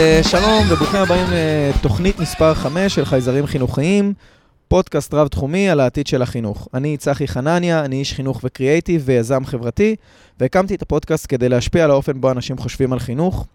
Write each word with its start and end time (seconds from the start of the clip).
אה, 0.00 0.20
שלום 0.22 0.64
וברוכים 0.70 1.00
הבאים 1.00 1.26
לתוכנית 1.30 2.18
מספר 2.18 2.54
5 2.54 2.94
של 2.94 3.04
חייזרים 3.04 3.46
חינוכיים, 3.46 4.12
פודקאסט 4.68 5.14
רב-תחומי 5.14 5.70
על 5.70 5.80
העתיד 5.80 6.06
של 6.06 6.22
החינוך. 6.22 6.68
אני 6.74 6.96
צחי 6.96 7.28
חנניה, 7.28 7.84
אני 7.84 7.96
איש 7.96 8.14
חינוך 8.14 8.40
וקריאייטיב 8.44 9.02
ויזם 9.04 9.44
חברתי, 9.44 9.96
והקמתי 10.40 10.74
את 10.74 10.82
הפודקאסט 10.82 11.26
כדי 11.28 11.48
להשפיע 11.48 11.84
על 11.84 11.90
האופן 11.90 12.20
בו 12.20 12.30
אנשים 12.30 12.58
חושבים 12.58 12.92
על 12.92 12.98
חינוך. 12.98 13.46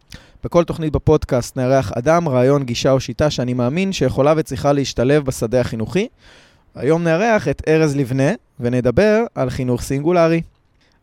בכל 0.43 0.63
תוכנית 0.63 0.93
בפודקאסט 0.93 1.57
נארח 1.57 1.91
אדם, 1.91 2.29
רעיון, 2.29 2.63
גישה 2.63 2.91
או 2.91 2.99
שיטה 2.99 3.29
שאני 3.29 3.53
מאמין 3.53 3.91
שיכולה 3.91 4.33
וצריכה 4.37 4.73
להשתלב 4.73 5.25
בשדה 5.25 5.61
החינוכי. 5.61 6.07
היום 6.75 7.03
נארח 7.03 7.47
את 7.47 7.61
ארז 7.67 7.95
לבנה, 7.95 8.31
ונדבר 8.59 9.23
על 9.35 9.49
חינוך 9.49 9.81
סינגולרי. 9.81 10.41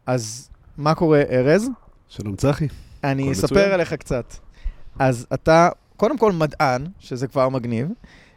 אז 0.06 0.48
מה 0.78 0.94
קורה, 0.94 1.22
ארז? 1.30 1.68
שלום 2.08 2.36
צחי. 2.36 2.68
אני 3.04 3.32
אספר 3.32 3.46
מצוין. 3.46 3.70
עליך 3.70 3.92
קצת. 3.92 4.34
אז 4.98 5.26
אתה, 5.34 5.68
קודם 5.96 6.18
כל 6.18 6.32
מדען, 6.32 6.86
שזה 6.98 7.26
כבר 7.26 7.48
מגניב. 7.48 7.88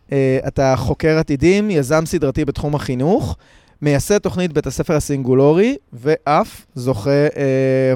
Uh, 0.10 0.14
אתה 0.48 0.74
חוקר 0.78 1.18
עתידים, 1.18 1.72
יזם 1.72 2.06
סדרתי 2.06 2.46
בתחום 2.46 2.76
החינוך, 2.76 3.38
מייסד 3.82 4.18
תוכנית 4.18 4.54
בית 4.54 4.68
הספר 4.68 4.96
הסינגולורי, 4.96 5.76
ואף 5.94 6.66
זוכה 6.76 7.28
uh, 7.28 7.34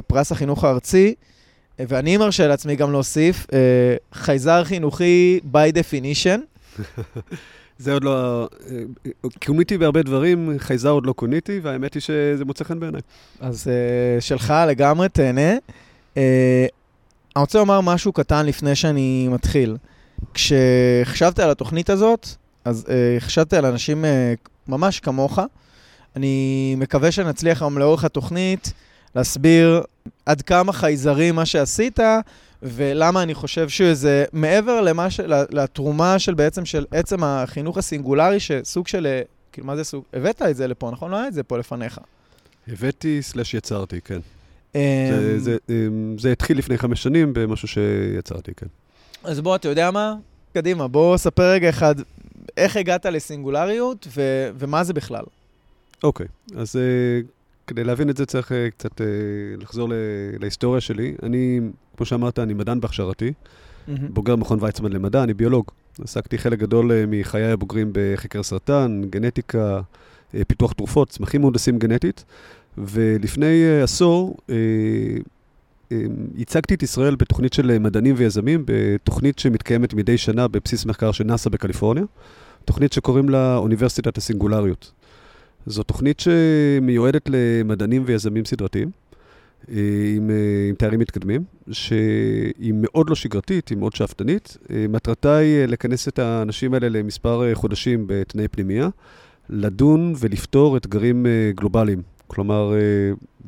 פרס 0.06 0.32
החינוך 0.32 0.64
הארצי. 0.64 1.14
Uh, 1.18 1.82
ואני 1.88 2.16
מרשה 2.16 2.46
לעצמי 2.46 2.76
גם 2.76 2.92
להוסיף, 2.92 3.46
חייזר 4.12 4.64
חינוכי 4.64 5.40
by 5.52 5.74
definition. 5.74 6.40
זה 7.78 7.92
עוד 7.92 8.04
לא... 8.04 8.48
קוניתי 9.46 9.78
בהרבה 9.78 10.02
דברים, 10.02 10.54
חייזר 10.58 10.90
עוד 10.90 11.06
לא 11.06 11.12
קוניתי, 11.12 11.60
והאמת 11.62 11.94
היא 11.94 12.00
שזה 12.00 12.44
מוצא 12.44 12.64
חן 12.64 12.80
בעיניי. 12.80 13.00
אז 13.40 13.66
uh, 13.66 14.20
שלך 14.20 14.54
לגמרי, 14.68 15.08
תהנה. 15.08 15.56
Uh, 16.14 16.18
אני 17.36 17.40
רוצה 17.40 17.58
לומר 17.58 17.80
משהו 17.80 18.12
קטן 18.12 18.46
לפני 18.46 18.74
שאני 18.74 19.28
מתחיל. 19.30 19.76
כשחשבתי 20.34 21.42
על 21.42 21.50
התוכנית 21.50 21.90
הזאת, 21.90 22.28
אז 22.64 22.86
uh, 22.86 23.20
חשבתי 23.20 23.56
על 23.56 23.66
אנשים 23.66 24.04
uh, 24.04 24.08
ממש 24.68 25.00
כמוך. 25.00 25.38
אני 26.16 26.74
מקווה 26.78 27.12
שנצליח 27.12 27.62
היום 27.62 27.78
לאורך 27.78 28.04
התוכנית 28.04 28.72
להסביר 29.14 29.82
עד 30.26 30.42
כמה 30.42 30.72
חייזרי 30.72 31.32
מה 31.32 31.46
שעשית, 31.46 31.98
ולמה 32.62 33.22
אני 33.22 33.34
חושב 33.34 33.68
שזה 33.68 34.24
מעבר 34.32 34.80
למה 34.80 35.10
ש... 35.10 35.20
לתרומה 35.50 36.18
של 36.18 36.34
בעצם 36.34 36.64
של 36.64 36.86
עצם 36.90 37.24
החינוך 37.24 37.78
הסינגולרי, 37.78 38.40
שסוג 38.40 38.88
של, 38.88 39.06
אה, 39.06 39.22
כאילו 39.52 39.66
מה 39.66 39.76
זה 39.76 39.84
סוג, 39.84 40.04
הבאת 40.14 40.42
את 40.42 40.56
זה 40.56 40.66
לפה, 40.66 40.90
נכון? 40.90 41.10
לא 41.10 41.16
היה 41.16 41.28
את 41.28 41.34
זה 41.34 41.42
פה 41.42 41.58
לפניך. 41.58 42.00
הבאתי 42.68 43.22
סלאש 43.22 43.54
יצרתי, 43.54 44.00
כן. 44.00 44.18
זה, 44.72 44.80
אמ, 45.34 45.38
זה, 45.38 45.56
אמ, 45.68 46.16
זה 46.18 46.32
התחיל 46.32 46.58
לפני 46.58 46.78
חמש 46.78 47.02
שנים 47.02 47.32
במשהו 47.32 47.68
שיצרתי, 47.68 48.52
כן. 48.56 48.66
אז 49.24 49.40
בוא, 49.40 49.56
אתה 49.56 49.68
יודע 49.68 49.90
מה? 49.90 50.14
קדימה, 50.54 50.88
בוא 50.88 51.16
ספר 51.16 51.50
רגע 51.50 51.68
אחד, 51.68 51.94
איך 52.56 52.76
הגעת 52.76 53.06
לסינגולריות 53.06 54.08
ו- 54.16 54.50
ומה 54.58 54.84
זה 54.84 54.92
בכלל? 54.92 55.24
אוקיי, 56.02 56.26
אז 56.56 56.76
uh, 56.76 57.26
כדי 57.66 57.84
להבין 57.84 58.10
את 58.10 58.16
זה 58.16 58.26
צריך 58.26 58.52
uh, 58.52 58.54
קצת 58.70 59.00
uh, 59.00 59.04
לחזור 59.62 59.88
ל- 59.88 59.94
להיסטוריה 60.40 60.80
שלי. 60.80 61.14
אני, 61.22 61.60
כמו 61.96 62.06
שאמרת, 62.06 62.38
אני 62.38 62.54
מדען 62.54 62.80
בהכשרתי, 62.80 63.32
mm-hmm. 63.32 63.90
בוגר 64.08 64.36
מכון 64.36 64.58
ויצמן 64.60 64.92
למדע, 64.92 65.22
אני 65.22 65.34
ביולוג. 65.34 65.64
עסקתי 66.02 66.38
חלק 66.38 66.58
גדול 66.58 66.90
uh, 66.90 66.94
מחיי 67.08 67.52
הבוגרים 67.52 67.90
בחקר 67.92 68.42
סרטן, 68.42 69.02
גנטיקה, 69.10 69.80
uh, 69.80 70.36
פיתוח 70.48 70.72
תרופות, 70.72 71.08
צמחים 71.08 71.40
מהונדסים 71.40 71.78
גנטית. 71.78 72.24
ולפני 72.86 73.62
uh, 73.80 73.84
עשור 73.84 74.36
uh, 74.38 74.50
uh, 74.50 75.94
ייצגתי 76.34 76.74
את 76.74 76.82
ישראל 76.82 77.14
בתוכנית 77.14 77.52
של 77.52 77.78
מדענים 77.78 78.14
ויזמים, 78.18 78.64
בתוכנית 78.66 79.38
שמתקיימת 79.38 79.94
מדי 79.94 80.18
שנה 80.18 80.48
בבסיס 80.48 80.86
מחקר 80.86 81.12
של 81.12 81.24
נאס"א 81.24 81.50
בקליפורניה, 81.50 82.04
תוכנית 82.64 82.92
שקוראים 82.92 83.28
לה 83.28 83.56
אוניברסיטת 83.56 84.18
הסינגולריות. 84.18 84.92
זו 85.66 85.82
תוכנית 85.82 86.20
שמיועדת 86.20 87.28
למדענים 87.28 88.02
ויזמים 88.06 88.44
סדרתיים, 88.44 88.90
עם, 89.68 90.30
עם 90.68 90.74
תארים 90.78 91.00
מתקדמים, 91.00 91.44
שהיא 91.70 92.72
מאוד 92.74 93.08
לא 93.08 93.14
שגרתית, 93.14 93.68
היא 93.68 93.78
מאוד 93.78 93.94
שאפתנית. 93.94 94.56
מטרתה 94.88 95.36
היא 95.36 95.66
לכנס 95.66 96.08
את 96.08 96.18
האנשים 96.18 96.74
האלה 96.74 96.88
למספר 96.88 97.54
חודשים 97.54 98.04
בתנאי 98.06 98.48
פנימייה, 98.48 98.88
לדון 99.48 100.14
ולפתור 100.18 100.76
אתגרים 100.76 101.26
גלובליים 101.54 102.02
כלומר, 102.30 102.74
אה, 102.74 102.78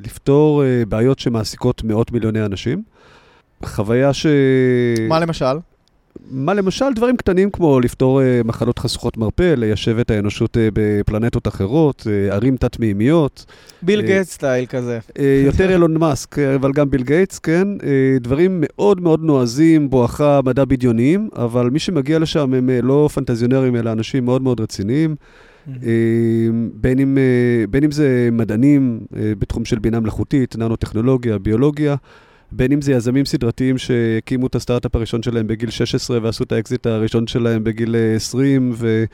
לפתור 0.05 0.65
אה, 0.65 0.83
בעיות 0.89 1.19
שמעסיקות 1.19 1.85
מאות 1.85 2.13
מיליוני 2.13 2.45
אנשים. 2.45 2.83
חוויה 3.65 4.13
ש... 4.13 4.27
מה 5.09 5.19
למשל? 5.21 5.59
מה 6.31 6.55
למשל? 6.55 6.85
דברים 6.95 7.17
קטנים 7.17 7.51
כמו 7.51 7.81
לפתור 7.81 8.21
uh, 8.21 8.47
מחלות 8.47 8.79
חשוכות 8.79 9.17
מרפא, 9.17 9.55
ליישב 9.57 9.99
את 9.99 10.11
האנושות 10.11 10.57
uh, 10.57 10.61
בפלנטות 10.73 11.49
אחרות, 11.49 12.01
uh, 12.01 12.35
ערים 12.35 12.57
תת-מימיות. 12.57 13.45
ביל 13.83 14.01
uh, 14.01 14.03
גייטס 14.03 14.33
style 14.33 14.67
כזה. 14.67 14.99
Uh, 15.09 15.23
יותר 15.45 15.71
אילון 15.73 15.97
מאסק, 15.97 16.39
אבל 16.39 16.73
גם 16.73 16.91
ביל 16.91 17.03
גייטס, 17.03 17.39
כן. 17.39 17.69
Uh, 17.81 17.85
דברים 18.21 18.59
מאוד 18.67 19.01
מאוד 19.01 19.23
נועזים, 19.23 19.91
בואכה 19.91 20.41
מדע 20.45 20.65
בדיוניים, 20.65 21.29
אבל 21.37 21.71
מי 21.71 21.79
שמגיע 21.79 22.19
לשם 22.19 22.55
הם 22.55 22.69
uh, 22.69 22.85
לא 22.85 23.09
פנטזיונרים, 23.15 23.77
אלא 23.77 23.93
אנשים 23.93 24.25
מאוד 24.25 24.43
מאוד 24.43 24.61
רציניים. 24.61 25.17
בין 26.75 26.99
אם, 26.99 27.19
בין 27.71 27.85
אם 27.85 27.91
זה 27.91 28.29
מדענים 28.33 29.01
בתחום 29.13 29.65
של 29.65 29.79
בינה 29.79 30.01
מלאכותית, 30.01 30.57
ננו-טכנולוגיה, 30.57 31.39
ביולוגיה, 31.39 31.97
בין 32.53 32.73
אם 32.73 32.83
זה 32.83 32.93
יזמים 32.93 33.25
סדרתיים 33.25 33.79
שהקימו 33.79 34.47
את 34.47 34.55
הסטארט-אפ 34.55 34.97
הראשון 34.97 35.23
שלהם 35.23 35.47
בגיל 35.47 35.71
16 35.71 36.19
ועשו 36.23 36.45
את 36.45 36.53
האקזיט 36.53 36.87
הראשון 36.87 37.27
שלהם 37.27 37.65
בגיל 37.65 37.97
20, 38.17 38.73
אה, 38.85 39.05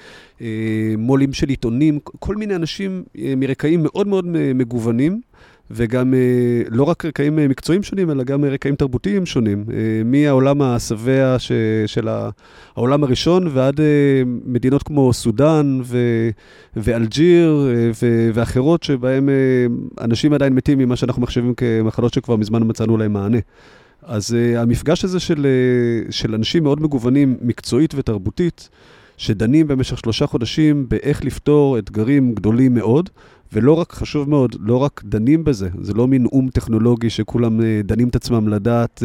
ומו"לים 0.40 1.32
של 1.32 1.48
עיתונים, 1.48 1.98
כל 2.18 2.36
מיני 2.36 2.56
אנשים 2.56 3.04
מרקעים 3.36 3.82
מאוד 3.82 4.06
מאוד 4.06 4.24
מגוונים. 4.54 5.20
וגם 5.70 6.14
אה, 6.14 6.62
לא 6.68 6.82
רק 6.82 7.04
רקעים 7.04 7.38
אה, 7.38 7.48
מקצועיים 7.48 7.82
שונים, 7.82 8.10
אלא 8.10 8.24
גם 8.24 8.44
רקעים 8.44 8.76
תרבותיים 8.76 9.26
שונים. 9.26 9.64
אה, 9.72 10.02
מהעולם 10.04 10.62
השבע 10.62 11.36
של 11.86 12.08
העולם 12.74 13.04
הראשון 13.04 13.48
ועד 13.52 13.80
מדינות 14.46 14.82
כמו 14.82 15.12
סודאן 15.12 15.80
ו- 15.84 16.30
ואלג'יר 16.76 17.68
ו- 18.02 18.30
ואחרות, 18.34 18.82
שבהם 18.82 19.28
אנשים 20.00 20.32
עדיין 20.32 20.52
מתים 20.52 20.78
ממה 20.78 20.96
שאנחנו 20.96 21.22
מחשבים 21.22 21.54
כמחלות 21.54 22.14
שכבר 22.14 22.36
מזמן 22.36 22.62
מצאנו 22.64 22.96
להם 22.96 23.12
מענה. 23.12 23.38
אז 24.02 24.36
המפגש 24.56 25.04
הזה 25.04 25.20
של, 25.20 25.46
של 26.10 26.34
אנשים 26.34 26.62
מאוד 26.62 26.82
מגוונים, 26.82 27.36
מקצועית 27.42 27.94
ותרבותית, 27.94 28.68
שדנים 29.18 29.68
במשך 29.68 29.98
שלושה 29.98 30.26
חודשים 30.26 30.86
באיך 30.88 31.24
לפתור 31.24 31.78
אתגרים 31.78 32.34
גדולים 32.34 32.74
מאוד, 32.74 33.10
ולא 33.52 33.72
רק, 33.72 33.92
חשוב 33.92 34.30
מאוד, 34.30 34.56
לא 34.60 34.76
רק 34.76 35.02
דנים 35.04 35.44
בזה, 35.44 35.68
זה 35.80 35.94
לא 35.94 36.06
מין 36.06 36.26
אום 36.26 36.48
טכנולוגי 36.48 37.10
שכולם 37.10 37.60
אה, 37.60 37.80
דנים 37.84 38.08
את 38.08 38.16
עצמם 38.16 38.48
לדעת. 38.48 39.02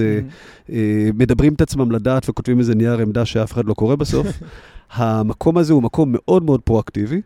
אה, 0.70 1.10
מדברים 1.14 1.54
את 1.54 1.62
עצמם 1.62 1.92
לדעת 1.92 2.30
וכותבים 2.30 2.60
איזה 2.60 2.76
נייר 2.76 3.00
עמדה 3.00 3.26
שאף 3.26 3.54
אחד 3.54 3.66
לא 3.66 3.74
קורא 3.74 3.96
בסוף. 3.96 4.28
המקום 4.94 5.58
הזה 5.58 5.74
הוא 5.74 5.84
מקום 5.84 6.10
מאוד 6.14 6.44
מאוד 6.44 6.62
פרואקטיבי, 6.62 7.22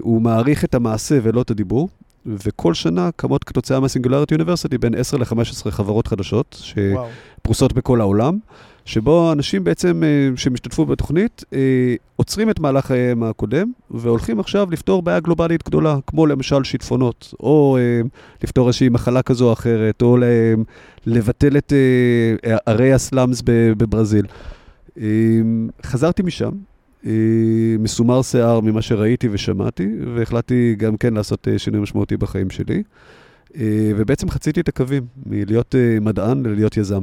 הוא 0.00 0.22
מעריך 0.22 0.64
את 0.64 0.74
המעשה 0.74 1.18
ולא 1.22 1.42
את 1.42 1.50
הדיבור. 1.50 1.88
וכל 2.26 2.74
שנה 2.74 3.10
קמות 3.16 3.44
כתוצאה 3.44 3.80
מהסינגולריות 3.80 4.32
יוניברסיטי 4.32 4.78
בין 4.78 4.94
10 4.94 5.16
ל-15 5.16 5.70
חברות 5.70 6.06
חדשות 6.06 6.62
שפרוסות 6.62 7.72
בכל 7.72 8.00
העולם. 8.00 8.38
שבו 8.84 9.32
אנשים 9.32 9.64
בעצם 9.64 10.02
אה, 10.04 10.36
שהם 10.36 10.54
השתתפו 10.54 10.86
בתוכנית 10.86 11.44
אה, 11.52 11.58
עוצרים 12.16 12.50
את 12.50 12.60
מהלך 12.60 12.86
חייהם 12.86 13.22
הקודם 13.22 13.72
והולכים 13.90 14.40
עכשיו 14.40 14.70
לפתור 14.70 15.02
בעיה 15.02 15.20
גלובלית 15.20 15.64
גדולה, 15.64 15.96
כמו 16.06 16.26
למשל 16.26 16.64
שיטפונות, 16.64 17.34
או 17.40 17.78
אה, 17.80 18.00
לפתור 18.42 18.66
איזושהי 18.66 18.88
מחלה 18.88 19.22
כזו 19.22 19.48
או 19.48 19.52
אחרת, 19.52 20.02
או 20.02 20.16
לבטל 21.06 21.56
את 21.56 21.72
ערי 22.66 22.92
הסלאמס 22.92 23.42
בברזיל. 23.76 24.26
חזרתי 25.82 26.22
משם, 26.22 26.50
מסומר 27.78 28.22
שיער 28.22 28.60
ממה 28.60 28.82
שראיתי 28.82 29.28
ושמעתי, 29.32 29.88
והחלטתי 30.14 30.74
גם 30.78 30.96
כן 30.96 31.14
לעשות 31.14 31.48
שינוי 31.56 31.80
משמעותי 31.80 32.16
בחיים 32.16 32.50
שלי. 32.50 32.82
ובעצם 33.96 34.30
חציתי 34.30 34.60
את 34.60 34.68
הקווים 34.68 35.06
מלהיות 35.26 35.74
מדען 36.00 36.46
ללהיות 36.46 36.76
יזם. 36.76 37.02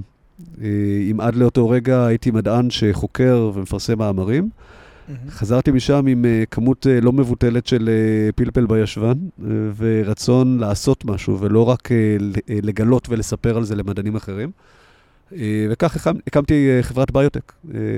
אה, 0.62 0.68
אם 1.12 1.22
עד 1.22 1.36
לאותו 1.36 1.70
רגע 1.70 2.06
הייתי 2.06 2.32
מדען 2.32 2.70
שחוקר 2.70 3.52
ומפרסם 3.54 3.98
מאמרים. 3.98 4.50
חזרתי 5.30 5.72
משם 5.72 6.08
עם 6.08 6.26
uh, 6.26 6.46
כמות 6.52 6.86
uh, 6.86 7.04
לא 7.04 7.12
מבוטלת 7.12 7.68
של 7.68 7.90
פלפל 8.36 8.66
בישבן, 8.66 9.14
ורצון 9.78 10.60
לעשות 10.60 11.06
משהו, 11.06 11.40
ולא 11.40 11.70
רק 11.70 11.90
לגלות 12.50 13.10
ולספר 13.10 13.58
על 13.58 13.64
זה 13.64 13.76
למדענים 13.76 14.16
אחרים. 14.16 14.52
וכך 15.70 15.96
הקמ, 15.96 16.16
הקמתי 16.28 16.78
חברת 16.82 17.12
ביוטק, 17.12 17.54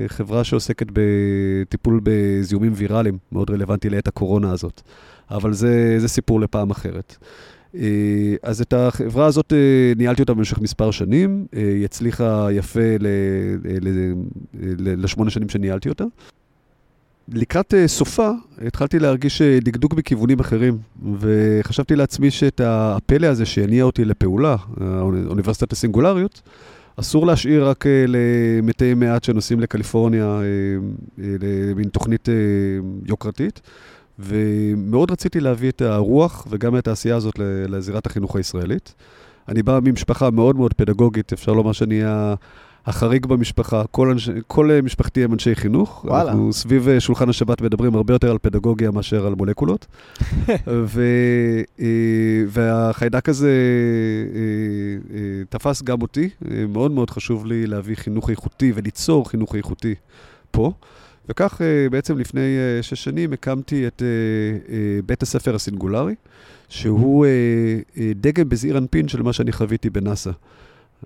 חברה 0.08 0.44
שעוסקת 0.44 0.88
בטיפול 0.94 2.00
בזיהומים 2.04 2.72
ויראליים, 2.76 3.18
מאוד 3.32 3.50
רלוונטי 3.50 3.90
לעת 3.90 4.08
הקורונה 4.08 4.52
הזאת. 4.52 4.82
אבל 5.32 5.54
זה, 5.54 5.96
זה 6.00 6.08
סיפור 6.08 6.42
לפעם 6.42 6.72
אחרת. 6.72 7.18
אז 8.44 8.62
את 8.62 8.74
החברה 8.74 9.26
הזאת 9.26 9.54
ניהלתי 9.98 10.22
אותה 10.22 10.34
במשך 10.34 10.60
מספר 10.60 10.92
שנים, 10.92 11.46
היא 11.52 11.86
הצליחה 11.86 12.48
יפה 12.52 12.80
לשמונה 14.80 15.30
שנים 15.30 15.50
שניהלתי 15.50 15.90
אותה. 15.90 16.04
לקראת 17.30 17.74
סופה 17.86 18.30
התחלתי 18.68 19.00
להרגיש 19.00 19.42
דקדוק 19.42 19.94
בכיוונים 19.94 20.40
אחרים, 20.40 20.78
וחשבתי 21.20 21.96
לעצמי 21.96 22.32
שאת 22.32 22.62
הפלא 22.64 23.28
הזה 23.28 23.46
שיניע 23.46 23.84
אותי 23.84 24.06
לפעולה, 24.06 24.56
אוניברסיטת 25.28 25.72
הסינגולריות, 25.72 26.42
אסור 26.96 27.28
להשאיר 27.28 27.68
רק 27.68 27.86
למתי 28.08 28.94
מעט 28.94 29.24
שנוסעים 29.24 29.60
לקליפורניה 29.60 30.40
למין 31.18 31.90
תוכנית 31.90 32.30
יוקרתית. 33.06 33.62
ומאוד 34.20 35.12
רציתי 35.12 35.40
להביא 35.40 35.70
את 35.70 35.82
הרוח 35.82 36.48
וגם 36.50 36.78
את 36.78 36.88
העשייה 36.88 37.16
הזאת 37.16 37.34
לזירת 37.68 38.06
החינוך 38.06 38.36
הישראלית. 38.36 38.96
אני 39.48 39.64
בא 39.64 39.80
ממשפחה 39.84 40.30
מאוד 40.30 40.56
מאוד 40.56 40.74
פדגוגית, 40.74 41.34
אפשר 41.34 41.54
לומר 41.54 41.72
שאני 41.72 42.04
החריג 42.86 43.26
במשפחה, 43.26 43.84
כל, 43.92 44.10
אנש... 44.10 44.30
כל 44.48 44.80
משפחתי 44.84 45.24
הם 45.24 45.34
אנשי 45.34 45.56
חינוך. 45.56 46.06
וואלה. 46.08 46.32
אנחנו 46.32 46.54
סביב 46.54 46.88
אה, 46.88 47.00
שולחן 47.00 47.30
השבת 47.30 47.62
מדברים 47.62 47.96
הרבה 47.96 48.14
יותר 48.14 48.32
על 48.32 48.38
פדגוגיה 48.42 48.92
מאשר 48.92 49.28
על 49.28 49.36
מולקולות. 49.36 49.86
ו... 50.68 51.04
אה, 51.80 51.86
והחיידק 52.48 53.30
הזה 53.30 53.52
אה, 54.36 55.20
תפס 55.50 55.82
גם 55.82 56.02
אותי, 56.02 56.30
מאוד 56.70 56.92
מאוד 56.92 57.10
חשוב 57.10 57.46
לי 57.46 57.68
להביא 57.68 57.96
חינוך 57.96 58.30
איכותי 58.30 58.72
וליצור 58.76 59.30
חינוך 59.30 59.56
איכותי 59.56 59.96
פה. 60.52 60.72
וכך 61.30 61.62
בעצם 61.92 62.18
לפני 62.18 62.42
שש 62.82 63.04
שנים 63.04 63.34
הקמתי 63.34 63.88
את 63.88 64.02
בית 65.06 65.24
הספר 65.24 65.56
הסינגולרי, 65.56 66.16
שהוא 66.70 67.26
דגם 68.16 68.50
בזעיר 68.50 68.78
אנפין 68.78 69.08
של 69.08 69.22
מה 69.22 69.34
שאני 69.34 69.52
חוויתי 69.52 69.90
בנאסא. 69.90 70.32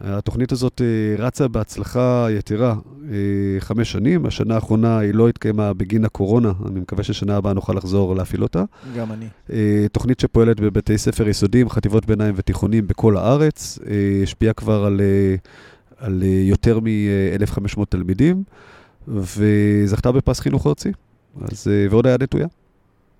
התוכנית 0.02 0.52
הזאת 0.52 0.82
אה, 0.82 1.26
רצה 1.26 1.48
בהצלחה 1.48 2.28
יתרה 2.32 2.76
אה, 3.12 3.16
חמש 3.60 3.92
שנים. 3.92 4.26
השנה 4.26 4.56
האחרונה 4.56 5.00
היא 5.00 5.14
לא 5.14 5.30
התקיימה 5.30 5.74
בגין 5.74 6.06
הקורונה, 6.06 6.52
אני 6.68 6.80
מקווה 6.80 7.04
ששנה 7.04 7.38
הבאה 7.38 7.54
נוכל 7.54 7.74
לחזור 7.74 8.16
להפעיל 8.16 8.44
אותה. 8.44 8.64
גם 8.98 9.12
אני. 9.12 9.26
אה, 9.52 9.86
תוכנית 9.92 10.20
שפועלת 10.20 10.60
בבתי 10.60 10.98
ספר 10.98 11.28
יסודיים, 11.28 11.70
חטיבות 11.70 12.06
ביניים 12.06 12.34
ותיכונים 12.38 12.88
בכל 12.88 13.18
הארץ, 13.18 13.80
השפיעה 14.24 14.54
כבר 14.54 14.86
על, 14.86 15.02
על 15.98 16.24
יותר 16.24 16.80
מ-1,500 16.80 17.86
תלמידים, 17.90 18.44
וזכתה 19.08 20.12
בפרס 20.12 20.40
חינוך 20.40 20.68
ארצי, 20.68 20.92
אז, 21.52 21.68
ועוד 21.90 22.08
היה 22.08 22.18
נטויה. 22.22 22.48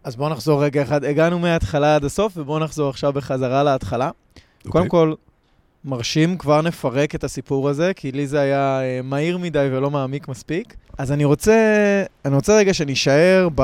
אז 0.04 0.16
בואו 0.16 0.30
נחזור 0.30 0.64
רגע 0.64 0.82
אחד, 0.82 1.04
הגענו 1.04 1.40
מההתחלה 1.40 1.96
עד 1.96 2.06
הסוף, 2.06 2.34
ובואו 2.38 2.60
נחזור 2.60 2.90
עכשיו 2.90 3.14
בחזרה 3.14 3.64
להתחלה. 3.64 4.10
Okay. 4.10 4.70
קודם 4.70 4.86
אוקיי. 4.86 4.90
כל, 4.90 5.14
מרשים, 5.86 6.38
כבר 6.38 6.62
נפרק 6.62 7.16
את 7.16 7.24
הסיפור 7.24 7.70
הזה, 7.70 7.92
כי 7.96 8.12
לי 8.12 8.28
זה 8.28 8.40
היה 8.40 8.82
אה, 8.82 9.00
מהיר 9.04 9.38
מדי 9.38 9.70
ולא 9.72 9.92
מעמיק 9.92 10.28
מספיק. 10.28 10.76
אז 10.98 11.12
אני 11.12 11.26
רוצה, 11.26 11.56
אני 12.26 12.36
רוצה 12.36 12.58
רגע 12.58 12.74
שנישאר 12.74 13.48
ב, 13.56 13.62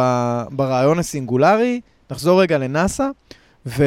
ברעיון 0.51 0.99
הסינגולרי, 0.99 1.81
נחזור 2.11 2.41
רגע 2.41 2.57
לנאסא, 2.57 3.07
ו, 3.65 3.83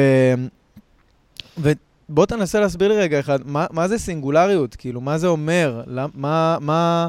ובוא 1.57 2.25
תנסה 2.25 2.59
להסביר 2.59 2.87
לי 2.87 2.97
רגע 2.97 3.19
אחד, 3.19 3.39
מה, 3.45 3.65
מה 3.71 3.87
זה 3.87 3.97
סינגולריות? 3.97 4.75
כאילו, 4.75 5.01
מה 5.01 5.17
זה 5.17 5.27
אומר? 5.27 5.83
מה, 6.13 6.57
מה, 6.59 7.07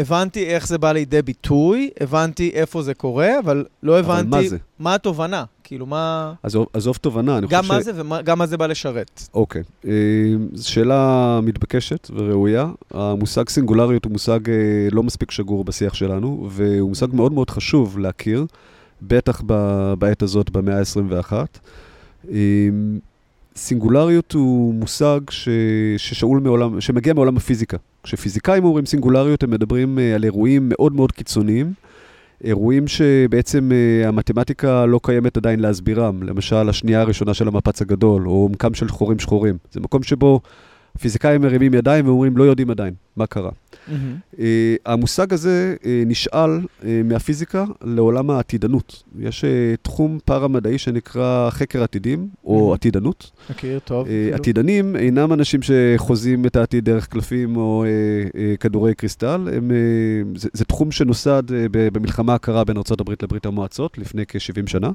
הבנתי 0.00 0.46
איך 0.46 0.66
זה 0.66 0.78
בא 0.78 0.92
לידי 0.92 1.22
ביטוי, 1.22 1.90
הבנתי 2.00 2.50
איפה 2.54 2.82
זה 2.82 2.94
קורה, 2.94 3.38
אבל 3.38 3.64
לא 3.82 3.98
הבנתי 3.98 4.28
אבל 4.28 4.42
מה, 4.42 4.48
זה? 4.48 4.56
מה 4.78 4.94
התובנה. 4.94 5.44
כאילו, 5.64 5.86
מה... 5.86 6.32
עזוב, 6.42 6.66
עזוב 6.72 6.96
תובנה, 6.96 7.38
אני 7.38 7.46
חושב 7.46 7.62
ש... 7.62 7.68
גם 7.68 7.76
מה 7.76 7.82
זה 7.82 7.92
וגם 8.20 8.38
מה 8.38 8.46
זה 8.46 8.56
בא 8.56 8.66
לשרת. 8.66 9.22
אוקיי. 9.34 9.62
אה, 9.86 9.92
זו 10.52 10.70
שאלה 10.70 11.40
מתבקשת 11.42 12.10
וראויה. 12.14 12.68
המושג 12.90 13.48
סינגולריות 13.48 14.04
הוא 14.04 14.12
מושג 14.12 14.50
אה, 14.50 14.54
לא 14.92 15.02
מספיק 15.02 15.30
שגור 15.30 15.64
בשיח 15.64 15.94
שלנו, 15.94 16.48
והוא 16.50 16.88
מושג 16.88 17.06
מאוד 17.12 17.32
מאוד 17.32 17.50
חשוב 17.50 17.98
להכיר, 17.98 18.46
בטח 19.02 19.42
בעת 19.98 20.22
הזאת, 20.22 20.50
במאה 20.50 20.78
ה-21. 20.78 21.32
אה, 22.30 22.36
סינגולריות 23.56 24.32
הוא 24.32 24.74
מושג 24.74 25.20
ש... 25.30 25.48
ששאול 25.96 26.40
מעולם, 26.40 26.80
שמגיע 26.80 27.14
מעולם 27.14 27.36
הפיזיקה. 27.36 27.76
כשפיזיקאים 28.02 28.64
אומרים 28.64 28.86
סינגולריות, 28.86 29.42
הם 29.42 29.50
מדברים 29.50 29.98
על 30.14 30.24
אירועים 30.24 30.68
מאוד 30.68 30.92
מאוד 30.92 31.12
קיצוניים. 31.12 31.72
אירועים 32.44 32.88
שבעצם 32.88 33.70
uh, 33.70 34.08
המתמטיקה 34.08 34.86
לא 34.86 35.00
קיימת 35.02 35.36
עדיין 35.36 35.60
להסבירם, 35.60 36.22
למשל 36.22 36.68
השנייה 36.68 37.00
הראשונה 37.00 37.34
של 37.34 37.48
המפץ 37.48 37.82
הגדול, 37.82 38.28
או 38.28 38.32
עומקם 38.32 38.74
של 38.74 38.88
חורים 38.88 39.18
שחורים. 39.18 39.56
זה 39.72 39.80
מקום 39.80 40.02
שבו 40.02 40.40
פיזיקאים 41.00 41.40
מרימים 41.40 41.74
ידיים 41.74 42.06
ואומרים, 42.06 42.36
לא 42.36 42.44
יודעים 42.44 42.70
עדיין 42.70 42.94
מה 43.16 43.26
קרה. 43.26 43.50
Mm-hmm. 43.50 43.92
Uh, 44.34 44.38
המושג 44.86 45.32
הזה 45.32 45.76
uh, 45.80 45.86
נשאל 46.06 46.60
uh, 46.60 46.84
מהפיזיקה 47.04 47.64
לעולם 47.82 48.30
העתידנות. 48.30 49.02
יש 49.18 49.44
uh, 49.44 49.46
תחום 49.82 50.18
פארה-מדעי 50.24 50.78
שנקרא 50.78 51.50
חקר 51.50 51.82
עתידים, 51.82 52.28
או 52.44 52.70
mm-hmm. 52.70 52.74
עתידנות. 52.74 53.30
מכיר, 53.50 53.78
okay, 53.78 53.80
טוב. 53.80 54.06
Uh, 54.06 54.34
עתידנים 54.34 54.96
אינם 54.96 55.32
אנשים 55.32 55.60
שחוזים 55.62 56.46
את 56.46 56.56
העתיד 56.56 56.84
דרך 56.84 57.06
קלפים 57.06 57.56
או 57.56 57.84
uh, 57.84 58.32
uh, 58.32 58.36
כדורי 58.60 58.94
קריסטל. 58.94 59.48
הם, 59.52 59.70
uh, 59.70 60.38
זה, 60.38 60.48
זה 60.52 60.64
תחום 60.64 60.92
שנוסד 60.92 61.42
uh, 61.48 61.52
במלחמה 61.72 62.34
הקרה 62.34 62.64
בין 62.64 62.76
ארה"ב 62.76 63.10
לברית 63.22 63.46
המועצות 63.46 63.98
לפני 63.98 64.22
כ-70 64.28 64.70
שנה. 64.70 64.90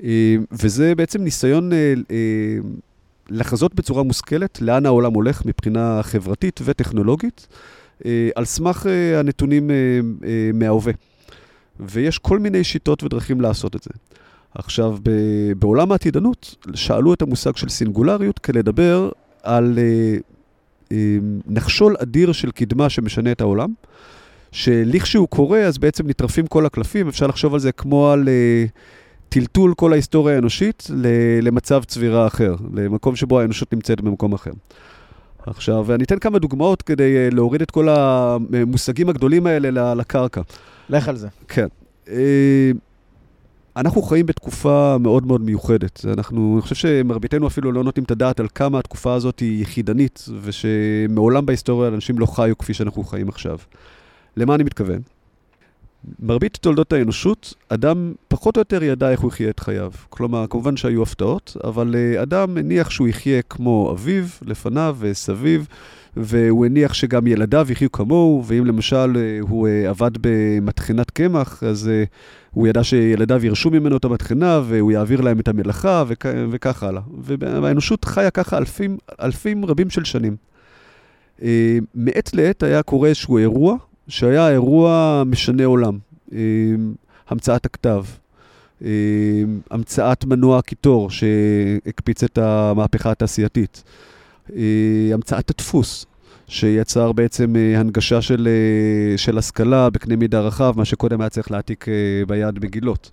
Uh, 0.00 0.04
וזה 0.52 0.94
בעצם 0.94 1.22
ניסיון... 1.22 1.72
Uh, 1.72 1.74
uh, 2.08 2.89
לחזות 3.30 3.74
בצורה 3.74 4.02
מושכלת 4.02 4.60
לאן 4.60 4.86
העולם 4.86 5.14
הולך 5.14 5.46
מבחינה 5.46 6.00
חברתית 6.02 6.60
וטכנולוגית, 6.64 7.46
אה, 8.06 8.28
על 8.34 8.44
סמך 8.44 8.86
אה, 8.86 9.20
הנתונים 9.20 9.70
אה, 9.70 9.76
מההווה. 10.54 10.92
ויש 11.80 12.18
כל 12.18 12.38
מיני 12.38 12.64
שיטות 12.64 13.02
ודרכים 13.02 13.40
לעשות 13.40 13.76
את 13.76 13.82
זה. 13.82 13.90
עכשיו, 14.54 14.98
בעולם 15.58 15.92
העתידנות, 15.92 16.66
שאלו 16.74 17.14
את 17.14 17.22
המושג 17.22 17.56
של 17.56 17.68
סינגולריות 17.68 18.38
כדי 18.38 18.58
לדבר 18.58 19.10
על 19.42 19.78
נחשול 21.46 21.96
אדיר 22.02 22.32
של 22.32 22.50
קדמה 22.50 22.88
שמשנה 22.88 23.32
את 23.32 23.40
העולם, 23.40 23.72
שלכשהוא 24.52 25.28
קורה, 25.28 25.60
אז 25.60 25.78
בעצם 25.78 26.08
נטרפים 26.08 26.46
כל 26.46 26.66
הקלפים, 26.66 27.08
אפשר 27.08 27.26
לחשוב 27.26 27.54
על 27.54 27.60
זה 27.60 27.72
כמו 27.72 28.10
על... 28.10 28.28
טלטול 29.30 29.74
כל 29.74 29.92
ההיסטוריה 29.92 30.34
האנושית 30.34 30.86
למצב 31.42 31.84
צבירה 31.84 32.26
אחר, 32.26 32.54
למקום 32.74 33.16
שבו 33.16 33.40
האנושות 33.40 33.72
נמצאת 33.72 34.00
במקום 34.00 34.32
אחר. 34.32 34.50
עכשיו, 35.46 35.94
אני 35.94 36.04
אתן 36.04 36.18
כמה 36.18 36.38
דוגמאות 36.38 36.82
כדי 36.82 37.16
אה, 37.16 37.28
להוריד 37.32 37.62
את 37.62 37.70
כל 37.70 37.88
המושגים 37.88 39.08
הגדולים 39.08 39.46
האלה 39.46 39.94
לקרקע. 39.94 40.40
לך 40.88 41.08
על 41.08 41.16
זה. 41.16 41.28
כן. 41.48 41.66
אה, 42.08 42.70
אנחנו 43.76 44.02
חיים 44.02 44.26
בתקופה 44.26 44.96
מאוד 45.00 45.26
מאוד 45.26 45.40
מיוחדת. 45.40 46.04
אנחנו, 46.04 46.52
אני 46.54 46.62
חושב 46.62 46.74
שמרביתנו 46.74 47.46
אפילו 47.46 47.72
לא 47.72 47.84
נותנים 47.84 48.04
את 48.04 48.10
הדעת 48.10 48.40
על 48.40 48.46
כמה 48.54 48.78
התקופה 48.78 49.14
הזאת 49.14 49.38
היא 49.38 49.62
יחידנית, 49.62 50.26
ושמעולם 50.42 51.46
בהיסטוריה 51.46 51.88
אנשים 51.88 52.18
לא 52.18 52.26
חיו 52.26 52.58
כפי 52.58 52.74
שאנחנו 52.74 53.04
חיים 53.04 53.28
עכשיו. 53.28 53.58
למה 54.36 54.54
אני 54.54 54.64
מתכוון? 54.64 55.00
מרבית 56.20 56.56
תולדות 56.56 56.92
האנושות, 56.92 57.54
אדם 57.68 58.12
פחות 58.28 58.56
או 58.56 58.60
יותר 58.60 58.82
ידע 58.82 59.10
איך 59.10 59.20
הוא 59.20 59.28
יחיה 59.28 59.50
את 59.50 59.60
חייו. 59.60 59.92
כלומר, 60.08 60.46
כמובן 60.50 60.76
שהיו 60.76 61.02
הפתעות, 61.02 61.56
אבל 61.64 61.94
uh, 61.94 62.22
אדם 62.22 62.56
הניח 62.56 62.90
שהוא 62.90 63.08
יחיה 63.08 63.42
כמו 63.42 63.90
אביו, 63.92 64.24
לפניו 64.42 64.96
וסביו, 64.98 65.60
והוא 66.16 66.66
הניח 66.66 66.94
שגם 66.94 67.26
ילדיו 67.26 67.66
יחיו 67.70 67.92
כמוהו, 67.92 68.44
ואם 68.46 68.66
למשל 68.66 69.12
uh, 69.14 69.48
הוא 69.48 69.68
uh, 69.68 69.88
עבד 69.88 70.10
במטחנת 70.20 71.10
קמח, 71.10 71.62
אז 71.62 71.90
הוא 72.50 72.68
ידע 72.68 72.84
שילדיו 72.84 73.46
ירשו 73.46 73.70
ממנו 73.70 73.96
את 73.96 74.04
המטחנה, 74.04 74.60
והוא 74.64 74.92
יעביר 74.92 75.20
להם 75.20 75.40
את 75.40 75.48
המלאכה, 75.48 76.04
וכ- 76.06 76.26
וכך 76.50 76.82
הלאה. 76.82 77.02
והאנושות 77.22 78.04
חיה 78.04 78.30
ככה 78.30 78.58
אלפים, 78.58 78.96
אלפים 79.22 79.64
רבים 79.64 79.90
של 79.90 80.04
שנים. 80.04 80.36
מעת 81.94 82.34
לעת 82.34 82.62
היה 82.62 82.82
קורה 82.82 83.08
איזשהו 83.08 83.38
אירוע, 83.38 83.76
שהיה 84.10 84.50
אירוע 84.50 85.22
משנה 85.26 85.64
עולם. 85.64 85.98
אה, 86.32 86.38
המצאת 87.28 87.66
הכתב, 87.66 88.04
אה, 88.84 88.90
המצאת 89.70 90.24
מנוע 90.24 90.58
הקיטור 90.58 91.10
שהקפיץ 91.10 92.24
את 92.24 92.38
המהפכה 92.38 93.10
התעשייתית, 93.10 93.82
אה, 94.56 95.10
המצאת 95.14 95.50
הדפוס, 95.50 96.06
שיצר 96.48 97.12
בעצם 97.12 97.54
הנגשה 97.76 98.22
של, 98.22 98.48
של 99.16 99.38
השכלה 99.38 99.90
בקנה 99.90 100.16
מידה 100.16 100.40
רחב, 100.40 100.74
מה 100.76 100.84
שקודם 100.84 101.20
היה 101.20 101.30
צריך 101.30 101.50
להעתיק 101.50 101.86
ביד 102.26 102.64
מגילות. 102.64 103.10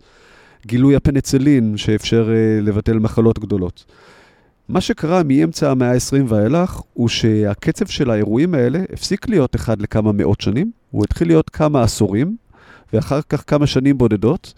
גילוי 0.65 0.95
הפנצלין, 0.95 1.77
שאפשר 1.77 2.29
לבטל 2.61 2.99
מחלות 2.99 3.39
גדולות. 3.39 3.85
מה 4.69 4.81
שקרה 4.81 5.23
מאמצע 5.23 5.71
המאה 5.71 5.91
ה-20 5.91 6.23
ואילך, 6.27 6.81
הוא 6.93 7.09
שהקצב 7.09 7.85
של 7.85 8.09
האירועים 8.09 8.53
האלה 8.53 8.79
הפסיק 8.93 9.29
להיות 9.29 9.55
אחד 9.55 9.81
לכמה 9.81 10.11
מאות 10.11 10.41
שנים, 10.41 10.71
הוא 10.91 11.03
התחיל 11.03 11.27
להיות 11.27 11.49
כמה 11.49 11.83
עשורים, 11.83 12.35
ואחר 12.93 13.19
כך 13.29 13.43
כמה 13.47 13.67
שנים 13.67 13.97
בודדות, 13.97 14.53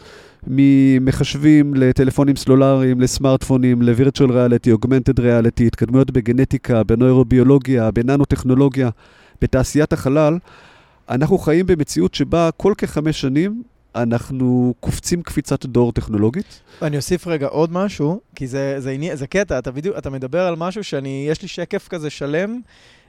ממחשבים 0.48 1.74
לטלפונים 1.74 2.36
סלולריים, 2.36 3.02
לסמארטפונים, 3.02 3.82
ל-Virtual 3.82 4.30
Reality, 4.30 4.78
Augmented 4.78 5.20
Reality, 5.20 5.64
התקדמויות 5.68 6.12
בגנטיקה, 6.12 6.84
בנוירוביולוגיה, 6.84 7.92
בננו-טכנולוגיה, 7.92 8.90
בתעשיית 9.42 9.94
החלל, 9.94 10.38
אנחנו 11.10 11.38
חיים 11.38 11.66
במציאות 11.66 12.14
שבה 12.14 12.50
כל 12.58 12.74
כחמש 12.78 13.22
שנים 13.22 13.64
אנחנו 13.96 14.74
קופצים 14.80 15.22
קפיצת 15.22 15.66
דור 15.66 15.92
טכנולוגית. 15.92 16.62
אני 16.82 16.98
אוסיף 16.98 17.28
רגע 17.28 17.48
עוד 17.48 17.72
משהו, 17.72 18.20
כי 18.36 18.48
זה, 18.48 18.76
זה, 18.78 18.98
זה, 19.02 19.16
זה 19.16 19.28
קטע, 19.28 19.60
אתה 19.60 19.72
בדיוק, 19.72 19.98
אתה 19.98 20.10
מדבר 20.10 20.42
על 20.48 20.56
משהו 20.56 20.84
שאני, 20.84 21.26
יש 21.30 21.42
לי 21.42 21.48
שקף 21.48 21.88
כזה 21.88 22.10
שלם, 22.10 22.60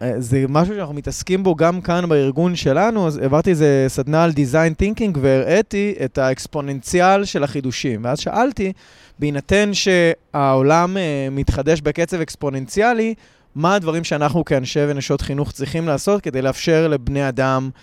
אה, 0.02 0.20
זה 0.20 0.44
משהו 0.48 0.74
שאנחנו 0.74 0.94
מתעסקים 0.94 1.42
בו 1.42 1.54
גם 1.54 1.80
כאן 1.80 2.08
בארגון 2.08 2.56
שלנו, 2.56 3.06
אז 3.06 3.16
העברתי 3.16 3.50
איזה 3.50 3.84
סדנה 3.88 4.24
על 4.24 4.30
Design 4.30 4.82
Thinking 4.82 5.18
והראיתי 5.20 5.94
את 6.04 6.18
האקספוננציאל 6.18 7.24
של 7.24 7.44
החידושים. 7.44 8.04
ואז 8.04 8.18
שאלתי, 8.18 8.72
בהינתן 9.18 9.70
שהעולם 9.72 10.96
uh, 10.96 11.00
מתחדש 11.30 11.80
בקצב 11.80 12.20
אקספוננציאלי, 12.20 13.14
מה 13.54 13.74
הדברים 13.74 14.04
שאנחנו 14.04 14.44
כאנשי 14.44 14.80
ונשות 14.88 15.20
חינוך 15.20 15.52
צריכים 15.52 15.86
לעשות 15.86 16.20
כדי 16.20 16.42
לאפשר 16.42 16.88
לבני 16.88 17.28
אדם 17.28 17.70
אה, 17.74 17.80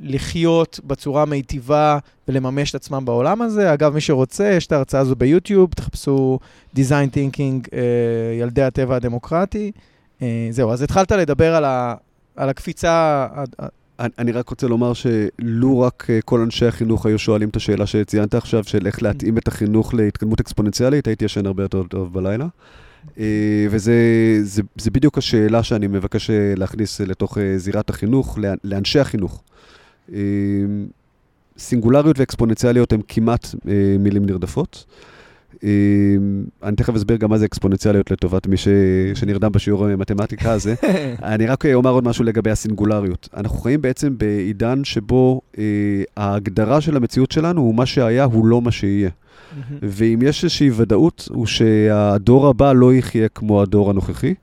לחיות 0.00 0.80
בצורה 0.84 1.24
מיטיבה 1.24 1.98
ולממש 2.28 2.70
את 2.70 2.74
עצמם 2.74 3.04
בעולם 3.04 3.42
הזה. 3.42 3.72
אגב, 3.72 3.94
מי 3.94 4.00
שרוצה, 4.00 4.52
יש 4.52 4.66
את 4.66 4.72
ההרצאה 4.72 5.00
הזו 5.00 5.16
ביוטיוב, 5.16 5.70
תחפשו 5.70 6.38
Design 6.76 7.14
Thinking, 7.14 7.68
אה, 7.72 7.80
ילדי 8.40 8.62
הטבע 8.62 8.96
הדמוקרטי. 8.96 9.72
אה, 10.22 10.48
זהו, 10.50 10.72
אז 10.72 10.82
התחלת 10.82 11.12
לדבר 11.12 11.54
על, 11.54 11.64
ה, 11.64 11.94
על 12.36 12.48
הקפיצה... 12.48 13.26
אני 14.18 14.32
רק 14.32 14.48
רוצה 14.48 14.68
לומר 14.68 14.92
שלו 14.92 15.80
רק 15.80 16.06
כל 16.24 16.40
אנשי 16.40 16.66
החינוך 16.66 17.06
היו 17.06 17.18
שואלים 17.18 17.48
את 17.48 17.56
השאלה 17.56 17.86
שציינת 17.86 18.34
עכשיו, 18.34 18.64
של 18.64 18.86
איך 18.86 19.02
להתאים 19.02 19.38
את 19.38 19.48
החינוך 19.48 19.94
להתקדמות 19.94 20.40
אקספוננציאלית, 20.40 21.06
הייתי 21.06 21.24
ישן 21.24 21.46
הרבה 21.46 21.62
יותר 21.62 21.82
טוב 21.82 22.12
בלילה. 22.12 22.46
אה, 23.18 23.66
וזה 23.70 23.94
זה, 24.42 24.62
זה 24.76 24.90
בדיוק 24.90 25.18
השאלה 25.18 25.62
שאני 25.62 25.86
מבקש 25.86 26.30
אה, 26.30 26.54
להכניס 26.56 27.00
לתוך 27.00 27.38
אה, 27.38 27.58
זירת 27.58 27.90
החינוך, 27.90 28.38
לאנשי 28.64 28.98
החינוך. 28.98 29.42
סינגולריות 31.58 32.18
ואקספוננציאליות 32.18 32.92
הן 32.92 33.00
כמעט 33.08 33.46
מילים 33.98 34.26
נרדפות. 34.26 34.84
אני 36.62 36.76
תכף 36.76 36.94
אסביר 36.94 37.16
גם 37.16 37.30
מה 37.30 37.38
זה 37.38 37.44
אקספוננציאליות 37.44 38.10
לטובת 38.10 38.46
מי 38.46 38.56
ש... 38.56 38.68
שנרדם 39.14 39.52
בשיעור 39.52 39.86
המתמטיקה 39.86 40.52
הזה. 40.52 40.74
אני 41.22 41.46
רק 41.46 41.66
אומר 41.66 41.90
עוד 41.90 42.04
משהו 42.04 42.24
לגבי 42.24 42.50
הסינגולריות. 42.50 43.28
אנחנו 43.36 43.58
חיים 43.58 43.82
בעצם 43.82 44.18
בעידן 44.18 44.84
שבו 44.84 45.40
אה, 45.58 45.64
ההגדרה 46.16 46.80
של 46.80 46.96
המציאות 46.96 47.32
שלנו 47.32 47.60
הוא 47.60 47.74
מה 47.74 47.86
שהיה, 47.86 48.24
הוא 48.24 48.46
לא 48.46 48.62
מה 48.62 48.70
שיהיה. 48.70 49.10
ואם 49.82 50.18
יש 50.22 50.44
איזושהי 50.44 50.70
ודאות, 50.70 51.28
הוא 51.30 51.46
שהדור 51.46 52.46
הבא 52.46 52.72
לא 52.72 52.94
יחיה 52.94 53.28
כמו 53.28 53.62
הדור 53.62 53.90
הנוכחי. 53.90 54.34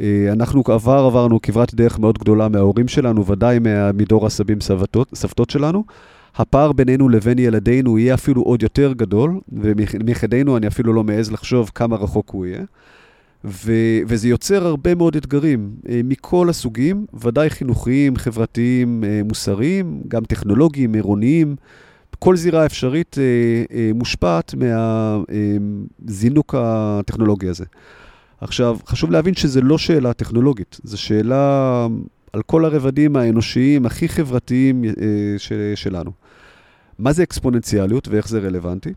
אה, 0.00 0.28
אנחנו 0.32 0.62
עבר 0.66 1.04
עברנו 1.06 1.42
כברת 1.42 1.74
דרך 1.74 1.98
מאוד 1.98 2.18
גדולה 2.18 2.48
מההורים 2.48 2.88
שלנו, 2.88 3.26
ודאי 3.26 3.58
מדור 3.94 4.26
הסבים 4.26 4.60
סבתות, 4.60 5.08
סבתות 5.14 5.50
שלנו. 5.50 5.84
הפער 6.36 6.72
בינינו 6.72 7.08
לבין 7.08 7.38
ילדינו 7.38 7.98
יהיה 7.98 8.14
אפילו 8.14 8.42
עוד 8.42 8.62
יותר 8.62 8.92
גדול, 8.92 9.40
ומחדנו 9.52 10.56
אני 10.56 10.66
אפילו 10.66 10.92
לא 10.92 11.04
מעז 11.04 11.32
לחשוב 11.32 11.70
כמה 11.74 11.96
רחוק 11.96 12.30
הוא 12.30 12.46
יהיה. 12.46 12.62
ו- 13.44 14.00
וזה 14.06 14.28
יוצר 14.28 14.66
הרבה 14.66 14.94
מאוד 14.94 15.16
אתגרים 15.16 15.70
אה, 15.88 16.00
מכל 16.04 16.48
הסוגים, 16.48 17.06
ודאי 17.14 17.50
חינוכיים, 17.50 18.16
חברתיים, 18.16 19.04
אה, 19.04 19.20
מוסריים, 19.24 20.00
גם 20.08 20.24
טכנולוגיים, 20.24 20.94
עירוניים. 20.94 21.56
כל 22.18 22.36
זירה 22.36 22.66
אפשרית 22.66 23.16
אה, 23.18 23.22
אה, 23.76 23.90
מושפעת 23.94 24.54
מהזינוק 26.04 26.54
אה, 26.54 26.98
הטכנולוגי 26.98 27.48
הזה. 27.48 27.64
עכשיו, 28.40 28.78
חשוב 28.86 29.10
להבין 29.10 29.34
שזו 29.34 29.60
לא 29.60 29.78
שאלה 29.78 30.12
טכנולוגית, 30.12 30.80
זו 30.84 30.98
שאלה 31.00 31.86
על 32.32 32.42
כל 32.42 32.64
הרבדים 32.64 33.16
האנושיים 33.16 33.86
הכי 33.86 34.08
חברתיים 34.08 34.84
של, 35.38 35.72
שלנו. 35.74 36.10
מה 36.98 37.12
זה 37.12 37.22
אקספוננציאליות 37.22 38.08
ואיך 38.08 38.28
זה 38.28 38.38
רלוונטי? 38.38 38.92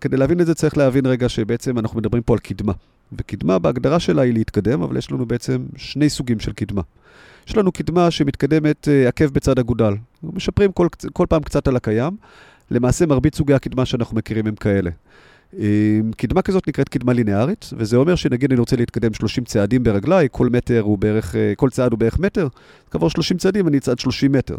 כדי 0.00 0.16
להבין 0.16 0.40
את 0.40 0.46
זה 0.46 0.54
צריך 0.54 0.76
להבין 0.76 1.06
רגע 1.06 1.28
שבעצם 1.28 1.78
אנחנו 1.78 1.98
מדברים 1.98 2.22
פה 2.22 2.32
על 2.32 2.38
קדמה. 2.38 2.72
וקדמה 3.12 3.58
בהגדרה 3.58 4.00
שלה 4.00 4.22
היא 4.22 4.32
להתקדם, 4.32 4.82
אבל 4.82 4.96
יש 4.96 5.10
לנו 5.10 5.26
בעצם 5.26 5.66
שני 5.76 6.10
סוגים 6.10 6.40
של 6.40 6.52
קדמה. 6.52 6.82
יש 7.48 7.56
לנו 7.56 7.72
קדמה 7.72 8.10
שמתקדמת 8.10 8.88
אה, 8.88 9.08
עקב 9.08 9.24
בצד 9.24 9.58
אגודל. 9.58 9.92
משפרים 10.22 10.72
כל, 10.72 10.88
כל 11.12 11.26
פעם 11.28 11.42
קצת 11.42 11.68
על 11.68 11.76
הקיים. 11.76 12.16
למעשה 12.70 13.06
מרבית 13.06 13.34
סוגי 13.34 13.54
הקדמה 13.54 13.84
שאנחנו 13.86 14.16
מכירים 14.16 14.46
הם 14.46 14.54
כאלה. 14.54 14.90
אה, 15.58 16.00
קדמה 16.16 16.42
כזאת 16.42 16.68
נקראת 16.68 16.88
קדמה 16.88 17.12
לינארית, 17.12 17.70
וזה 17.76 17.96
אומר 17.96 18.14
שנגיד 18.14 18.52
אני 18.52 18.60
רוצה 18.60 18.76
להתקדם 18.76 19.14
30 19.14 19.44
צעדים 19.44 19.82
ברגליי, 19.82 20.28
כל 20.30 20.48
מטר 20.48 20.80
הוא 20.80 20.98
בערך, 20.98 21.36
אה, 21.36 21.52
כל 21.56 21.70
צעד 21.70 21.92
הוא 21.92 21.98
בערך 21.98 22.18
מטר, 22.18 22.48
כעבור 22.90 23.10
30 23.10 23.36
צעדים 23.36 23.68
אני 23.68 23.78
אצעד 23.78 23.98
30 23.98 24.32
מטר. 24.32 24.56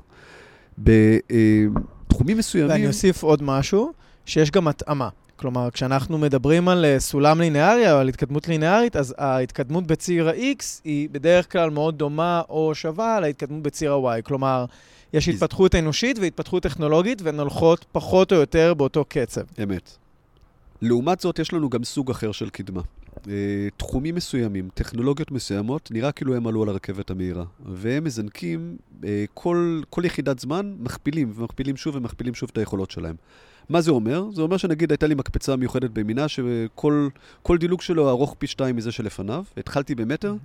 בתחומים 0.77 2.37
מסוימים... 2.37 2.71
ואני 2.71 2.87
אוסיף 2.87 3.23
עוד 3.23 3.43
משהו, 3.43 3.93
שיש 4.25 4.51
גם 4.51 4.67
התאמה. 4.67 5.09
כלומר, 5.35 5.69
כשאנחנו 5.71 6.17
מדברים 6.17 6.69
על 6.69 6.85
uh, 6.85 6.99
סולם 6.99 7.41
לינארי 7.41 7.91
או 7.91 7.97
על 7.97 8.09
התקדמות 8.09 8.47
לינארית, 8.47 8.95
אז 8.95 9.15
ההתקדמות 9.17 9.87
בציר 9.87 10.29
ה-X 10.29 10.63
היא 10.83 11.09
בדרך 11.09 11.51
כלל 11.51 11.69
מאוד 11.69 11.97
דומה 11.97 12.41
או 12.49 12.75
שווה 12.75 13.19
להתקדמות 13.19 13.63
בציר 13.63 13.93
ה-Y. 13.93 14.21
כלומר, 14.21 14.65
יש 15.13 15.29
התפתחות 15.29 15.75
אנושית 15.75 16.19
והתפתחות 16.19 16.63
טכנולוגית, 16.63 17.21
והן 17.21 17.39
הולכות 17.39 17.85
פחות 17.91 18.31
או 18.31 18.37
יותר 18.37 18.73
באותו 18.73 19.05
קצב. 19.09 19.41
אמת. 19.63 19.97
לעומת 20.81 21.19
זאת, 21.19 21.39
יש 21.39 21.53
לנו 21.53 21.69
גם 21.69 21.83
סוג 21.83 22.11
אחר 22.11 22.31
של 22.31 22.49
קדמה. 22.49 22.81
Uh, 23.15 23.27
תחומים 23.77 24.15
מסוימים, 24.15 24.69
טכנולוגיות 24.73 25.31
מסוימות, 25.31 25.89
נראה 25.91 26.11
כאילו 26.11 26.35
הם 26.35 26.47
עלו 26.47 26.63
על 26.63 26.69
הרכבת 26.69 27.11
המהירה. 27.11 27.43
והם 27.65 28.03
מזנקים, 28.03 28.77
uh, 29.01 29.05
כל, 29.33 29.81
כל 29.89 30.05
יחידת 30.05 30.39
זמן 30.39 30.73
מכפילים, 30.79 31.31
ומכפילים 31.35 31.77
שוב 31.77 31.95
ומכפילים 31.95 32.33
שוב 32.33 32.49
את 32.53 32.57
היכולות 32.57 32.91
שלהם. 32.91 33.15
מה 33.69 33.81
זה 33.81 33.91
אומר? 33.91 34.23
זה 34.31 34.41
אומר 34.41 34.57
שנגיד 34.57 34.91
הייתה 34.91 35.07
לי 35.07 35.15
מקפצה 35.15 35.55
מיוחדת 35.55 35.89
במינה, 35.89 36.27
שכל 36.27 37.57
דילוג 37.59 37.81
שלו 37.81 38.09
ארוך 38.09 38.35
פי 38.39 38.47
שתיים 38.47 38.75
מזה 38.75 38.91
שלפניו. 38.91 39.43
התחלתי 39.57 39.95
במטר, 39.95 40.35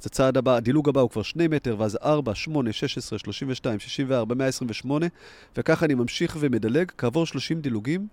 אז 0.00 0.06
הצעד 0.06 0.36
הבא, 0.36 0.56
הדילוג 0.56 0.88
הבא 0.88 1.00
הוא 1.00 1.10
כבר 1.10 1.22
שני 1.22 1.48
מטר, 1.48 1.76
ואז 1.78 1.98
4, 2.02 2.34
8, 2.34 2.72
16, 2.72 3.18
32, 3.18 3.78
64, 3.78 4.34
128, 4.34 5.06
וככה 5.56 5.86
אני 5.86 5.94
ממשיך 5.94 6.36
ומדלג. 6.40 6.90
כעבור 6.98 7.26
30 7.26 7.60
דילוגים, 7.60 8.06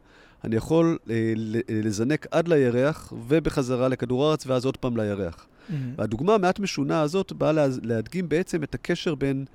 אני 0.44 0.56
יכול 0.56 0.98
אה, 1.10 1.34
לזנק 1.70 2.28
עד 2.32 2.48
לירח 2.48 3.14
ובחזרה 3.28 3.88
לכדור 3.88 4.26
הארץ, 4.26 4.48
ואז 4.48 4.66
עוד 4.66 4.78
פעם 4.78 4.98
לירח. 4.98 5.36
Mm-hmm. 5.36 5.74
והדוגמה 5.98 6.34
המעט 6.34 6.60
משונה 6.60 7.02
הזאת 7.02 7.32
באה 7.32 7.52
להדגים 7.84 8.30
בעצם 8.30 8.64
את 8.64 8.76
הקשר 8.76 9.16
בין 9.16 9.46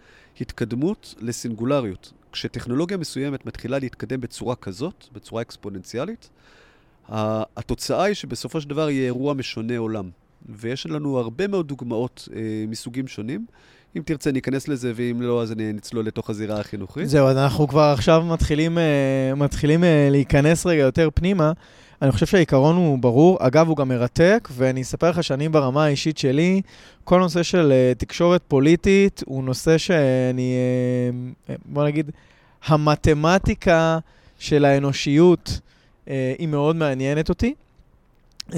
התקדמות 0.40 1.14
לסינגולריות. 1.20 2.12
כשטכנולוגיה 2.34 2.96
מסוימת 2.96 3.46
מתחילה 3.46 3.78
להתקדם 3.78 4.20
בצורה 4.20 4.56
כזאת, 4.56 5.04
בצורה 5.12 5.42
אקספוננציאלית, 5.42 6.30
התוצאה 7.08 8.04
היא 8.04 8.14
שבסופו 8.14 8.60
של 8.60 8.68
דבר 8.68 8.90
יהיה 8.90 9.04
אירוע 9.04 9.34
משונה 9.34 9.78
עולם. 9.78 10.10
ויש 10.48 10.86
לנו 10.86 11.18
הרבה 11.18 11.46
מאוד 11.46 11.68
דוגמאות 11.68 12.28
אה, 12.36 12.40
מסוגים 12.68 13.06
שונים. 13.06 13.46
אם 13.96 14.02
תרצה, 14.04 14.32
ניכנס 14.32 14.68
לזה, 14.68 14.92
ואם 14.94 15.22
לא, 15.22 15.42
אז 15.42 15.52
אני 15.52 15.72
נצלול 15.72 16.06
לתוך 16.06 16.30
הזירה 16.30 16.60
החינוכית. 16.60 17.08
זהו, 17.08 17.26
אז 17.26 17.36
אנחנו 17.36 17.68
כבר 17.68 17.92
עכשיו 17.94 18.22
מתחילים, 18.22 18.78
אה, 18.78 19.34
מתחילים 19.36 19.84
אה, 19.84 20.08
להיכנס 20.10 20.66
רגע 20.66 20.82
יותר 20.82 21.08
פנימה. 21.14 21.52
אני 22.04 22.12
חושב 22.12 22.26
שהעיקרון 22.26 22.76
הוא 22.76 22.98
ברור. 22.98 23.38
אגב, 23.40 23.68
הוא 23.68 23.76
גם 23.76 23.88
מרתק, 23.88 24.48
ואני 24.52 24.82
אספר 24.82 25.10
לך 25.10 25.24
שאני 25.24 25.48
ברמה 25.48 25.84
האישית 25.84 26.18
שלי, 26.18 26.60
כל 27.04 27.18
נושא 27.18 27.42
של 27.42 27.72
uh, 27.72 27.98
תקשורת 27.98 28.42
פוליטית 28.48 29.22
הוא 29.26 29.44
נושא 29.44 29.78
שאני, 29.78 30.56
uh, 31.48 31.52
בוא 31.64 31.84
נגיד, 31.84 32.10
המתמטיקה 32.66 33.98
של 34.38 34.64
האנושיות 34.64 35.60
uh, 36.04 36.10
היא 36.38 36.48
מאוד 36.48 36.76
מעניינת 36.76 37.28
אותי. 37.28 37.54
Uh, 38.50 38.54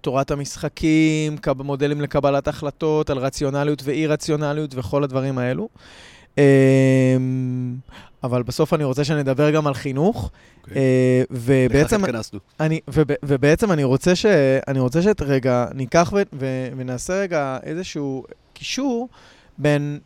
תורת 0.00 0.30
המשחקים, 0.30 1.36
מודלים 1.56 2.00
לקבלת 2.00 2.48
החלטות 2.48 3.10
על 3.10 3.18
רציונליות 3.18 3.82
ואי-רציונליות 3.84 4.74
וכל 4.74 5.04
הדברים 5.04 5.38
האלו. 5.38 5.68
Uh, 6.36 6.40
אבל 8.24 8.42
בסוף 8.42 8.74
אני 8.74 8.84
רוצה 8.84 9.04
שנדבר 9.04 9.50
גם 9.50 9.66
על 9.66 9.74
חינוך. 9.74 10.30
Okay. 10.30 10.60
אוקיי. 10.68 10.82
אה, 10.82 11.22
ובעצם... 11.30 12.02
אני, 12.60 12.80
וב, 12.88 13.06
ובעצם 13.22 13.72
אני 13.72 13.84
רוצה, 13.84 14.16
ש, 14.16 14.26
אני 14.68 14.80
רוצה 14.80 15.02
שאת 15.02 15.22
רגע 15.22 15.66
ניקח 15.74 16.12
ו, 16.16 16.22
ו, 16.32 16.68
ונעשה 16.76 17.20
רגע 17.20 17.58
איזשהו 17.62 18.24
קישור 18.54 19.08
בין, 19.58 19.98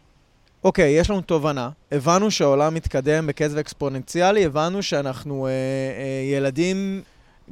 אוקיי, 0.64 0.90
יש 0.90 1.10
לנו 1.10 1.20
תובנה, 1.20 1.70
הבנו 1.92 2.30
שהעולם 2.30 2.74
מתקדם 2.74 3.26
בקצב 3.26 3.58
אקספוננציאלי, 3.58 4.44
הבנו 4.44 4.82
שאנחנו 4.82 5.46
אה, 5.46 5.50
אה, 5.50 6.36
ילדים 6.36 7.02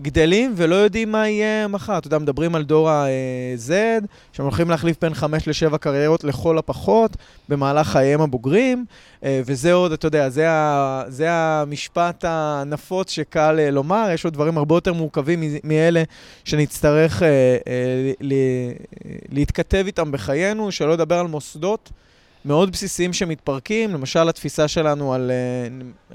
גדלים 0.00 0.52
ולא 0.56 0.75
יודעים 0.75 1.12
מה 1.12 1.28
יהיה 1.28 1.68
מחר. 1.68 1.99
אתה 1.99 2.06
יודע, 2.06 2.18
מדברים 2.18 2.54
על 2.54 2.62
דור 2.62 2.90
ה-Z, 2.90 3.70
שהם 4.32 4.44
הולכים 4.44 4.70
להחליף 4.70 4.96
בין 5.00 5.14
חמש 5.14 5.49
לשבע 5.49 5.78
קריירות 5.78 6.25
לכל 6.25 6.58
הפחות 6.58 7.16
במהלך 7.49 7.88
חייהם 7.88 8.20
הבוגרים, 8.20 8.84
אה, 9.25 9.40
וזה 9.46 9.72
עוד, 9.72 9.92
אתה 9.92 10.06
יודע, 10.06 10.28
זה, 10.28 10.50
ה, 10.50 11.02
זה 11.08 11.26
המשפט 11.30 12.25
הנפוץ 12.28 13.11
שקל 13.11 13.56
אה, 13.58 13.70
לומר, 13.70 14.08
יש 14.14 14.25
עוד 14.25 14.34
דברים 14.34 14.58
הרבה 14.58 14.75
יותר 14.75 14.92
מורכבים 14.92 15.42
מאלה 15.64 16.02
שנצטרך 16.44 17.22
אה, 17.22 17.56
להתכתב 19.28 19.84
איתם 19.87 20.12
בחיינו, 20.12 20.72
שלא 20.72 20.92
לדבר 20.92 21.18
על 21.18 21.26
מוסדות. 21.26 21.90
מאוד 22.44 22.72
בסיסיים 22.72 23.12
שמתפרקים, 23.12 23.90
למשל 23.90 24.28
התפיסה 24.28 24.68
שלנו 24.68 25.14
על, 25.14 25.30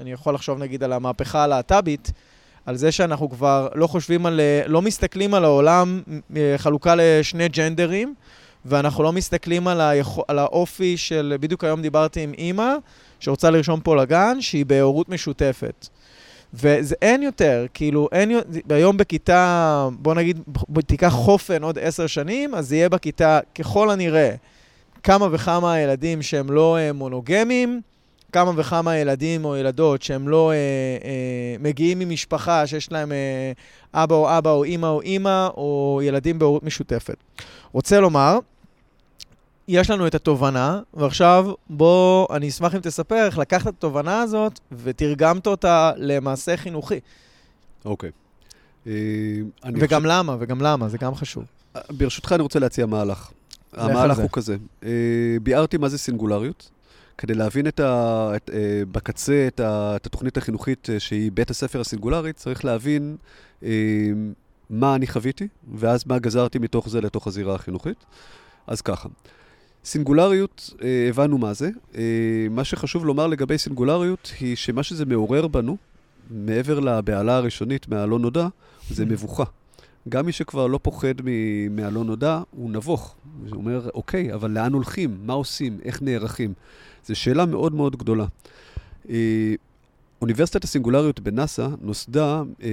אני 0.00 0.12
יכול 0.12 0.34
לחשוב 0.34 0.58
נגיד 0.58 0.84
על 0.84 0.92
המהפכה 0.92 1.44
הלהט"בית, 1.44 2.12
על 2.68 2.76
זה 2.76 2.92
שאנחנו 2.92 3.30
כבר 3.30 3.68
לא 3.74 3.86
חושבים 3.86 4.26
על, 4.26 4.40
לא 4.66 4.82
מסתכלים 4.82 5.34
על 5.34 5.44
העולם 5.44 6.02
חלוקה 6.56 6.94
לשני 6.96 7.48
ג'נדרים, 7.48 8.14
ואנחנו 8.64 9.02
לא 9.04 9.12
מסתכלים 9.12 9.68
על, 9.68 9.80
היכ... 9.80 10.08
על 10.28 10.38
האופי 10.38 10.96
של, 10.96 11.36
בדיוק 11.40 11.64
היום 11.64 11.82
דיברתי 11.82 12.20
עם 12.20 12.32
אימא, 12.38 12.74
שרוצה 13.20 13.50
לרשום 13.50 13.80
פה 13.80 13.96
לגן, 13.96 14.40
שהיא 14.40 14.66
בהורות 14.66 15.08
משותפת. 15.08 15.88
ואין 16.54 17.22
יותר, 17.22 17.66
כאילו, 17.74 18.08
אין, 18.12 18.40
היום 18.70 18.96
בכיתה, 18.96 19.88
בוא 19.92 20.14
נגיד, 20.14 20.40
תיקח 20.86 21.12
חופן 21.12 21.62
עוד 21.62 21.78
עשר 21.78 22.06
שנים, 22.06 22.54
אז 22.54 22.72
יהיה 22.72 22.88
בכיתה, 22.88 23.40
ככל 23.54 23.90
הנראה, 23.90 24.34
כמה 25.02 25.28
וכמה 25.32 25.80
ילדים 25.80 26.22
שהם 26.22 26.50
לא 26.50 26.78
אה, 26.78 26.92
מונוגמים, 26.92 27.80
כמה 28.32 28.52
וכמה 28.56 28.96
ילדים 28.96 29.44
או 29.44 29.56
ילדות 29.56 30.02
שהם 30.02 30.28
לא 30.28 30.50
אה, 30.50 30.56
אה, 30.56 31.56
מגיעים 31.60 31.98
ממשפחה 31.98 32.66
שיש 32.66 32.92
להם 32.92 33.12
אה, 33.12 33.52
אבא 33.94 34.14
או 34.14 34.38
אבא 34.38 34.50
או 34.50 34.64
אימא 34.64 34.86
או 34.86 35.00
אימא, 35.00 35.48
או 35.56 36.00
ילדים 36.04 36.38
בהורות 36.38 36.62
משותפת. 36.62 37.16
רוצה 37.72 38.00
לומר, 38.00 38.38
יש 39.68 39.90
לנו 39.90 40.06
את 40.06 40.14
התובנה, 40.14 40.80
ועכשיו 40.94 41.52
בוא, 41.70 42.26
אני 42.36 42.48
אשמח 42.48 42.74
אם 42.74 42.80
תספר 42.80 43.26
איך 43.26 43.38
לקחת 43.38 43.68
את 43.68 43.74
התובנה 43.78 44.20
הזאת 44.20 44.60
ותרגמת 44.72 45.46
אותה 45.46 45.92
למעשה 45.96 46.56
חינוכי. 46.56 47.00
אוקיי. 47.84 48.10
אה, 48.86 48.92
וגם 49.64 50.00
חושב... 50.02 50.12
למה, 50.12 50.36
וגם 50.40 50.62
למה, 50.62 50.88
זה 50.88 50.98
גם 50.98 51.14
חשוב. 51.14 51.44
ברשותך 51.90 52.32
אני 52.32 52.42
רוצה 52.42 52.58
להציע 52.58 52.86
מהלך. 52.86 53.30
המהלך 53.72 54.18
הוא 54.18 54.28
כזה. 54.32 54.56
אה, 54.84 54.90
ביארתי 55.42 55.76
מה 55.76 55.88
זה 55.88 55.98
סינגולריות. 55.98 56.70
כדי 57.18 57.34
להבין 57.34 57.66
את 57.66 57.80
ה, 57.80 58.30
את, 58.36 58.50
אה, 58.54 58.82
בקצה 58.92 59.44
את, 59.48 59.60
ה, 59.60 59.96
את 59.96 60.06
התוכנית 60.06 60.36
החינוכית 60.36 60.90
אה, 60.90 61.00
שהיא 61.00 61.32
בית 61.32 61.50
הספר 61.50 61.80
הסינגולרית, 61.80 62.36
צריך 62.36 62.64
להבין 62.64 63.16
אה, 63.62 63.68
מה 64.70 64.94
אני 64.94 65.06
חוויתי, 65.06 65.48
ואז 65.74 66.06
מה 66.06 66.18
גזרתי 66.18 66.58
מתוך 66.58 66.88
זה 66.88 67.00
לתוך 67.00 67.26
הזירה 67.26 67.54
החינוכית. 67.54 68.04
אז 68.66 68.80
ככה, 68.80 69.08
סינגולריות, 69.84 70.70
אה, 70.82 71.06
הבנו 71.08 71.38
מה 71.38 71.54
זה. 71.54 71.70
אה, 71.96 72.02
מה 72.50 72.64
שחשוב 72.64 73.04
לומר 73.04 73.26
לגבי 73.26 73.58
סינגולריות, 73.58 74.32
היא 74.40 74.56
שמה 74.56 74.82
שזה 74.82 75.06
מעורר 75.06 75.46
בנו, 75.46 75.76
מעבר 76.30 76.80
לבהלה 76.80 77.36
הראשונית 77.36 77.88
מהלא 77.88 78.18
נודע, 78.18 78.48
זה 78.90 79.06
מבוכה. 79.06 79.44
גם 80.08 80.26
מי 80.26 80.32
שכבר 80.32 80.66
לא 80.66 80.80
פוחד 80.82 81.14
מהלא 81.70 82.04
נודע, 82.04 82.42
הוא 82.50 82.70
נבוך. 82.70 83.16
הוא 83.40 83.56
אומר, 83.56 83.88
אוקיי, 83.94 84.34
אבל 84.34 84.50
לאן 84.50 84.72
הולכים? 84.72 85.18
מה 85.22 85.32
עושים? 85.32 85.78
איך 85.84 86.02
נערכים? 86.02 86.52
זו 87.06 87.16
שאלה 87.16 87.46
מאוד 87.46 87.74
מאוד 87.74 87.96
גדולה. 87.96 88.26
אה, 89.10 89.54
אוניברסיטת 90.22 90.64
הסינגולריות 90.64 91.20
בנאסא 91.20 91.68
נוסדה 91.80 92.42
אה, 92.62 92.68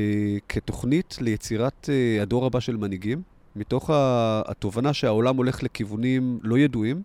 כתוכנית 0.49 1.17
ליצירת 1.21 1.89
אה, 1.89 2.21
הדור 2.21 2.45
הבא 2.45 2.59
של 2.59 2.77
מנהיגים, 2.77 3.21
מתוך 3.55 3.89
התובנה 3.93 4.93
שהעולם 4.93 5.37
הולך 5.37 5.63
לכיוונים 5.63 6.39
לא 6.43 6.57
ידועים, 6.57 7.01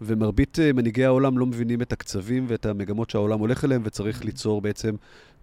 ומרבית 0.00 0.58
אה, 0.58 0.72
מנהיגי 0.72 1.04
העולם 1.04 1.38
לא 1.38 1.46
מבינים 1.46 1.82
את 1.82 1.92
הקצבים 1.92 2.44
ואת 2.48 2.66
המגמות 2.66 3.10
שהעולם 3.10 3.38
הולך 3.38 3.64
אליהם, 3.64 3.82
וצריך 3.84 4.24
ליצור 4.24 4.60
בעצם 4.60 4.94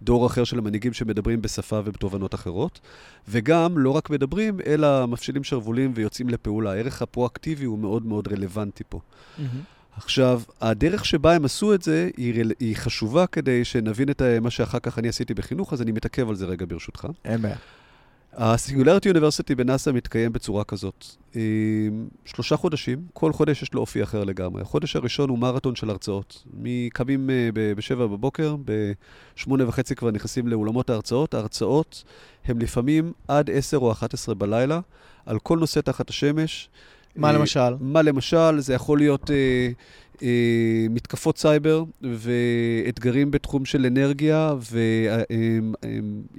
דור 0.02 0.26
אחר 0.26 0.44
של 0.44 0.58
המנהיגים 0.58 0.92
שמדברים 0.92 1.42
בשפה 1.42 1.80
ובתובנות 1.84 2.34
אחרות. 2.34 2.80
וגם, 3.28 3.78
לא 3.78 3.90
רק 3.90 4.10
מדברים, 4.10 4.58
אלא 4.66 5.06
מפשילים 5.06 5.44
שרוולים 5.44 5.92
ויוצאים 5.94 6.28
לפעולה. 6.28 6.72
הערך 6.72 7.02
הפרואקטיבי 7.02 7.64
הוא 7.64 7.78
מאוד 7.78 8.06
מאוד 8.06 8.28
רלוונטי 8.28 8.84
פה. 8.88 9.00
Mm-hmm. 9.00 9.42
עכשיו, 9.96 10.42
הדרך 10.60 11.04
שבה 11.04 11.34
הם 11.34 11.44
עשו 11.44 11.74
את 11.74 11.82
זה 11.82 12.10
היא, 12.16 12.44
היא 12.60 12.76
חשובה 12.76 13.26
כדי 13.26 13.64
שנבין 13.64 14.10
את 14.10 14.22
מה 14.40 14.50
שאחר 14.50 14.78
כך 14.78 14.98
אני 14.98 15.08
עשיתי 15.08 15.34
בחינוך, 15.34 15.72
אז 15.72 15.82
אני 15.82 15.92
מתעכב 15.92 16.28
על 16.28 16.34
זה 16.34 16.46
רגע 16.46 16.66
ברשותך. 16.68 17.06
אין 17.24 17.42
בעיה. 17.42 17.56
הסינגולריטי 18.40 19.08
אוניברסיטי 19.08 19.54
בנאסא 19.54 19.90
מתקיים 19.90 20.32
בצורה 20.32 20.64
כזאת. 20.64 21.04
שלושה 22.24 22.56
חודשים, 22.56 22.98
כל 23.12 23.32
חודש 23.32 23.62
יש 23.62 23.74
לו 23.74 23.80
אופי 23.80 24.02
אחר 24.02 24.24
לגמרי. 24.24 24.62
החודש 24.62 24.96
הראשון 24.96 25.28
הוא 25.28 25.38
מרתון 25.38 25.76
של 25.76 25.90
הרצאות. 25.90 26.44
מקמים 26.54 27.30
אה, 27.30 27.48
בשבע 27.54 28.06
בבוקר, 28.06 28.56
בשמונה 29.36 29.68
וחצי 29.68 29.94
כבר 29.94 30.10
נכנסים 30.10 30.48
לאולמות 30.48 30.90
ההרצאות. 30.90 31.34
ההרצאות 31.34 32.04
הן 32.44 32.62
לפעמים 32.62 33.12
עד 33.28 33.50
עשר 33.50 33.76
או 33.76 33.92
אחת 33.92 34.14
עשרה 34.14 34.34
בלילה, 34.34 34.80
על 35.26 35.38
כל 35.38 35.58
נושא 35.58 35.80
תחת 35.80 36.10
השמש. 36.10 36.68
מה 37.16 37.32
למשל? 37.32 37.74
מה 37.80 38.02
למשל? 38.02 38.60
זה 38.60 38.74
יכול 38.74 38.98
להיות 38.98 39.30
אה, 39.30 39.36
אה, 39.36 39.70
מתקפות 40.90 41.38
סייבר 41.38 41.84
ואתגרים 42.02 43.30
בתחום 43.30 43.64
של 43.64 43.86
אנרגיה 43.86 44.54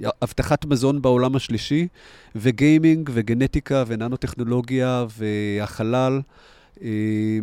והבטחת 0.02 0.64
מזון 0.64 1.02
בעולם 1.02 1.36
השלישי, 1.36 1.88
וגיימינג 2.36 3.10
וגנטיקה 3.12 3.84
וננו-טכנולוגיה 3.86 5.06
והחלל. 5.18 6.20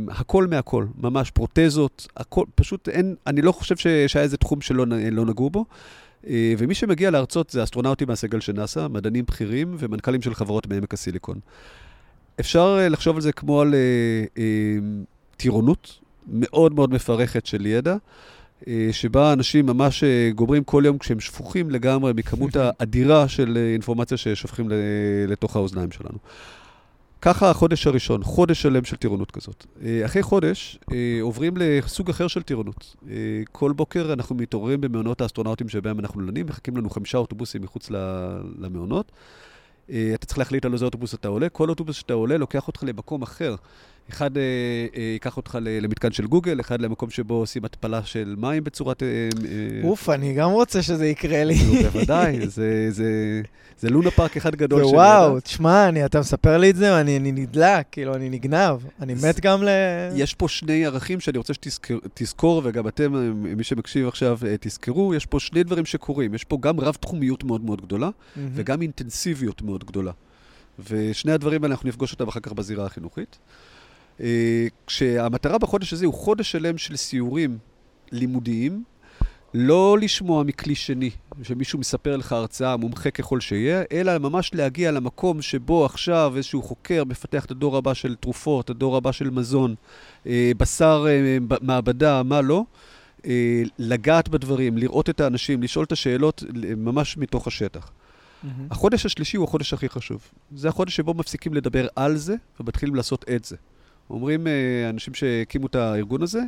הכל 0.10 0.48
מהכל, 0.48 0.86
ממש 0.98 1.32
פרוטזות, 1.32 2.08
הכל, 2.18 2.46
פשוט 2.56 2.90
אין, 2.90 3.16
אני 3.28 3.42
לא 3.42 3.52
חושב 3.52 3.76
שהיה 4.08 4.24
איזה 4.24 4.38
תחום 4.38 4.62
שלא 4.62 4.86
לא 5.12 5.26
נגעו 5.26 5.50
בו. 5.50 5.66
ומי 6.58 6.76
שמגיע 6.76 7.12
להרצות 7.12 7.50
זה 7.50 7.64
אסטרונאוטים 7.64 8.08
מהסגל 8.08 8.40
של 8.40 8.54
נאס"א, 8.54 8.88
מדענים 8.88 9.26
בכירים 9.26 9.76
ומנכ"לים 9.80 10.22
של 10.22 10.34
חברות 10.34 10.68
בעמק 10.68 10.94
הסיליקון. 10.94 11.40
אפשר 12.40 12.78
אה, 12.80 12.90
לחשוב 12.90 13.16
על 13.16 13.22
זה 13.22 13.32
כמו 13.32 13.62
על 13.62 13.74
אה, 13.74 13.80
אה, 14.38 14.44
טירונות 15.38 16.00
מאוד 16.28 16.74
מאוד 16.74 16.94
מפרכת 16.94 17.46
של 17.46 17.66
ידע, 17.66 17.96
אה, 18.68 18.90
שבה 18.92 19.34
אנשים 19.34 19.66
ממש 19.66 20.04
אה, 20.04 20.30
גומרים 20.36 20.64
כל 20.64 20.84
יום 20.86 20.98
כשהם 20.98 21.20
שפוכים 21.20 21.70
לגמרי 21.70 22.14
מכמות 22.16 22.56
האדירה 22.62 23.28
של 23.28 23.58
אה, 23.58 23.74
אינפורמציה 23.74 24.18
ששופכים 24.18 24.70
לתוך 25.28 25.56
האוזניים 25.56 25.92
שלנו. 25.92 26.18
ככה 27.22 27.50
החודש 27.50 27.88
הראשון, 27.88 28.24
חודש 28.24 28.62
שלם 28.62 28.84
של 28.84 28.96
טירונות 28.96 29.32
כזאת. 29.32 29.66
אחרי 30.06 30.24
חודש 30.24 30.80
עוברים 31.22 31.54
לסוג 31.58 32.10
אחר 32.10 32.28
של 32.28 32.42
טירונות. 32.42 32.96
כל 33.52 33.72
בוקר 33.72 34.14
אנחנו 34.14 34.36
מתעוררים 34.36 34.82
במעונות 34.82 35.22
האסטרונאוטים 35.22 35.70
שבהם 35.70 36.00
אנחנו 36.00 36.22
לנים, 36.22 36.46
מחכים 36.46 36.78
לנו 36.78 36.90
חמישה 36.90 37.18
אוטובוסים 37.18 37.62
מחוץ 37.62 37.90
למעונות. 38.60 39.12
אתה 39.86 40.26
צריך 40.26 40.38
להחליט 40.38 40.66
על 40.66 40.74
איזה 40.74 40.86
אוטובוס 40.86 41.14
אתה 41.14 41.28
עולה. 41.28 41.50
כל 41.50 41.70
אוטובוס 41.70 41.96
שאתה 41.96 42.14
עולה 42.14 42.38
לוקח 42.38 42.68
אותך 42.68 42.84
למקום 42.84 43.22
אחר. 43.22 43.56
אחד 44.10 44.38
אה, 44.38 44.44
אה, 44.96 45.02
ייקח 45.02 45.38
אותך 45.38 45.58
למתקן 45.62 46.12
של 46.12 46.28
גוגל, 46.28 46.60
אחד 46.60 46.82
למקום 46.82 47.10
שבו 47.10 47.34
עושים 47.34 47.66
התפלה 47.66 48.04
של 48.04 48.36
מים 48.38 48.64
בצורת... 48.64 49.04
אה, 49.04 49.08
אה, 49.08 49.90
אוף, 49.90 50.10
אני 50.10 50.34
גם 50.34 50.52
רוצה 50.52 50.82
שזה 50.82 51.08
יקרה 51.08 51.44
לי. 51.44 51.56
בוודאי, 51.84 52.48
זה, 53.78 53.90
לונה 53.90 54.12
פארק 54.12 54.38
אחד 54.38 54.56
גדול. 54.56 54.84
וואו, 54.84 55.40
תשמע, 55.40 55.90
אני, 55.90 56.06
אתה 56.06 56.20
מספר 56.20 56.58
לי 56.58 56.70
את 56.70 56.76
זה, 56.76 57.02
אני 57.02 57.20
נדלק, 57.20 57.86
כאילו, 57.92 58.16
אני 58.16 58.30
נגנב. 58.30 58.80
אני 59.02 59.14
מת 59.14 59.40
גם 59.40 59.64
ל... 59.64 59.70
יש 60.16 60.34
פה 60.34 60.48
שני 60.48 60.86
ערכים 60.86 61.20
שאני 61.20 61.38
רוצה 61.38 61.54
שתזכור, 61.54 62.62
וגם 62.66 62.88
אתם, 62.88 63.34
מי 63.58 63.64
שמקשיב 63.64 64.08
עכשיו, 64.08 64.40
אה, 64.46 64.56
תזכרו, 64.60 65.14
יש 65.14 65.26
פה 65.26 65.40
שני 65.40 65.64
דברים 65.64 65.86
שקורים. 65.86 66.34
יש 66.34 66.44
פה 66.44 66.58
גם 66.62 66.80
רב-תחומיות 66.80 67.44
מאוד 67.44 67.64
מאוד 67.64 67.82
גדולה. 67.82 68.10
וגם 68.54 68.82
אינטנסיביות 68.82 69.62
מאוד 69.62 69.84
גדולה. 69.84 70.12
ושני 70.90 71.32
הדברים 71.32 71.64
האלה, 71.64 71.74
אנחנו 71.74 71.90
נפגוש 71.90 72.12
אותם 72.12 72.28
אחר 72.28 72.40
כך 72.40 72.54
בזירה 72.54 72.86
החינוכית. 72.86 73.38
אה, 74.22 74.68
כשהמטרה 74.88 75.58
בחודש 75.58 75.94
הזה 75.94 76.06
הוא 76.06 76.14
חודש 76.14 76.52
שלם 76.52 76.78
של 76.78 76.96
סיורים 76.96 77.58
לימודיים, 78.12 78.84
לא 79.54 79.98
לשמוע 80.02 80.44
מכלי 80.44 80.76
שני, 80.76 81.10
שמישהו 81.44 81.80
מספר 81.80 82.18
לך 82.18 82.32
הרצאה, 82.32 82.78
מומחה 82.78 83.12
ככל 83.12 83.40
שיהיה, 83.40 83.84
אלא 83.92 84.18
ממש 84.18 84.52
להגיע 84.54 84.92
למקום 84.92 85.42
שבו 85.42 85.86
עכשיו 85.86 86.34
איזשהו 86.36 86.62
חוקר 86.62 87.04
מפתח 87.04 87.46
את 87.46 87.52
הדור 87.52 87.78
הבא 87.78 87.94
של 87.94 88.16
תרופות, 88.16 88.70
הדור 88.70 88.98
הבא 88.98 89.12
של 89.12 89.30
מזון, 89.30 89.76
אה, 90.28 90.52
בשר 90.58 91.06
אה, 91.10 91.38
מעבדה, 91.62 92.24
מה 92.24 92.42
לא, 92.42 92.64
לגעת 93.80 94.30
בדברים, 94.30 94.78
לראות 94.78 95.10
את 95.10 95.20
האנשים, 95.20 95.64
לשאול 95.64 95.86
את 95.86 95.92
השאלות 95.92 96.44
ממש 96.78 97.18
מתוך 97.18 97.48
השטח. 97.48 97.92
Mm-hmm. 98.44 98.48
החודש 98.72 99.06
השלישי 99.06 99.38
הוא 99.38 99.44
החודש 99.44 99.74
הכי 99.74 99.90
חשוב. 99.90 100.22
זה 100.56 100.70
החודש 100.70 100.96
שבו 100.96 101.14
מפסיקים 101.14 101.54
לדבר 101.54 101.88
על 101.96 102.18
זה 102.18 102.36
ומתחילים 102.60 102.96
לעשות 102.96 103.26
את 103.36 103.46
זה. 103.46 103.56
אומרים 104.10 104.48
אה, 104.48 104.90
אנשים 104.90 105.14
שהקימו 105.14 105.68
את 105.68 105.76
הארגון 105.76 106.22
הזה, 106.22 106.42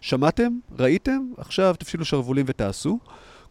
שמעתם? 0.00 0.58
ראיתם? 0.78 1.20
עכשיו 1.36 1.74
תפשילו 1.78 2.04
שרוולים 2.04 2.44
ותעשו. 2.48 2.98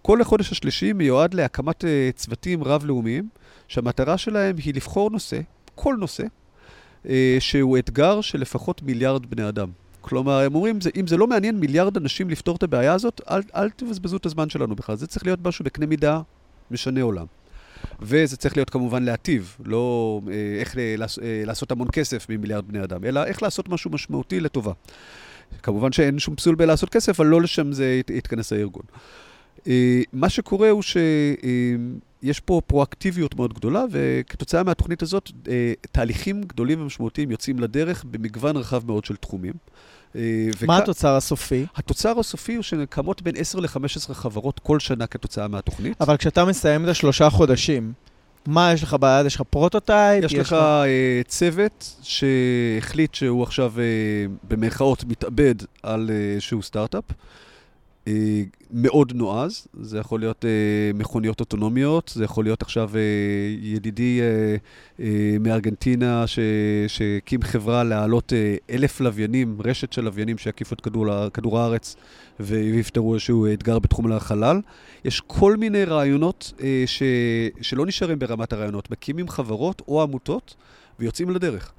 כל 0.01 0.21
החודש 0.21 0.51
השלישי 0.51 0.93
מיועד 0.93 1.33
להקמת 1.33 1.83
uh, 1.83 1.87
צוותים 2.15 2.63
רב-לאומיים, 2.63 3.29
שהמטרה 3.67 4.17
שלהם 4.17 4.55
היא 4.57 4.73
לבחור 4.73 5.09
נושא, 5.09 5.39
כל 5.75 5.95
נושא, 5.99 6.23
uh, 6.23 7.07
שהוא 7.39 7.77
אתגר 7.77 8.21
של 8.21 8.41
לפחות 8.41 8.81
מיליארד 8.83 9.25
בני 9.25 9.49
אדם. 9.49 9.69
כלומר, 10.01 10.39
הם 10.39 10.55
אומרים, 10.55 10.79
אם 10.99 11.07
זה 11.07 11.17
לא 11.17 11.27
מעניין 11.27 11.59
מיליארד 11.59 11.97
אנשים 11.97 12.29
לפתור 12.29 12.55
את 12.55 12.63
הבעיה 12.63 12.93
הזאת, 12.93 13.21
אל, 13.29 13.41
אל 13.55 13.69
תבזבזו 13.69 14.17
את 14.17 14.25
הזמן 14.25 14.49
שלנו 14.49 14.75
בכלל. 14.75 14.95
זה 14.95 15.07
צריך 15.07 15.25
להיות 15.25 15.39
משהו 15.43 15.65
בקנה 15.65 15.85
מידה 15.85 16.21
משנה 16.71 17.01
עולם. 17.01 17.25
וזה 18.01 18.37
צריך 18.37 18.57
להיות 18.57 18.69
כמובן 18.69 19.03
להטיב, 19.03 19.57
לא 19.65 20.21
אה, 20.27 20.33
איך 20.59 20.77
אה, 20.77 20.95
לעשות 21.45 21.71
המון 21.71 21.87
כסף 21.91 22.29
ממיליארד 22.29 22.67
בני 22.67 22.83
אדם, 22.83 23.05
אלא 23.05 23.23
איך 23.23 23.43
לעשות 23.43 23.69
משהו 23.69 23.91
משמעותי 23.91 24.39
לטובה. 24.39 24.71
כמובן 25.63 25.91
שאין 25.91 26.19
שום 26.19 26.35
פסול 26.35 26.55
בלעשות 26.55 26.89
כסף, 26.89 27.19
אבל 27.19 27.29
לא 27.29 27.41
לשם 27.41 27.71
זה 27.71 28.01
יתכנס 28.09 28.53
הארגון. 28.53 28.83
אה, 29.67 30.01
מה 30.13 30.29
שקורה 30.29 30.69
הוא 30.69 30.81
שיש 30.81 32.39
פה 32.39 32.61
פרואקטיביות 32.67 33.35
מאוד 33.35 33.53
גדולה, 33.53 33.83
וכתוצאה 33.91 34.63
מהתוכנית 34.63 35.01
הזאת, 35.01 35.31
תהליכים 35.91 36.41
גדולים 36.41 36.81
ומשמעותיים 36.81 37.31
יוצאים 37.31 37.59
לדרך 37.59 38.03
במגוון 38.03 38.57
רחב 38.57 38.87
מאוד 38.87 39.05
של 39.05 39.15
תחומים. 39.15 39.53
וכ... 40.59 40.63
מה 40.63 40.77
התוצר 40.77 41.15
הסופי? 41.15 41.65
התוצר 41.75 42.19
הסופי 42.19 42.55
הוא 42.55 42.63
שקמות 42.63 43.21
בין 43.21 43.35
10 43.37 43.59
ל-15 43.59 44.13
חברות 44.13 44.59
כל 44.59 44.79
שנה 44.79 45.07
כתוצאה 45.07 45.47
מהתוכנית. 45.47 46.01
אבל 46.01 46.17
כשאתה 46.17 46.45
מסיים 46.45 46.83
את 46.83 46.89
השלושה 46.89 47.29
חודשים, 47.29 47.93
מה 48.45 48.73
יש 48.73 48.83
לך 48.83 48.95
ביד? 48.99 49.25
יש 49.25 49.35
לך 49.35 49.41
prototype? 49.41 50.23
יש, 50.23 50.33
יש 50.33 50.39
לך 50.39 50.53
uh, 50.53 51.27
צוות 51.27 51.95
שהחליט 52.01 53.13
שהוא 53.13 53.43
עכשיו, 53.43 53.73
uh, 53.75 53.79
במרכאות, 54.47 55.03
מתאבד 55.03 55.55
על 55.83 56.09
איזשהו 56.33 56.59
uh, 56.59 56.63
סטארט-אפ. 56.63 57.03
אה, 58.07 58.43
מאוד 58.71 59.13
נועז, 59.15 59.67
זה 59.81 59.97
יכול 59.99 60.19
להיות 60.19 60.45
אה, 60.45 60.49
מכוניות 60.93 61.39
אוטונומיות, 61.39 62.11
זה 62.15 62.23
יכול 62.23 62.43
להיות 62.45 62.61
עכשיו 62.61 62.89
אה, 62.95 63.01
ידידי 63.61 64.21
אה, 64.21 64.55
אה, 64.99 65.37
מארגנטינה 65.39 66.25
שהקים 66.87 67.41
חברה 67.41 67.83
להעלות 67.83 68.33
אה, 68.33 68.55
אלף 68.69 69.01
לוויינים, 69.01 69.57
רשת 69.63 69.93
של 69.93 70.03
לוויינים 70.03 70.37
שיקיפו 70.37 70.75
את 70.75 70.81
כדור, 70.81 71.29
כדור 71.29 71.59
הארץ 71.59 71.95
ויפתרו 72.39 73.13
איזשהו 73.13 73.53
אתגר 73.53 73.79
בתחום 73.79 74.11
החלל. 74.11 74.61
יש 75.05 75.21
כל 75.27 75.57
מיני 75.57 75.83
רעיונות 75.83 76.53
אה, 76.61 76.83
ש, 76.85 77.03
שלא 77.61 77.85
נשארים 77.85 78.19
ברמת 78.19 78.53
הרעיונות, 78.53 78.91
מקימים 78.91 79.27
חברות 79.29 79.81
או 79.87 80.01
עמותות 80.01 80.55
ויוצאים 80.99 81.29
לדרך. 81.29 81.71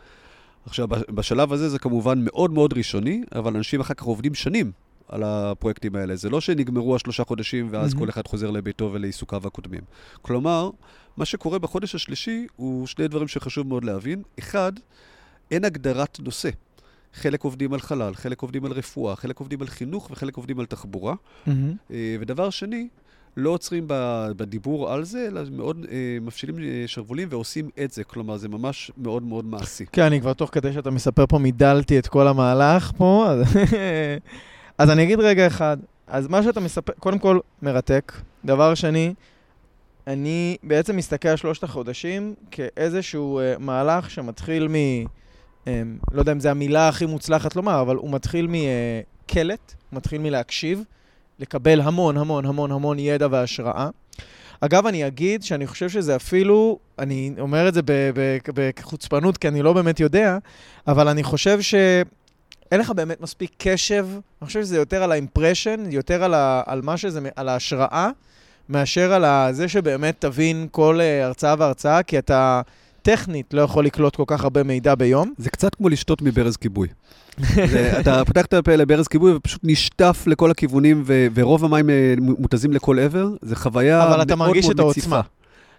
עכשיו, 0.67 0.89
בשלב 0.89 1.53
הזה 1.53 1.69
זה 1.69 1.79
כמובן 1.79 2.19
מאוד 2.25 2.51
מאוד 2.51 2.73
ראשוני, 2.73 3.23
אבל 3.35 3.57
אנשים 3.57 3.81
אחר 3.81 3.95
כך 3.95 4.03
עובדים 4.03 4.35
שנים 4.35 4.73
על 5.09 5.23
הפרויקטים 5.23 5.97
האלה. 5.97 6.17
זה 6.17 6.31
לא 6.31 6.41
שנגמרו 6.41 6.97
השלושה 6.97 7.25
חודשים 7.25 7.69
ואז 7.71 7.93
mm-hmm. 7.93 7.99
כל 7.99 8.09
אחד 8.09 8.27
חוזר 8.27 8.51
לביתו 8.51 8.91
ולעיסוקיו 8.93 9.47
הקודמים. 9.47 9.81
כלומר, 10.23 10.71
מה 11.17 11.25
שקורה 11.25 11.59
בחודש 11.59 11.95
השלישי 11.95 12.47
הוא 12.57 12.87
שני 12.87 13.09
דברים 13.09 13.29
שחשוב 13.29 13.67
מאוד 13.67 13.85
להבין. 13.85 14.23
אחד, 14.39 14.73
אין 15.51 15.65
הגדרת 15.65 16.21
נושא. 16.21 16.51
חלק 17.15 17.45
עובדים 17.45 17.73
על 17.73 17.81
חלל, 17.81 18.15
חלק 18.15 18.43
עובדים 18.43 18.65
על 18.65 18.73
רפואה, 18.73 19.17
חלק 19.17 19.39
עובדים 19.39 19.63
על 19.63 19.69
חינוך 19.69 20.09
וחלק 20.11 20.37
עובדים 20.37 20.61
על 20.61 20.67
תחבורה. 20.67 21.15
Mm-hmm. 21.15 21.51
ודבר 22.21 22.51
שני, 22.51 22.89
לא 23.37 23.51
עוצרים 23.51 23.85
בדיבור 24.37 24.93
על 24.93 25.05
זה, 25.05 25.27
אלא 25.27 25.41
מאוד 25.53 25.87
אה, 25.91 26.19
מפשילים 26.21 26.59
אה, 26.59 26.85
שרוולים 26.87 27.29
ועושים 27.31 27.71
את 27.85 27.93
זה. 27.93 28.05
כלומר, 28.05 28.37
זה 28.37 28.49
ממש 28.49 28.91
מאוד 28.99 29.23
מאוד 29.23 29.45
מעשי. 29.45 29.87
כן, 29.93 30.03
אני 30.03 30.21
כבר 30.21 30.33
תוך 30.33 30.51
כדי 30.53 30.73
שאתה 30.73 30.91
מספר 30.91 31.27
פה, 31.27 31.39
מידלתי 31.39 31.99
את 31.99 32.07
כל 32.07 32.29
המהלך 32.29 32.93
פה. 32.97 33.27
אז 34.79 34.91
אני 34.91 35.03
אגיד 35.03 35.21
רגע 35.21 35.47
אחד. 35.47 35.77
אז 36.07 36.29
מה 36.29 36.43
שאתה 36.43 36.61
מספר, 36.61 36.93
קודם 36.99 37.19
כל, 37.19 37.39
מרתק. 37.63 38.13
דבר 38.45 38.75
שני, 38.75 39.15
אני 40.07 40.57
בעצם 40.63 40.97
מסתכל 40.97 41.29
על 41.29 41.37
שלושת 41.37 41.65
החודשים 41.65 42.35
כאיזשהו 42.51 43.41
uh, 43.41 43.59
מהלך 43.59 44.11
שמתחיל 44.11 44.69
מ... 44.69 44.75
Um, 45.65 45.69
לא 46.13 46.21
יודע 46.21 46.33
אם 46.33 46.41
זו 46.41 46.49
המילה 46.49 46.89
הכי 46.89 47.07
מוצלחת 47.07 47.57
לומר, 47.57 47.81
אבל 47.81 47.97
הוא 47.97 48.11
מתחיל 48.11 48.49
מקלט, 48.51 49.75
הוא 49.91 49.97
מתחיל 49.97 50.21
מלהקשיב, 50.21 50.83
לקבל 51.39 51.81
המון 51.81 52.17
המון 52.17 52.47
המון 52.47 52.73
המון 52.73 52.99
ידע 52.99 53.27
והשראה. 53.31 53.89
אגב, 54.61 54.87
אני 54.87 55.07
אגיד 55.07 55.43
שאני 55.43 55.67
חושב 55.67 55.89
שזה 55.89 56.17
אפילו, 56.17 56.79
אני 56.99 57.35
אומר 57.41 57.69
את 57.69 57.75
זה 57.75 57.81
בחוצפנות 58.55 59.39
כי 59.39 59.49
אני 59.49 59.63
לא 59.63 59.73
באמת 59.73 60.01
יודע, 60.01 60.39
אבל 60.87 61.09
אני 61.09 61.23
חושב 61.23 61.61
ש... 61.61 61.75
אין 62.73 62.81
לך 62.81 62.91
באמת 62.91 63.21
מספיק 63.21 63.51
קשב, 63.59 64.07
אני 64.13 64.47
חושב 64.47 64.63
שזה 64.63 64.77
יותר 64.77 65.03
על 65.03 65.13
האימפרשן, 65.13 65.85
יותר 65.91 66.25
על, 66.25 66.35
ה, 66.35 66.63
על 66.67 66.83
מה 66.83 66.97
שזה, 66.97 67.21
על 67.37 67.49
ההשראה, 67.49 68.11
מאשר 68.69 69.13
על 69.13 69.53
זה 69.55 69.69
שבאמת 69.69 70.17
תבין 70.19 70.67
כל 70.71 71.01
uh, 71.01 71.25
הרצאה 71.25 71.55
והרצאה, 71.59 72.03
כי 72.03 72.19
אתה 72.19 72.61
טכנית 73.03 73.55
לא 73.55 73.63
יכול 73.63 73.87
לקלוט 73.87 74.17
כל 74.17 74.25
כך 74.27 74.45
הרבה 74.45 74.63
מידע 74.63 74.95
ביום. 74.95 75.33
זה 75.39 75.51
קצת 75.51 75.75
כמו 75.75 75.89
לשתות 75.89 76.23
מברז 76.23 76.57
כיבוי. 76.57 76.89
זה, 77.73 78.01
אתה 78.01 78.25
פותח 78.25 78.45
את 78.45 78.55
הפה 78.55 78.77
לברז 78.77 79.09
כיבוי 79.09 79.35
ופשוט 79.35 79.61
נשטף 79.65 80.25
לכל 80.27 80.51
הכיוונים, 80.51 81.03
ו, 81.07 81.27
ורוב 81.35 81.65
המים 81.65 81.91
אה, 81.91 82.15
מותזים 82.19 82.73
לכל 82.73 82.99
עבר. 82.99 83.29
זו 83.43 83.57
חוויה 83.57 83.99
מאוד 83.99 84.09
מאוד 84.09 84.11
מציפה. 84.11 84.15
אבל 84.15 84.23
אתה 84.23 84.37
מרגיש 84.37 84.71
את 84.71 84.79
העוצמה. 84.79 85.21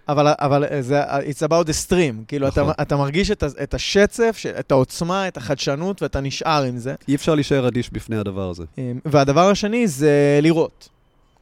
אבל, 0.08 0.32
אבל 0.38 0.64
זה, 0.80 1.04
it's 1.04 1.48
about 1.48 1.66
the 1.66 1.88
stream, 1.88 2.24
כאילו, 2.28 2.46
נכון. 2.46 2.70
אתה, 2.70 2.82
אתה 2.82 2.96
מרגיש 2.96 3.30
את, 3.30 3.44
את 3.62 3.74
השצף, 3.74 4.42
את 4.58 4.70
העוצמה, 4.70 5.28
את 5.28 5.36
החדשנות, 5.36 6.02
ואתה 6.02 6.20
נשאר 6.20 6.62
עם 6.62 6.78
זה. 6.78 6.94
אי 7.08 7.14
אפשר 7.14 7.34
להישאר 7.34 7.68
אדיש 7.68 7.90
בפני 7.92 8.16
הדבר 8.16 8.50
הזה. 8.50 8.64
אמ, 8.78 8.98
והדבר 9.04 9.50
השני 9.50 9.88
זה 9.88 10.38
לראות. 10.42 10.88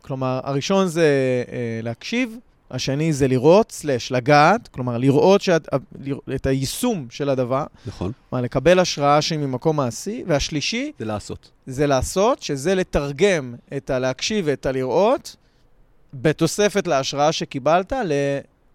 כלומר, 0.03 0.41
הראשון 0.45 0.89
זה 0.89 1.05
אה, 1.53 1.81
להקשיב, 1.83 2.37
השני 2.71 3.13
זה 3.13 3.29
לראות, 3.29 3.73
סלש, 3.73 4.13
לגעת, 4.13 4.69
כלומר, 4.69 4.99
לראות 4.99 5.41
שאת, 5.41 5.69
את 6.35 6.47
היישום 6.47 7.07
של 7.11 7.29
הדבר. 7.29 7.65
נכון. 7.87 8.13
כלומר, 8.31 8.45
לקבל 8.45 8.79
השראה 8.79 9.23
שהיא 9.23 9.39
ממקום 9.39 9.77
מעשי, 9.77 10.25
והשלישי... 10.27 10.93
זה 10.99 11.05
לעשות. 11.05 11.51
זה 11.67 11.87
לעשות, 11.87 12.43
שזה 12.43 12.75
לתרגם 12.75 13.55
את 13.77 13.91
הלהקשיב 13.91 14.45
ואת 14.49 14.67
הלראות, 14.67 15.37
בתוספת 16.15 16.87
להשראה 16.87 17.33
שקיבלת, 17.33 17.93
ל... 17.93 18.13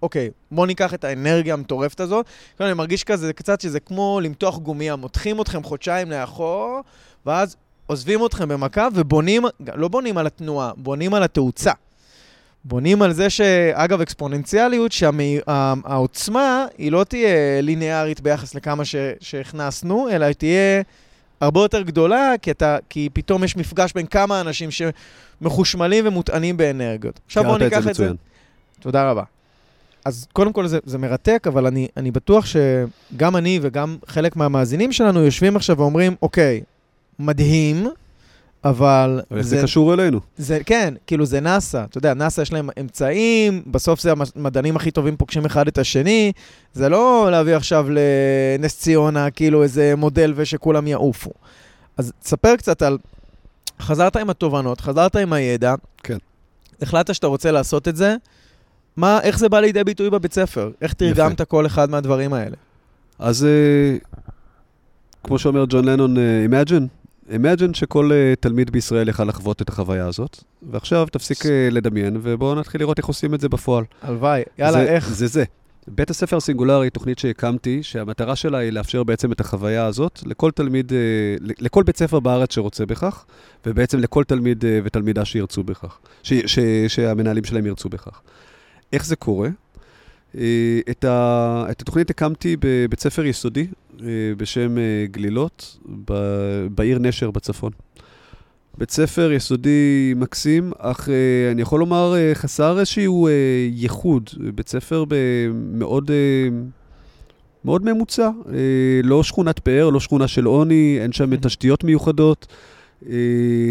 אוקיי, 0.01 0.29
בואו 0.51 0.65
ניקח 0.65 0.93
את 0.93 1.03
האנרגיה 1.03 1.53
המטורפת 1.53 1.99
הזאת. 1.99 2.25
כאילו, 2.55 2.69
אני 2.69 2.77
מרגיש 2.77 3.03
כזה 3.03 3.33
קצת 3.33 3.61
שזה 3.61 3.79
כמו 3.79 4.19
למתוח 4.23 4.57
גומיה, 4.57 4.95
מותחים 4.95 5.41
אתכם 5.41 5.63
חודשיים 5.63 6.11
לאחור, 6.11 6.81
ואז 7.25 7.55
עוזבים 7.87 8.25
אתכם 8.25 8.49
במכה 8.49 8.87
ובונים, 8.93 9.43
לא 9.75 9.87
בונים 9.87 10.17
על 10.17 10.27
התנועה, 10.27 10.71
בונים 10.77 11.13
על 11.13 11.23
התאוצה. 11.23 11.71
בונים 12.63 13.01
על 13.01 13.13
זה 13.13 13.29
שאגב, 13.29 14.01
אקספוננציאליות, 14.01 14.91
שהעוצמה 14.91 16.65
היא 16.77 16.91
לא 16.91 17.03
תהיה 17.03 17.61
ליניארית 17.61 18.21
ביחס 18.21 18.55
לכמה 18.55 18.85
ש, 18.85 18.95
שהכנסנו, 19.19 20.09
אלא 20.09 20.25
היא 20.25 20.35
תהיה 20.35 20.81
הרבה 21.41 21.59
יותר 21.59 21.81
גדולה, 21.81 22.33
כי, 22.41 22.51
אתה, 22.51 22.77
כי 22.89 23.09
פתאום 23.13 23.43
יש 23.43 23.57
מפגש 23.57 23.93
בין 23.93 24.05
כמה 24.05 24.41
אנשים 24.41 24.69
שמחושמלים 24.71 26.07
ומוטענים 26.07 26.57
באנרגיות. 26.57 27.19
עכשיו 27.25 27.43
בואו 27.43 27.57
ניקח 27.57 27.87
את 27.87 27.95
זה. 27.95 28.11
תודה 28.79 29.11
רבה. 29.11 29.23
אז 30.05 30.27
קודם 30.33 30.53
כל 30.53 30.67
זה, 30.67 30.79
זה 30.85 30.97
מרתק, 30.97 31.47
אבל 31.47 31.67
אני, 31.67 31.87
אני 31.97 32.11
בטוח 32.11 32.45
שגם 32.45 33.35
אני 33.35 33.59
וגם 33.61 33.97
חלק 34.07 34.35
מהמאזינים 34.35 34.91
שלנו 34.91 35.19
יושבים 35.19 35.55
עכשיו 35.55 35.77
ואומרים, 35.77 36.15
אוקיי, 36.21 36.61
מדהים, 37.19 37.87
אבל... 38.63 39.21
אבל 39.31 39.41
זה, 39.41 39.57
זה 39.57 39.63
קשור 39.63 39.93
אלינו. 39.93 40.19
זה, 40.37 40.59
כן, 40.65 40.93
כאילו 41.07 41.25
זה 41.25 41.39
נאסא. 41.39 41.83
אתה 41.89 41.97
יודע, 41.97 42.13
נאסא 42.13 42.41
יש 42.41 42.53
להם 42.53 42.69
אמצעים, 42.79 43.63
בסוף 43.67 44.01
זה 44.01 44.13
המדענים 44.35 44.75
הכי 44.75 44.91
טובים 44.91 45.17
פוגשים 45.17 45.45
אחד 45.45 45.67
את 45.67 45.77
השני. 45.77 46.31
זה 46.73 46.89
לא 46.89 47.27
להביא 47.31 47.55
עכשיו 47.55 47.87
לנס 47.89 48.77
ציונה, 48.77 49.31
כאילו 49.31 49.63
איזה 49.63 49.93
מודל 49.97 50.33
ושכולם 50.35 50.87
יעופו. 50.87 51.31
אז 51.97 52.13
תספר 52.23 52.55
קצת 52.55 52.81
על... 52.81 52.97
חזרת 53.81 54.15
עם 54.15 54.29
התובנות, 54.29 54.81
חזרת 54.81 55.15
עם 55.15 55.33
הידע. 55.33 55.75
כן. 56.03 56.17
החלטת 56.81 57.15
שאתה 57.15 57.27
רוצה 57.27 57.51
לעשות 57.51 57.87
את 57.87 57.95
זה. 57.95 58.15
מה, 58.97 59.19
איך 59.21 59.39
זה 59.39 59.49
בא 59.49 59.60
לידי 59.60 59.84
ביטוי 59.84 60.10
בבית 60.10 60.34
ספר? 60.34 60.71
איך 60.82 60.93
תרגמת 60.93 61.34
יפה. 61.34 61.45
כל 61.45 61.65
אחד 61.65 61.89
מהדברים 61.89 62.34
האלה? 62.34 62.56
אז 63.19 63.47
uh, 63.47 64.19
כמו 65.23 65.39
שאומר 65.39 65.65
ג'ון 65.69 65.86
לנון, 65.86 66.17
uh, 66.17 66.19
Imagine, 66.49 66.84
Imagine 67.30 67.73
שכל 67.73 68.12
uh, 68.12 68.36
תלמיד 68.39 68.69
בישראל 68.71 69.10
יכל 69.10 69.23
לחוות 69.23 69.62
את 69.62 69.69
החוויה 69.69 70.08
הזאת, 70.08 70.43
ועכשיו 70.71 71.08
תפסיק 71.12 71.45
לדמיין, 71.71 72.17
ובואו 72.21 72.56
נתחיל 72.56 72.82
לראות 72.82 72.97
איך 72.97 73.06
עושים 73.06 73.34
את 73.34 73.41
זה 73.41 73.49
בפועל. 73.49 73.84
הלוואי, 74.01 74.41
יאללה, 74.60 74.71
זה, 74.71 74.84
איך? 74.84 75.10
זה 75.10 75.27
זה. 75.27 75.43
בית 75.88 76.10
הספר 76.10 76.39
סינגולרי, 76.39 76.89
תוכנית 76.89 77.19
שהקמתי, 77.19 77.84
שהמטרה 77.84 78.36
שלה 78.36 78.58
היא 78.58 78.71
לאפשר 78.71 79.04
בעצם 79.04 79.32
את 79.32 79.39
החוויה 79.39 79.86
הזאת 79.86 80.19
לכל 80.25 80.51
תלמיד, 80.51 80.91
לכל 81.41 81.84
בית 81.84 81.97
ספר 81.97 82.19
בארץ 82.19 82.54
שרוצה 82.54 82.86
בכך, 82.86 83.25
ובעצם 83.65 83.99
לכל 83.99 84.23
תלמיד 84.23 84.65
ותלמידה 84.84 85.25
שירצו 85.25 85.63
בכך, 85.63 85.97
ש, 86.23 86.34
ש, 86.34 86.60
שהמנהלים 86.88 87.43
שלהם 87.43 87.65
ירצו 87.65 87.89
בכך. 87.89 88.21
איך 88.93 89.06
זה 89.06 89.15
קורה? 89.15 89.49
אה, 90.38 90.80
את, 90.89 91.06
ה, 91.06 91.65
את 91.71 91.82
התוכנית 91.82 92.10
הקמתי 92.10 92.56
בבית 92.60 92.99
ספר 92.99 93.25
יסודי 93.25 93.67
אה, 94.01 94.08
בשם 94.38 94.77
אה, 94.77 95.06
גלילות, 95.12 95.77
בעיר 96.71 96.99
נשר 96.99 97.32
בצפון. 97.32 97.71
בית 98.77 98.91
ספר 98.91 99.32
יסודי 99.32 100.13
מקסים, 100.15 100.71
אך 100.77 101.10
אני 101.51 101.62
יכול 101.62 101.80
לומר, 101.80 102.13
חסר 102.34 102.80
איזשהו 102.80 103.30
ייחוד. 103.71 104.30
בית 104.56 104.69
ספר 104.69 105.04
מאוד, 105.54 106.12
מאוד 107.65 107.86
ממוצע. 107.86 108.30
לא 109.04 109.23
שכונת 109.23 109.60
פאר, 109.60 109.89
לא 109.89 109.99
שכונה 109.99 110.27
של 110.27 110.45
עוני, 110.45 110.97
אין 111.01 111.12
שם 111.12 111.36
תשתיות 111.36 111.84
מיוחדות. 111.84 112.47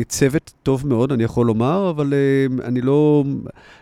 צוות 0.09 0.53
טוב 0.63 0.87
מאוד, 0.87 1.13
אני 1.13 1.25
יכול 1.25 1.47
לומר, 1.47 1.91
אבל 1.91 2.15
אני 2.65 2.81
לא... 2.81 3.25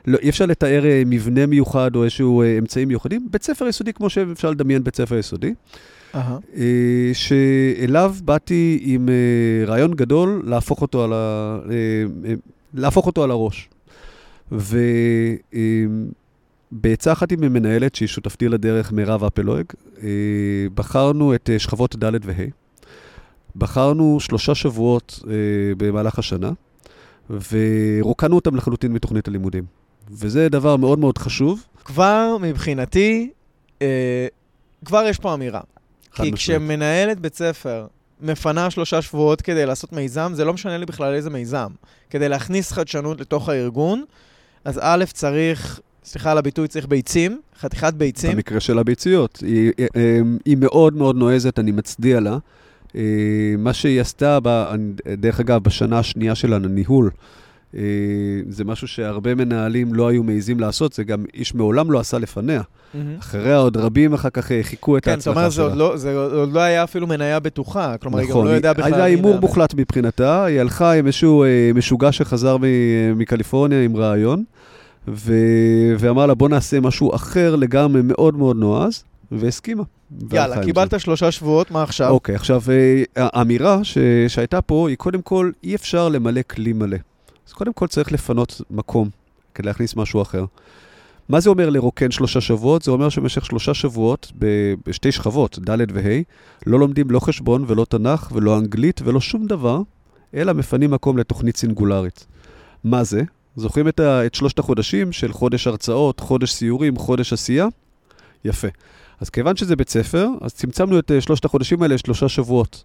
לא 0.06 0.18
אי 0.22 0.28
אפשר 0.28 0.46
לתאר 0.46 0.82
מבנה 1.06 1.46
מיוחד 1.46 1.96
או 1.96 2.04
איזשהו 2.04 2.42
אמצעים 2.58 2.88
מיוחדים. 2.88 3.28
בית 3.30 3.42
ספר 3.42 3.66
יסודי, 3.66 3.92
כמו 3.92 4.11
שאפשר 4.11 4.50
לדמיין 4.50 4.84
בית 4.84 4.96
ספר 4.96 5.16
יסודי. 5.16 5.54
uh-huh. 6.14 6.18
שאליו 7.12 8.14
באתי 8.24 8.78
עם 8.82 9.08
אה, 9.08 9.14
רעיון 9.66 9.94
גדול 9.94 10.42
להפוך 10.44 10.82
אותו 10.82 11.04
על, 11.04 11.12
ה... 11.12 11.58
אה, 11.70 12.34
להפוך 12.74 13.06
אותו 13.06 13.24
על 13.24 13.30
הראש. 13.30 13.68
ובעצה 16.72 17.12
אחת 17.12 17.32
עם 17.32 17.52
מנהלת, 17.52 17.94
שהיא 17.94 18.08
שותפתי 18.08 18.48
לדרך, 18.48 18.92
מירב 18.92 19.24
אפלויג, 19.24 19.66
בחרנו 20.74 21.34
את 21.34 21.50
שכבות 21.58 22.04
ד' 22.04 22.12
וה'. 22.22 22.44
בחרנו 23.59 24.21
שלושה 24.21 24.55
שבועות 24.55 25.21
במהלך 25.77 26.18
השנה, 26.18 26.51
ורוקנו 27.31 28.37
אותם 28.37 28.57
לחלוטין 28.57 28.92
מתוכנית 28.92 29.29
הלימודים. 29.29 29.64
וזה 30.11 30.49
דבר 30.49 30.77
מאוד 30.77 30.99
מאוד 30.99 31.18
חשוב. 31.18 31.64
כבר 31.85 32.37
מבחינתי, 32.40 33.31
אה, 33.83 34.27
כבר 34.85 35.07
יש 35.07 35.18
פה 35.18 35.35
אמירה. 35.35 35.61
כי 36.12 36.33
כשמנהלת 36.33 37.21
בית 37.21 37.35
ספר 37.35 37.87
מפנה 38.21 38.71
שלושה 38.71 39.03
שבועות 39.03 39.42
כדי 39.42 39.66
לעשות 39.66 39.92
מיזם, 39.92 40.33
זה 40.35 40.44
לא 40.44 40.53
משנה 40.53 40.79
לי 40.79 40.87
בכלל 40.87 41.14
איזה 41.14 41.31
מיזם. 41.31 41.73
כדי 42.11 42.29
להכניס 42.29 42.73
חדשנות 42.73 43.21
לתוך 43.21 43.49
הארגון, 43.49 44.05
אז 44.64 44.81
א', 44.83 45.05
צריך, 45.12 45.81
סליחה 46.05 46.31
על 46.31 46.38
הביטוי, 46.38 46.68
צריך 46.68 46.87
ביצים, 46.87 47.40
חתיכת 47.59 47.94
ביצים. 47.94 48.33
במקרה 48.33 48.61
של 48.61 48.79
הביציות. 48.79 49.38
היא, 49.47 49.73
היא, 49.79 50.23
היא 50.44 50.57
מאוד 50.57 50.97
מאוד 50.97 51.16
נועזת, 51.16 51.59
אני 51.59 51.73
מצדיע 51.73 52.21
לה. 52.21 52.38
אה, 52.96 53.01
מה 53.59 53.72
שהיא 53.72 54.01
עשתה, 54.01 54.38
דרך 55.18 55.40
אגב, 55.40 55.62
בשנה 55.62 55.98
השנייה 55.98 56.35
של 56.35 56.53
הניהול, 56.53 57.11
אה, 57.74 57.81
זה 58.48 58.64
משהו 58.64 58.88
שהרבה 58.88 59.35
מנהלים 59.35 59.94
לא 59.94 60.09
היו 60.09 60.22
מעיזים 60.22 60.61
לעשות, 60.61 60.92
זה 60.92 61.05
גם 61.05 61.24
איש 61.35 61.55
מעולם 61.55 61.90
לא 61.90 61.98
עשה 62.01 62.18
לפניה. 62.18 62.62
אחריה 63.18 63.57
עוד 63.57 63.77
רבים 63.77 64.14
אחר 64.14 64.31
כך 64.31 64.53
אה, 64.53 64.62
חיכו 64.62 64.96
את 64.96 65.09
ההצלחה 65.09 65.35
שלה. 65.35 65.44
כן, 65.44 65.51
זאת 65.51 65.81
אומרת, 65.81 65.98
זה 65.98 66.16
עוד 66.16 66.53
לא 66.53 66.61
היה 66.61 66.85
אפילו 66.85 67.07
מניה 67.07 67.40
בטוחה, 67.40 67.96
כלומר, 67.96 68.18
היא 68.18 68.27
גם 68.27 68.31
נכון, 68.31 68.46
לא 68.46 68.57
ידעה 68.57 68.74
בכלל... 68.74 68.94
היה 68.94 69.05
הימור 69.05 69.40
מוחלט 69.40 69.74
מבחינתה, 69.74 70.44
היא 70.44 70.61
הלכה 70.61 70.92
עם 70.92 71.07
איזשהו 71.07 71.44
משוגע 71.74 72.12
שחזר 72.12 72.57
מקליפורניה 73.16 73.85
עם 73.85 73.96
רעיון, 73.96 74.44
ואמר 75.98 76.27
לה, 76.27 76.35
בוא 76.35 76.48
נעשה 76.48 76.81
משהו 76.81 77.14
אחר 77.14 77.57
לגמרי 77.57 78.01
מאוד 78.05 78.37
מאוד 78.37 78.57
נועז, 78.57 79.05
והסכימה. 79.33 79.83
יאללה, 80.33 80.64
קיבלת 80.64 81.01
שלושה 81.01 81.31
שבועות, 81.31 81.71
מה 81.71 81.83
עכשיו? 81.83 82.11
אוקיי, 82.11 82.35
עכשיו, 82.35 82.62
האמירה 83.16 83.81
שהייתה 84.29 84.61
פה 84.61 84.88
היא 84.88 84.97
קודם 84.97 85.23
כל, 85.23 85.51
אי 85.64 85.75
אפשר 85.75 86.09
למלא 86.09 86.40
כלי 86.51 86.73
מלא. 86.73 86.97
אז 87.49 87.53
קודם 87.53 87.73
כל 87.73 87.87
צריך 87.87 88.12
לפנות 88.12 88.61
מקום 88.71 89.09
כדי 89.55 89.66
להכניס 89.66 89.97
משהו 89.97 90.23
אחר. 90.23 90.44
מה 91.29 91.40
זה 91.40 91.51
אומר 91.51 91.71
לרוקן 91.71 92.11
שלושה 92.11 92.40
שבועות? 92.40 92.83
זה 92.83 92.90
אומר 92.90 93.09
שבמשך 93.09 93.44
שלושה 93.44 93.75
שבועות, 93.75 94.33
בשתי 94.87 95.12
שכבות, 95.12 95.59
ד' 95.59 95.87
וה', 95.94 96.21
לא 96.66 96.79
לומדים 96.79 97.11
לא 97.11 97.21
חשבון 97.21 97.64
ולא 97.66 97.85
תנ"ך 97.85 98.29
ולא 98.33 98.59
אנגלית 98.59 99.01
ולא 99.05 99.21
שום 99.21 99.47
דבר, 99.47 99.81
אלא 100.35 100.53
מפנים 100.53 100.90
מקום 100.90 101.18
לתוכנית 101.18 101.57
סינגולרית. 101.57 102.27
מה 102.85 103.05
זה? 103.05 103.23
זוכרים 103.57 103.88
את, 103.88 104.01
ה, 104.01 104.27
את 104.27 104.35
שלושת 104.35 104.59
החודשים 104.59 105.12
של 105.12 105.33
חודש 105.33 105.66
הרצאות, 105.66 106.21
חודש 106.21 106.53
סיורים, 106.53 106.97
חודש 106.97 107.33
עשייה? 107.33 107.66
יפה. 108.44 108.68
אז 109.20 109.31
כיוון 109.31 109.57
שזה 109.57 109.76
בית 109.76 109.88
ספר, 109.88 110.28
אז 110.40 110.54
צמצמנו 110.54 110.98
את 110.98 111.11
uh, 111.11 111.20
שלושת 111.20 111.44
החודשים 111.44 111.83
האלה 111.83 111.94
לשלושה 111.94 112.28
שבועות. 112.28 112.85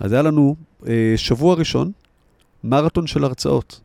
אז 0.00 0.12
היה 0.12 0.22
לנו 0.22 0.56
uh, 0.80 0.86
שבוע 1.16 1.54
ראשון, 1.54 1.92
מרתון 2.64 3.06
של 3.06 3.24
הרצאות. 3.24 3.80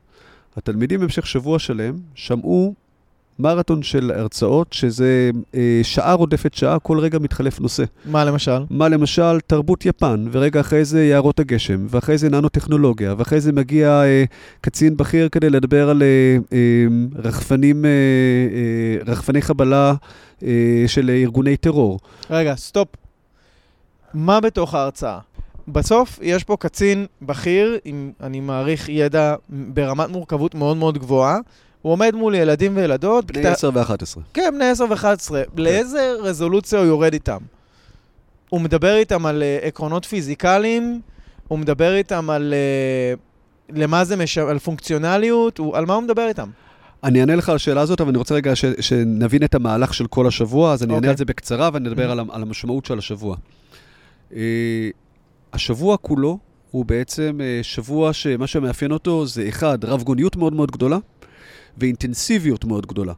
התלמידים 0.58 1.00
במשך 1.00 1.28
שבוע 1.28 1.60
שלם 1.60 1.98
שמעו 2.16 2.74
מרתון 3.40 3.84
של 3.84 4.12
הרצאות, 4.16 4.74
שזה 4.74 5.32
אה, 5.56 5.80
שעה 5.84 6.14
רודפת 6.14 6.54
שעה, 6.54 6.80
כל 6.80 7.00
רגע 7.00 7.20
מתחלף 7.20 7.60
נושא. 7.60 7.84
מה 8.06 8.26
למשל? 8.26 8.64
מה 8.70 8.90
למשל? 8.90 9.40
תרבות 9.48 9.86
יפן, 9.86 10.26
ורגע 10.32 10.60
אחרי 10.60 10.86
זה 10.86 11.06
יערות 11.06 11.40
הגשם, 11.40 11.86
ואחרי 11.90 12.18
זה 12.18 12.30
ננו-טכנולוגיה, 12.30 13.16
ואחרי 13.18 13.42
זה 13.42 13.52
מגיע 13.52 14.04
אה, 14.04 14.24
קצין 14.62 14.98
בכיר 14.98 15.30
כדי 15.30 15.50
לדבר 15.50 15.90
על 15.90 16.04
אה, 16.04 16.38
אה, 16.54 16.60
רחפנים, 17.16 17.86
אה, 17.86 17.90
אה, 17.90 19.12
רחפני 19.12 19.42
חבלה 19.42 19.94
אה, 20.44 20.84
של 20.88 21.10
ארגוני 21.10 21.58
טרור. 21.58 22.00
רגע, 22.30 22.56
סטופ. 22.56 22.88
מה 24.14 24.40
בתוך 24.40 24.74
ההרצאה? 24.76 25.20
בסוף 25.68 26.20
יש 26.22 26.44
פה 26.44 26.58
קצין 26.60 27.06
בכיר 27.22 27.78
עם, 27.86 28.12
אני 28.22 28.40
מעריך, 28.40 28.90
ידע 28.90 29.36
ברמת 29.50 30.10
מורכבות 30.10 30.56
מאוד 30.56 30.78
מאוד 30.78 30.98
גבוהה, 30.98 31.38
הוא 31.86 31.92
עומד 31.92 32.16
מול 32.16 32.36
ילדים 32.36 32.78
וילדות. 32.78 33.26
בני 33.26 33.48
10 33.48 33.70
ו-11. 33.74 34.20
כן, 34.34 34.54
בני 34.56 34.66
10 34.66 34.84
ו-11. 34.90 35.30
כן. 35.30 35.44
לאיזה 35.58 36.14
רזולוציה 36.20 36.80
הוא 36.80 36.88
יורד 36.88 37.14
איתם? 37.14 37.38
הוא 38.50 38.62
מדבר 38.62 38.96
איתם 38.96 39.26
על 39.26 39.44
uh, 39.44 39.66
עקרונות 39.66 40.06
פיזיקליים, 40.06 41.02
הוא 41.48 41.60
מדבר 41.60 41.96
איתם 41.96 42.30
על 42.30 42.54
uh, 42.54 43.76
למה 43.78 44.06
זה 44.06 44.16
מש... 44.16 44.38
על 44.38 44.60
פונקציונליות, 44.60 45.58
הוא... 45.58 45.78
על 45.78 45.86
מה 45.86 45.94
הוא 45.94 46.04
מדבר 46.04 46.28
איתם? 46.28 46.50
אני 47.04 47.20
אענה 47.22 47.36
לך 47.36 47.50
על 47.50 47.56
השאלה 47.56 47.82
הזאת, 47.82 48.02
אבל 48.02 48.10
אני 48.10 48.18
רוצה 48.18 48.36
רגע 48.36 48.56
ש... 48.56 48.66
שנבין 48.80 49.44
את 49.44 49.56
המהלך 49.56 49.94
של 49.94 50.08
כל 50.08 50.28
השבוע, 50.28 50.74
אז 50.74 50.84
אני 50.84 50.94
אענה 50.94 50.98
okay. 50.98 51.00
אוקיי. 51.00 51.10
על 51.10 51.18
זה 51.18 51.26
בקצרה 51.26 51.70
ואני 51.74 51.90
אדבר 51.90 52.10
mm-hmm. 52.10 52.12
על, 52.12 52.20
על 52.32 52.42
המשמעות 52.42 52.86
של 52.86 52.98
השבוע. 52.98 53.36
Uh, 54.32 54.36
השבוע 55.54 55.98
כולו 55.98 56.38
הוא 56.72 56.86
בעצם 56.86 57.40
uh, 57.40 57.64
שבוע 57.64 58.14
שמה 58.14 58.48
שמאפיין 58.48 58.92
אותו 58.92 59.26
זה 59.26 59.48
אחד, 59.50 59.86
רב 59.86 60.04
גוניות 60.04 60.36
מאוד 60.36 60.54
מאוד 60.54 60.72
גדולה. 60.72 60.98
ואינטנסיביות 61.78 62.66
מאוד 62.66 62.86
גדולה. 62.86 63.14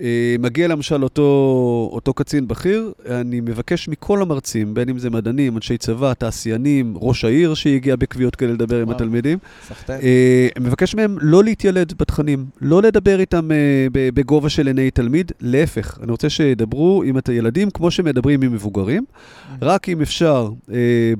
אה, 0.00 0.36
מגיע 0.38 0.68
למשל 0.68 1.02
אותו, 1.02 1.90
אותו 1.92 2.14
קצין 2.14 2.48
בכיר, 2.48 2.92
אני 3.10 3.40
מבקש 3.40 3.88
מכל 3.88 4.22
המרצים, 4.22 4.74
בין 4.74 4.88
אם 4.88 4.98
זה 4.98 5.10
מדענים, 5.10 5.56
אנשי 5.56 5.78
צבא, 5.78 6.14
תעשיינים, 6.14 6.94
ראש 6.96 7.24
העיר 7.24 7.54
שהגיע 7.54 7.96
בקביעות 7.96 8.36
כדי 8.36 8.52
לדבר 8.52 8.76
וואו, 8.76 8.82
עם 8.82 8.90
התלמידים, 8.90 9.38
אה, 9.90 10.48
מבקש 10.60 10.94
מהם 10.94 11.16
לא 11.20 11.44
להתיילד 11.44 11.92
בתכנים, 11.98 12.46
לא 12.60 12.82
לדבר 12.82 13.20
איתם 13.20 13.52
אה, 13.52 13.86
בגובה 13.92 14.48
של 14.48 14.66
עיני 14.66 14.90
תלמיד, 14.90 15.32
להפך, 15.40 15.98
אני 16.02 16.10
רוצה 16.10 16.30
שידברו 16.30 17.02
עם 17.06 17.18
את 17.18 17.28
הילדים 17.28 17.70
כמו 17.70 17.90
שמדברים 17.90 18.42
עם 18.42 18.52
מבוגרים, 18.52 19.04
רק 19.62 19.88
אם 19.88 20.00
אפשר, 20.00 20.50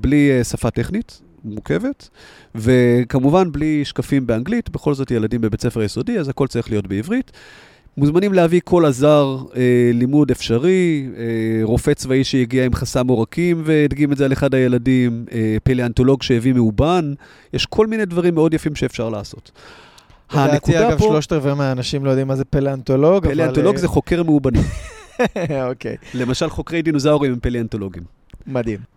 בלי 0.01 0.45
שפה 0.45 0.71
טכנית, 0.71 1.21
מורכבת, 1.45 2.09
וכמובן 2.55 3.53
בלי 3.53 3.85
שקפים 3.85 4.27
באנגלית, 4.27 4.71
בכל 4.71 4.95
זאת 4.95 5.11
ילדים 5.11 5.41
בבית 5.41 5.61
ספר 5.61 5.83
יסודי, 5.83 6.19
אז 6.19 6.29
הכל 6.29 6.47
צריך 6.47 6.71
להיות 6.71 6.87
בעברית. 6.87 7.33
מוזמנים 7.97 8.33
להביא 8.33 8.61
כל 8.65 8.85
עזר 8.85 9.39
אה, 9.57 9.91
לימוד 9.95 10.31
אפשרי, 10.31 11.09
אה, 11.17 11.25
רופא 11.63 11.95
צבאי 11.95 12.25
שהגיע 12.25 12.65
עם 12.65 12.75
חסם 12.75 13.09
עורקים 13.09 13.63
והדגים 13.65 14.13
את 14.13 14.17
זה 14.17 14.25
על 14.25 14.33
אחד 14.33 14.55
הילדים, 14.55 15.25
אה, 15.33 15.57
פליאנטולוג 15.65 16.23
שהביא 16.23 16.53
מאובן, 16.53 17.15
יש 17.53 17.67
כל 17.67 17.87
מיני 17.87 18.05
דברים 18.05 18.35
מאוד 18.35 18.55
יפים 18.55 18.75
שאפשר 18.75 19.09
לעשות. 19.09 19.51
לדעתי, 20.35 20.79
אגב, 20.79 20.99
פה... 20.99 21.05
שלושת 21.05 21.33
רבעי 21.33 21.55
מהאנשים 21.55 22.05
לא 22.05 22.11
יודעים 22.11 22.29
מה 22.29 22.37
זה 22.37 22.45
פליאנטולוג, 22.45 23.25
אבל... 23.25 23.35
פליאנטולוג 23.35 23.77
זה 23.77 23.89
חוקר 23.89 24.23
מאובנים. 24.23 24.63
אוקיי. 25.71 25.97
למשל, 26.15 26.51
חוקרי 26.51 26.83
דינוזאורים 26.83 27.33
הם 27.33 27.39
פליאנטולוגים. 27.43 28.03
מדהים. 28.47 28.94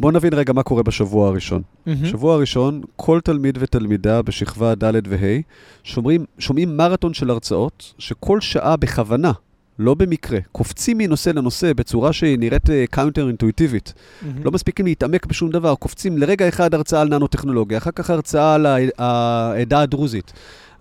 בואו 0.00 0.12
נבין 0.12 0.34
רגע 0.34 0.52
מה 0.52 0.62
קורה 0.62 0.82
בשבוע 0.82 1.28
הראשון. 1.28 1.62
Mm-hmm. 1.62 1.90
בשבוע 2.02 2.34
הראשון, 2.34 2.82
כל 2.96 3.20
תלמיד 3.24 3.58
ותלמידה 3.60 4.22
בשכבה 4.22 4.74
ד' 4.74 4.94
וה' 5.08 5.40
שומעים, 5.84 6.24
שומעים 6.38 6.76
מרתון 6.76 7.14
של 7.14 7.30
הרצאות, 7.30 7.94
שכל 7.98 8.40
שעה 8.40 8.76
בכוונה, 8.76 9.32
לא 9.78 9.94
במקרה, 9.94 10.38
קופצים 10.52 10.98
מנושא 10.98 11.30
לנושא 11.30 11.72
בצורה 11.72 12.12
שהיא 12.12 12.38
נראית 12.38 12.62
counter 12.90 13.24
uh, 13.24 13.28
אינטואיטיבית. 13.28 13.92
Mm-hmm. 13.96 14.26
לא 14.44 14.50
מספיקים 14.50 14.86
להתעמק 14.86 15.26
בשום 15.26 15.50
דבר, 15.50 15.74
קופצים 15.74 16.18
לרגע 16.18 16.48
אחד 16.48 16.74
הרצאה 16.74 17.00
על 17.00 17.08
ננו-טכנולוגיה, 17.08 17.78
אחר 17.78 17.90
כך 17.90 18.10
הרצאה 18.10 18.54
על 18.54 18.66
העדה 18.98 19.80
הדרוזית. 19.80 20.32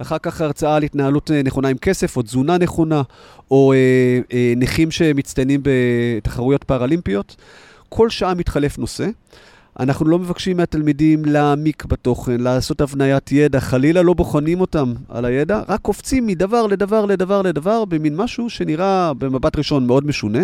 אחר 0.01 0.17
כך 0.17 0.41
הרצאה 0.41 0.75
על 0.75 0.83
התנהלות 0.83 1.31
אה, 1.31 1.43
נכונה 1.43 1.67
עם 1.67 1.77
כסף, 1.77 2.17
או 2.17 2.21
תזונה 2.21 2.57
נכונה, 2.57 3.01
או 3.51 3.73
אה, 3.73 4.19
אה, 4.33 4.53
נכים 4.57 4.91
שמצטיינים 4.91 5.61
בתחרויות 5.63 6.63
פראלימפיות. 6.63 7.35
כל 7.89 8.09
שעה 8.09 8.33
מתחלף 8.33 8.77
נושא. 8.77 9.07
אנחנו 9.79 10.05
לא 10.05 10.19
מבקשים 10.19 10.57
מהתלמידים 10.57 11.25
להעמיק 11.25 11.85
בתוכן, 11.85 12.39
לעשות 12.39 12.81
הבניית 12.81 13.31
ידע, 13.31 13.59
חלילה 13.59 14.01
לא 14.01 14.13
בוחנים 14.13 14.61
אותם 14.61 14.93
על 15.09 15.25
הידע, 15.25 15.61
רק 15.67 15.81
קופצים 15.81 16.27
מדבר 16.27 16.67
לדבר 16.67 17.05
לדבר 17.05 17.41
לדבר 17.41 17.85
במין 17.85 18.15
משהו 18.15 18.49
שנראה 18.49 19.13
במבט 19.13 19.57
ראשון 19.57 19.87
מאוד 19.87 20.05
משונה. 20.07 20.43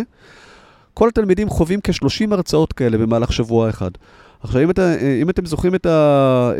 כל 0.93 1.07
התלמידים 1.07 1.49
חווים 1.49 1.79
כ-30 1.83 2.31
הרצאות 2.31 2.73
כאלה 2.73 2.97
במהלך 2.97 3.33
שבוע 3.33 3.69
אחד. 3.69 3.91
עכשיו, 4.45 4.61
אם, 4.61 4.69
אתה, 4.69 4.95
אם 5.21 5.29
אתם 5.29 5.45
זוכרים 5.45 5.75
את, 5.75 5.85
ה, 5.85 6.51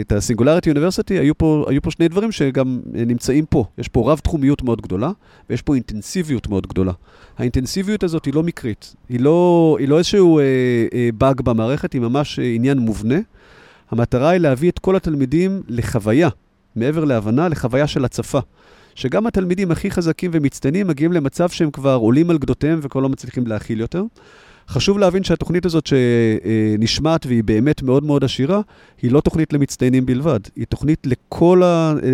את 0.00 0.12
הסינגולריטי 0.12 0.70
אוניברסיטי, 0.70 1.14
היו 1.14 1.34
היו 1.68 1.82
פה 1.82 1.90
שני 1.90 2.08
דברים 2.08 2.32
שגם 2.32 2.80
נמצאים 2.92 3.46
פה. 3.46 3.64
יש 3.78 3.88
פה 3.88 4.12
רב-תחומיות 4.12 4.62
מאוד 4.62 4.80
גדולה, 4.80 5.10
ויש 5.50 5.62
פה 5.62 5.74
אינטנסיביות 5.74 6.48
מאוד 6.48 6.66
גדולה. 6.66 6.92
האינטנסיביות 7.38 8.02
הזאת 8.02 8.24
היא 8.24 8.34
לא 8.34 8.42
מקרית, 8.42 8.94
היא 9.08 9.20
לא, 9.20 9.76
היא 9.80 9.88
לא 9.88 9.98
איזשהו 9.98 10.38
אה, 10.38 10.44
אה, 10.94 11.08
באג 11.18 11.40
במערכת, 11.40 11.92
היא 11.92 12.00
ממש 12.00 12.38
אה, 12.38 12.44
עניין 12.54 12.78
מובנה. 12.78 13.18
המטרה 13.90 14.30
היא 14.30 14.40
להביא 14.40 14.70
את 14.70 14.78
כל 14.78 14.96
התלמידים 14.96 15.62
לחוויה, 15.68 16.28
מעבר 16.76 17.04
להבנה, 17.04 17.48
לחוויה 17.48 17.86
של 17.86 18.04
הצפה. 18.04 18.40
שגם 18.94 19.26
התלמידים 19.26 19.70
הכי 19.70 19.90
חזקים 19.90 20.30
ומצטיינים 20.34 20.86
מגיעים 20.86 21.12
למצב 21.12 21.48
שהם 21.48 21.70
כבר 21.70 21.94
עולים 21.94 22.30
על 22.30 22.38
גדותיהם 22.38 22.78
וכבר 22.82 23.00
לא 23.00 23.08
מצליחים 23.08 23.46
להכיל 23.46 23.80
יותר. 23.80 24.02
חשוב 24.68 24.98
להבין 24.98 25.24
שהתוכנית 25.24 25.66
הזאת 25.66 25.86
שנשמעת 25.86 27.26
והיא 27.26 27.44
באמת 27.44 27.82
מאוד 27.82 28.04
מאוד 28.04 28.24
עשירה, 28.24 28.60
היא 29.02 29.12
לא 29.12 29.20
תוכנית 29.20 29.52
למצטיינים 29.52 30.06
בלבד, 30.06 30.40
היא 30.56 30.66
תוכנית 30.66 31.06
לכל 31.06 31.62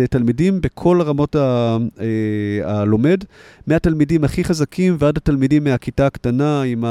התלמידים 0.03 0.61
בכל 0.61 1.01
רמות 1.01 1.35
ה... 1.35 1.77
אה, 1.99 2.81
הלומד, 2.81 3.23
מהתלמידים 3.67 4.23
הכי 4.23 4.43
חזקים 4.43 4.95
ועד 4.99 5.17
התלמידים 5.17 5.63
מהכיתה 5.63 6.07
הקטנה 6.07 6.61
עם 6.61 6.83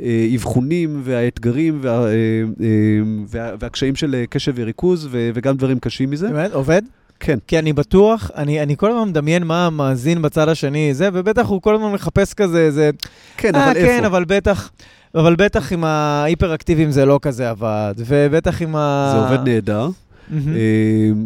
האבחונים 0.00 1.00
והאתגרים 1.04 1.78
וה... 1.82 2.04
אה, 2.04 2.12
אה, 2.60 3.46
והקשיים 3.60 3.96
של 3.96 4.24
קשב 4.30 4.52
וריכוז 4.56 5.08
וגם 5.10 5.56
דברים 5.56 5.78
קשים 5.78 6.10
מזה. 6.10 6.28
באמת? 6.28 6.52
עובד? 6.52 6.82
כן. 7.20 7.38
כי 7.46 7.58
אני 7.58 7.72
בטוח, 7.72 8.30
אני, 8.36 8.62
אני 8.62 8.76
כל 8.76 8.90
הזמן 8.90 9.08
מדמיין 9.08 9.44
מה 9.44 9.66
המאזין 9.66 10.22
בצד 10.22 10.48
השני, 10.48 10.94
זה, 10.94 11.08
ובטח 11.12 11.46
הוא 11.46 11.62
כל 11.62 11.74
הזמן 11.74 11.92
מחפש 11.92 12.34
כזה, 12.34 12.70
זה... 12.70 12.90
כן, 13.36 13.54
אה, 13.54 13.64
אבל 13.64 13.74
כן, 13.74 13.80
איפה? 13.80 13.98
כן, 13.98 14.04
אבל 14.04 14.24
בטח... 14.24 14.70
אבל 15.14 15.36
בטח 15.36 15.72
עם 15.72 15.84
ההיפר-אקטיביים 15.84 16.90
זה 16.90 17.04
לא 17.04 17.18
כזה 17.22 17.50
עבד, 17.50 17.94
ובטח 17.96 18.62
עם 18.62 18.76
ה... 18.76 19.12
זה 19.14 19.20
עובד 19.20 19.48
נהדר. 19.48 19.88
Mm-hmm. 19.88 20.34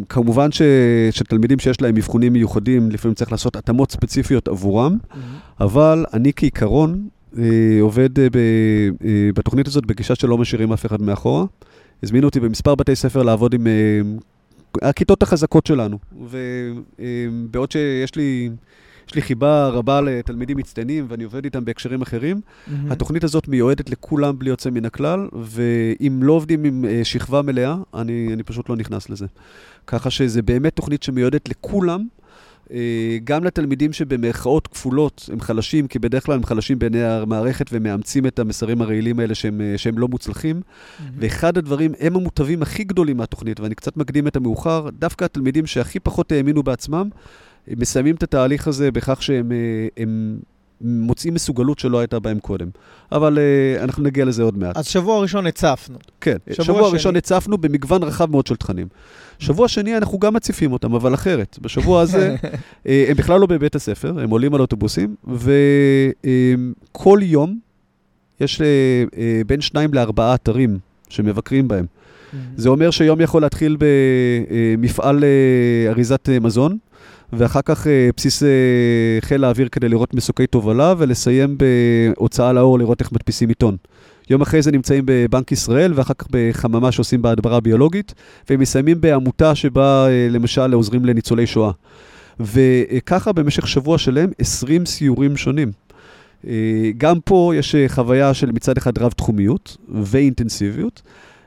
כמובן 0.09 0.51
ש, 0.51 0.61
שתלמידים 1.11 1.59
שיש 1.59 1.81
להם 1.81 1.97
אבחונים 1.97 2.33
מיוחדים, 2.33 2.91
לפעמים 2.91 3.15
צריך 3.15 3.31
לעשות 3.31 3.55
התאמות 3.55 3.91
ספציפיות 3.91 4.47
עבורם, 4.47 4.97
mm-hmm. 4.97 5.17
אבל 5.59 6.05
אני 6.13 6.31
כעיקרון 6.35 7.07
אה, 7.37 7.43
עובד 7.81 8.19
ב, 8.19 8.37
בתוכנית 9.35 9.67
הזאת 9.67 9.85
בגישה 9.85 10.15
שלא 10.15 10.37
משאירים 10.37 10.73
אף 10.73 10.85
אחד 10.85 11.01
מאחורה. 11.01 11.45
הזמינו 12.03 12.27
אותי 12.27 12.39
במספר 12.39 12.75
בתי 12.75 12.95
ספר 12.95 13.23
לעבוד 13.23 13.53
עם 13.53 13.67
הכיתות 14.81 15.23
החזקות 15.23 15.65
שלנו, 15.65 15.97
ובעוד 16.11 17.71
שיש 17.71 18.15
לי... 18.15 18.49
יש 19.07 19.15
לי 19.15 19.21
חיבה 19.21 19.67
רבה 19.67 20.01
לתלמידים 20.01 20.57
מצטיינים, 20.57 21.05
ואני 21.09 21.23
עובד 21.23 21.45
איתם 21.45 21.65
בהקשרים 21.65 22.01
אחרים. 22.01 22.41
Mm-hmm. 22.41 22.71
התוכנית 22.89 23.23
הזאת 23.23 23.47
מיועדת 23.47 23.89
לכולם 23.89 24.39
בלי 24.39 24.49
יוצא 24.49 24.69
מן 24.69 24.85
הכלל, 24.85 25.27
ואם 25.33 26.19
לא 26.23 26.33
עובדים 26.33 26.63
עם 26.63 26.85
uh, 26.85 27.05
שכבה 27.05 27.41
מלאה, 27.41 27.75
אני, 27.93 28.29
אני 28.33 28.43
פשוט 28.43 28.69
לא 28.69 28.75
נכנס 28.75 29.09
לזה. 29.09 29.25
ככה 29.87 30.09
שזה 30.09 30.41
באמת 30.41 30.75
תוכנית 30.75 31.03
שמיועדת 31.03 31.49
לכולם. 31.49 32.07
Uh, 32.65 32.71
גם 33.23 33.43
לתלמידים 33.43 33.93
שבמרכאות 33.93 34.67
כפולות 34.67 35.29
הם 35.33 35.39
חלשים, 35.39 35.87
כי 35.87 35.99
בדרך 35.99 36.25
כלל 36.25 36.35
הם 36.35 36.43
חלשים 36.43 36.79
בעיני 36.79 37.03
המערכת 37.03 37.65
ומאמצים 37.71 38.25
את 38.25 38.39
המסרים 38.39 38.81
הרעילים 38.81 39.19
האלה 39.19 39.35
שהם, 39.35 39.61
uh, 39.61 39.77
שהם 39.77 39.97
לא 39.97 40.07
מוצלחים. 40.07 40.61
Mm-hmm. 40.61 41.03
ואחד 41.15 41.57
הדברים, 41.57 41.93
הם 41.99 42.15
המוטבים 42.15 42.61
הכי 42.61 42.83
גדולים 42.83 43.17
מהתוכנית, 43.17 43.59
ואני 43.59 43.75
קצת 43.75 43.97
מקדים 43.97 44.27
את 44.27 44.35
המאוחר, 44.35 44.89
דווקא 44.99 45.25
התלמידים 45.25 45.65
שהכי 45.65 45.99
פחות 45.99 46.31
האמינו 46.31 46.63
בעצמם, 46.63 47.09
מסיימים 47.67 48.15
את 48.15 48.23
התהליך 48.23 48.67
הזה 48.67 48.91
בכך 48.91 49.23
שהם 49.23 49.51
אה, 49.51 49.87
הם 49.97 50.39
מוצאים 50.85 51.33
מסוגלות 51.33 51.79
שלא 51.79 51.99
הייתה 51.99 52.19
בהם 52.19 52.39
קודם. 52.39 52.67
אבל 53.11 53.37
uh, 53.37 53.83
אנחנו 53.83 54.03
נגיע 54.03 54.25
לזה 54.25 54.43
עוד 54.43 54.57
מעט. 54.57 54.77
אז 54.77 54.85
שבוע 54.85 55.21
ראשון 55.21 55.47
הצפנו. 55.47 55.97
כן, 56.21 56.37
שבוע, 56.51 56.65
שבוע 56.65 56.81
שני... 56.81 56.93
ראשון 56.93 57.15
הצפנו 57.15 57.57
במגוון 57.57 58.03
רחב 58.03 58.31
מאוד 58.31 58.47
של 58.47 58.55
תכנים. 58.55 58.87
שבוע 59.39 59.67
שני 59.67 59.97
אנחנו 59.97 60.19
גם 60.19 60.33
מציפים 60.33 60.71
אותם, 60.71 60.93
אבל 60.93 61.13
אחרת. 61.13 61.57
בשבוע 61.61 62.01
הזה 62.01 62.35
uh, 62.41 62.47
הם 63.09 63.17
בכלל 63.17 63.39
לא 63.39 63.47
בבית 63.47 63.75
הספר, 63.75 64.19
הם 64.19 64.29
עולים 64.29 64.55
על 64.55 64.61
אוטובוסים, 64.61 65.15
וכל 65.27 67.19
uh, 67.19 67.23
יום 67.23 67.59
יש 68.41 68.61
uh, 68.61 68.63
uh, 69.11 69.17
בין 69.47 69.61
שניים 69.61 69.93
לארבעה 69.93 70.35
אתרים 70.35 70.79
שמבקרים 71.09 71.67
בהם. 71.67 71.85
Mm-hmm. 71.85 72.35
זה 72.55 72.69
אומר 72.69 72.91
שיום 72.91 73.21
יכול 73.21 73.41
להתחיל 73.41 73.77
במפעל 74.77 75.23
אריזת 75.87 76.29
מזון, 76.41 76.77
ואחר 77.33 77.61
כך 77.65 77.87
אה, 77.87 78.09
בסיס 78.17 78.43
אה, 78.43 78.49
חיל 79.21 79.43
האוויר 79.43 79.67
כדי 79.71 79.89
לראות 79.89 80.13
מסוקי 80.13 80.47
תובלה, 80.47 80.93
ולסיים 80.97 81.57
בהוצאה 81.57 82.53
לאור 82.53 82.79
לראות 82.79 83.01
איך 83.01 83.11
מדפיסים 83.11 83.49
עיתון. 83.49 83.77
יום 84.29 84.41
אחרי 84.41 84.61
זה 84.61 84.71
נמצאים 84.71 85.03
בבנק 85.07 85.51
ישראל, 85.51 85.93
ואחר 85.95 86.13
כך 86.13 86.27
בחממה 86.31 86.91
שעושים 86.91 87.21
בה 87.21 87.31
הדברה 87.31 87.59
ביולוגית, 87.59 88.13
והם 88.49 88.59
מסיימים 88.59 89.01
בעמותה 89.01 89.55
שבה 89.55 90.07
אה, 90.07 90.27
למשל 90.29 90.73
עוזרים 90.73 91.05
לניצולי 91.05 91.47
שואה. 91.47 91.71
וככה 92.39 93.31
במשך 93.31 93.67
שבוע 93.67 93.97
שלם 93.97 94.29
20 94.39 94.85
סיורים 94.85 95.37
שונים. 95.37 95.71
גם 96.97 97.19
פה 97.25 97.53
יש 97.55 97.75
חוויה 97.87 98.33
של 98.33 98.51
מצד 98.51 98.77
אחד 98.77 98.97
רב-תחומיות 98.97 99.77
ואינטנסיביות, 99.89 101.01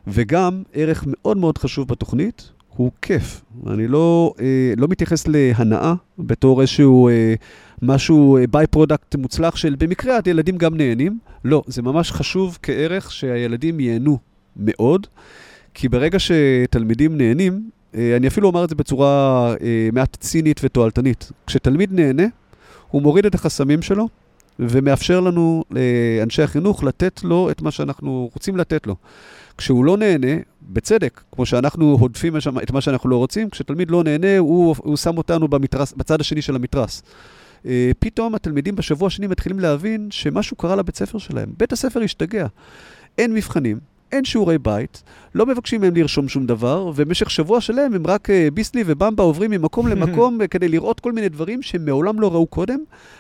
וגם 0.07 0.63
ערך 0.73 1.05
מאוד 1.07 1.37
מאוד 1.37 1.59
חשוב 1.59 1.89
בתוכנית, 1.89 2.51
הוא 2.79 2.91
כיף. 3.03 3.45
אני 3.67 3.89
לא, 3.89 4.33
אה, 4.41 4.73
לא 4.77 4.89
מתייחס 4.91 5.29
להנאה 5.29 5.95
בתור 6.19 6.61
איזשהו 6.61 7.09
אה, 7.09 7.35
משהו, 7.83 8.39
by 8.51 8.63
אה, 8.63 8.67
product 8.67 9.17
מוצלח 9.17 9.57
של 9.57 9.75
במקרה 9.79 10.19
הילדים 10.25 10.57
גם 10.57 10.77
נהנים. 10.77 11.19
לא, 11.45 11.63
זה 11.67 11.83
ממש 11.83 12.13
חשוב 12.13 12.59
כערך 12.63 13.13
שהילדים 13.13 13.81
ייהנו 13.81 14.19
מאוד, 14.57 15.07
כי 15.75 15.89
ברגע 15.89 16.19
שתלמידים 16.19 17.19
נהנים, 17.19 17.71
אה, 17.95 18.17
אני 18.17 18.29
אפילו 18.29 18.49
אומר 18.49 18.65
את 18.65 18.69
זה 18.69 18.75
בצורה 18.75 19.55
אה, 19.63 19.89
מעט 19.93 20.17
צינית 20.21 20.61
ותועלתנית. 20.65 21.33
כשתלמיד 21.47 21.93
נהנה, 21.93 22.27
הוא 22.91 23.03
מוריד 23.03 23.27
את 23.27 23.35
החסמים 23.35 23.83
שלו 23.83 24.09
ומאפשר 24.59 25.21
לנו, 25.21 25.65
לאנשי 25.71 26.43
החינוך, 26.43 26.85
לתת 26.85 27.21
לו 27.25 27.51
את 27.51 27.63
מה 27.63 27.71
שאנחנו 27.71 28.31
רוצים 28.33 28.57
לתת 28.57 28.87
לו. 28.87 28.97
כשהוא 29.59 29.85
לא 29.85 29.97
נהנה, 29.97 30.37
בצדק, 30.63 31.21
כמו 31.33 31.47
שאנחנו 31.47 31.97
הודפים 32.01 32.37
את 32.63 32.71
מה 32.71 32.81
שאנחנו 32.81 33.11
לא 33.11 33.17
רוצים, 33.17 33.51
כשתלמיד 33.51 33.91
לא 33.91 34.05
נהנה, 34.05 34.39
הוא, 34.39 34.75
הוא 34.79 34.97
שם 34.97 35.19
אותנו 35.19 35.49
במתרס, 35.49 35.93
בצד 35.93 36.21
השני 36.21 36.43
של 36.43 36.57
המתרס. 36.57 37.03
Uh, 37.63 37.69
פתאום 37.99 38.35
התלמידים 38.35 38.77
בשבוע 38.77 39.07
השני 39.07 39.27
מתחילים 39.27 39.61
להבין 39.61 40.09
שמשהו 40.11 40.57
קרה 40.57 40.77
לבית 40.77 40.97
ספר 40.97 41.19
שלהם. 41.19 41.49
בית 41.59 41.73
הספר 41.73 42.03
השתגע. 42.03 42.47
אין 43.19 43.35
מבחנים, 43.35 43.79
אין 44.13 44.25
שיעורי 44.25 44.59
בית, 44.59 45.03
לא 45.35 45.47
מבקשים 45.47 45.81
מהם 45.81 45.97
לרשום 45.97 46.29
שום 46.29 46.47
דבר, 46.47 46.87
ובמשך 46.87 47.31
שבוע 47.31 47.61
שלם 47.61 47.95
הם 47.95 48.07
רק 48.07 48.31
uh, 48.31 48.51
ביסלי 48.55 48.83
ובמבה 48.87 49.23
עוברים 49.23 49.51
ממקום 49.51 49.89
למקום 49.89 50.39
כדי 50.51 50.69
לראות 50.69 51.01
כל 51.01 51.13
מיני 51.13 51.29
דברים 51.29 51.63
שהם 51.63 51.85
מעולם 51.85 52.21
לא 52.21 52.33
ראו 52.33 52.47
קודם. 52.47 52.79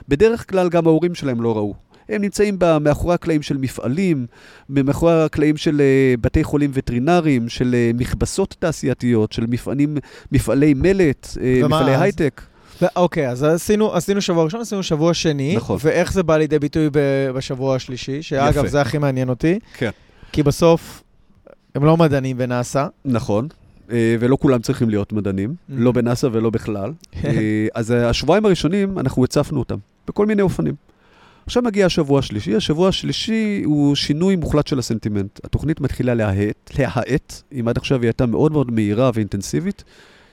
בדרך 0.09 0.51
כלל 0.51 0.69
גם 0.69 0.87
ההורים 0.87 1.15
שלהם 1.15 1.43
לא 1.43 1.57
ראו. 1.57 1.88
הם 2.09 2.23
נמצאים 2.23 2.59
מאחורי 2.81 3.15
הקלעים 3.15 3.43
של 3.43 3.57
מפעלים, 3.57 4.27
מאחורי 4.69 5.25
הקלעים 5.25 5.57
של 5.57 5.81
uh, 5.81 6.21
בתי 6.21 6.45
חולים 6.45 6.71
וטרינריים, 6.75 7.49
של 7.49 7.75
uh, 7.75 7.99
מכבסות 7.99 8.57
תעשייתיות, 8.59 9.33
של 9.33 9.47
מפעלים, 9.49 9.97
מפעלי 10.33 10.75
מלט, 10.75 11.27
uh, 11.35 11.67
מפעלי? 11.67 11.97
הייטק. 11.97 12.43
אוקיי, 12.97 13.29
אז 13.29 13.43
עשינו, 13.43 13.95
עשינו 13.95 14.21
שבוע 14.21 14.45
ראשון, 14.45 14.61
עשינו 14.61 14.83
שבוע 14.83 15.15
שני. 15.15 15.57
נכון. 15.57 15.79
ואיך 15.81 16.13
זה 16.13 16.23
בא 16.23 16.37
לידי 16.37 16.59
ביטוי 16.59 16.91
בשבוע 17.35 17.77
השלישי, 17.77 18.23
שאגב, 18.23 18.59
יפה. 18.59 18.69
זה 18.69 18.81
הכי 18.81 18.99
מעניין 18.99 19.29
אותי. 19.29 19.59
כן. 19.75 19.91
כי 20.33 20.43
בסוף 20.43 21.03
הם 21.75 21.85
לא 21.85 21.97
מדענים 21.97 22.39
בנאסא. 22.39 22.87
נכון. 23.05 23.49
ולא 23.91 24.37
כולם 24.41 24.61
צריכים 24.61 24.91
להיות 24.91 25.13
מדענים, 25.13 25.55
לא 25.69 25.93
בנאסא 25.93 26.29
ולא 26.33 26.51
בכלל. 26.51 26.93
אז 27.75 27.91
השבועיים 27.91 28.47
הראשונים, 28.47 28.99
אנחנו 28.99 29.25
הצפנו 29.25 29.59
אותם, 29.59 29.77
בכל 30.09 30.27
מיני 30.27 30.43
אופנים. 30.43 30.75
עכשיו 31.49 31.63
מגיע 31.63 31.87
השבוע 31.87 32.19
השלישי. 32.19 32.57
השבוע 32.57 32.89
השלישי 32.89 33.63
הוא 33.65 33.95
שינוי 33.95 34.37
מוחלט 34.37 34.67
של 34.67 34.79
הסנטימנט. 34.79 35.41
התוכנית 35.45 35.81
מתחילה 35.81 36.15
להאט, 36.15 36.71
להאט, 36.79 37.43
אם 37.61 37.69
עד 37.69 37.77
עכשיו 37.77 38.01
היא 38.01 38.09
הייתה 38.09 38.27
מאוד 38.27 38.53
מאוד 38.53 38.71
מהירה 38.71 39.11
ואינטנסיבית. 39.15 39.85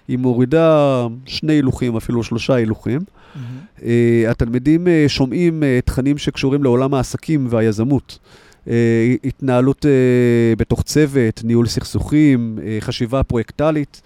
היא 0.08 0.18
מורידה 0.18 1.08
שני 1.26 1.54
הילוכים, 1.54 1.96
אפילו 1.96 2.24
שלושה 2.24 2.54
הילוכים. 2.54 3.00
Mm-hmm. 3.02 3.80
Uh, 3.80 3.84
התלמידים 4.30 4.88
uh, 4.88 5.10
שומעים 5.10 5.64
uh, 5.64 5.86
תכנים 5.86 6.18
שקשורים 6.18 6.64
לעולם 6.64 6.94
העסקים 6.94 7.48
והיזמות. 7.50 8.20
Uh, 8.66 8.70
התנהלות 9.24 9.86
uh, 9.86 10.58
בתוך 10.58 10.84
צוות, 10.84 11.42
ניהול 11.44 11.68
סכסוכים, 11.68 12.58
uh, 12.58 12.84
חשיבה 12.84 13.24
פרויקטלית. 13.24 14.02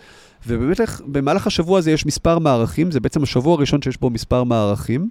ובאמת 0.48 0.80
במהלך 1.06 1.48
השבוע 1.48 1.78
הזה 1.78 1.92
יש 1.92 2.06
מספר 2.06 2.40
מערכים, 2.40 2.92
זה 2.92 3.00
בעצם 3.00 3.24
השבוע 3.24 3.54
הראשון 3.54 3.82
שיש 3.82 3.98
בו 3.98 4.10
מספר 4.10 4.44
מערכים. 4.44 5.10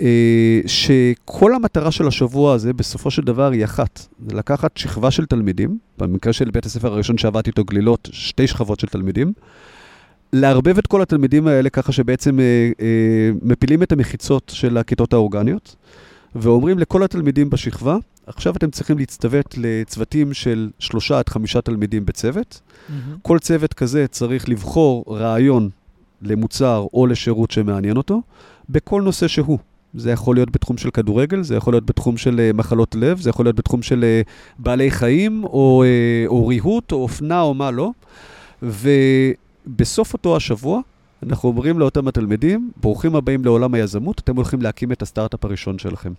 אה, 0.00 0.60
שכל 0.66 1.54
המטרה 1.54 1.90
של 1.90 2.08
השבוע 2.08 2.54
הזה 2.54 2.72
בסופו 2.72 3.10
של 3.10 3.22
דבר 3.22 3.50
היא 3.50 3.64
אחת, 3.64 4.06
זה 4.28 4.36
לקחת 4.36 4.76
שכבה 4.76 5.10
של 5.10 5.26
תלמידים, 5.26 5.78
במקרה 5.98 6.32
של 6.32 6.50
בית 6.50 6.66
הספר 6.66 6.92
הראשון 6.92 7.18
שעבדתי 7.18 7.50
איתו 7.50 7.64
גלילות, 7.64 8.08
שתי 8.12 8.46
שכבות 8.46 8.80
של 8.80 8.86
תלמידים, 8.86 9.32
לערבב 10.32 10.78
את 10.78 10.86
כל 10.86 11.02
התלמידים 11.02 11.46
האלה 11.46 11.70
ככה 11.70 11.92
שבעצם 11.92 12.40
אה, 12.40 12.44
אה, 12.80 13.30
מפילים 13.42 13.82
את 13.82 13.92
המחיצות 13.92 14.52
של 14.54 14.78
הכיתות 14.78 15.12
האורגניות, 15.12 15.76
ואומרים 16.34 16.78
לכל 16.78 17.02
התלמידים 17.02 17.50
בשכבה, 17.50 17.96
עכשיו 18.26 18.56
אתם 18.56 18.70
צריכים 18.70 18.98
להצטוות 18.98 19.54
לצוותים 19.56 20.34
של 20.34 20.70
שלושה 20.78 21.18
עד 21.18 21.28
חמישה 21.28 21.60
תלמידים 21.60 22.06
בצוות. 22.06 22.60
כל 23.22 23.38
צוות 23.38 23.74
כזה 23.74 24.06
צריך 24.06 24.48
לבחור 24.48 25.04
רעיון 25.08 25.70
למוצר 26.22 26.86
או 26.94 27.06
לשירות 27.06 27.50
שמעניין 27.50 27.96
אותו, 27.96 28.22
בכל 28.68 29.02
נושא 29.02 29.28
שהוא. 29.28 29.58
זה 29.94 30.10
יכול 30.10 30.36
להיות 30.36 30.50
בתחום 30.50 30.76
של 30.76 30.90
כדורגל, 30.90 31.42
זה 31.42 31.56
יכול 31.56 31.72
להיות 31.72 31.86
בתחום 31.86 32.16
של 32.16 32.40
אה, 32.40 32.50
מחלות 32.54 32.94
לב, 32.94 33.20
זה 33.20 33.30
יכול 33.30 33.46
להיות 33.46 33.56
בתחום 33.56 33.82
של 33.82 34.04
אה, 34.04 34.22
בעלי 34.58 34.90
חיים, 34.90 35.44
או, 35.44 35.84
אה, 35.86 36.26
או 36.26 36.46
ריהוט, 36.46 36.92
או 36.92 37.02
אופנה, 37.02 37.40
או 37.40 37.54
מה 37.54 37.70
לא. 37.70 37.90
ובסוף 38.62 40.12
אותו 40.12 40.36
השבוע, 40.36 40.80
אנחנו 41.22 41.48
אומרים 41.48 41.78
לאותם 41.78 42.08
התלמידים, 42.08 42.70
ברוכים 42.80 43.16
הבאים 43.16 43.44
לעולם 43.44 43.74
היזמות, 43.74 44.18
אתם 44.18 44.36
הולכים 44.36 44.62
להקים 44.62 44.92
את 44.92 45.02
הסטארט-אפ 45.02 45.44
הראשון 45.44 45.78
שלכם. 45.78 46.12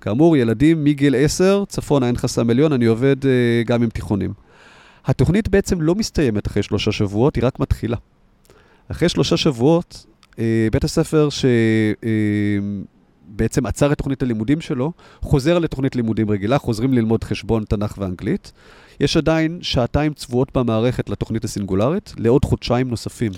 כאמור, 0.00 0.36
ילדים 0.36 0.84
מגיל 0.84 1.14
10, 1.18 1.64
צפונה 1.68 2.06
אין 2.06 2.16
חסם 2.16 2.50
עליון, 2.50 2.72
אני 2.72 2.84
עובד 2.84 3.22
uh, 3.22 3.26
גם 3.66 3.82
עם 3.82 3.88
תיכונים. 3.88 4.32
התוכנית 5.06 5.48
בעצם 5.48 5.80
לא 5.80 5.94
מסתיימת 5.94 6.46
אחרי 6.46 6.62
שלושה 6.62 6.92
שבועות, 6.92 7.36
היא 7.36 7.44
רק 7.44 7.60
מתחילה. 7.60 7.96
אחרי 8.88 9.08
שלושה 9.08 9.36
שבועות, 9.36 10.06
בית 10.72 10.84
הספר 10.84 11.28
שבעצם 13.30 13.66
uh, 13.66 13.68
עצר 13.68 13.92
את 13.92 13.98
תוכנית 13.98 14.22
הלימודים 14.22 14.60
שלו, 14.60 14.92
חוזר 15.20 15.58
לתוכנית 15.58 15.96
לימודים 15.96 16.30
רגילה, 16.30 16.58
חוזרים 16.58 16.92
ללמוד 16.92 17.24
חשבון, 17.24 17.64
תנ"ך 17.64 17.94
ואנגלית. 17.98 18.52
יש 19.00 19.16
עדיין 19.16 19.58
שעתיים 19.62 20.14
צבועות 20.14 20.56
במערכת 20.56 21.10
לתוכנית 21.10 21.44
הסינגולרית, 21.44 22.12
לעוד 22.18 22.44
חודשיים 22.44 22.88
נוספים. 22.88 23.32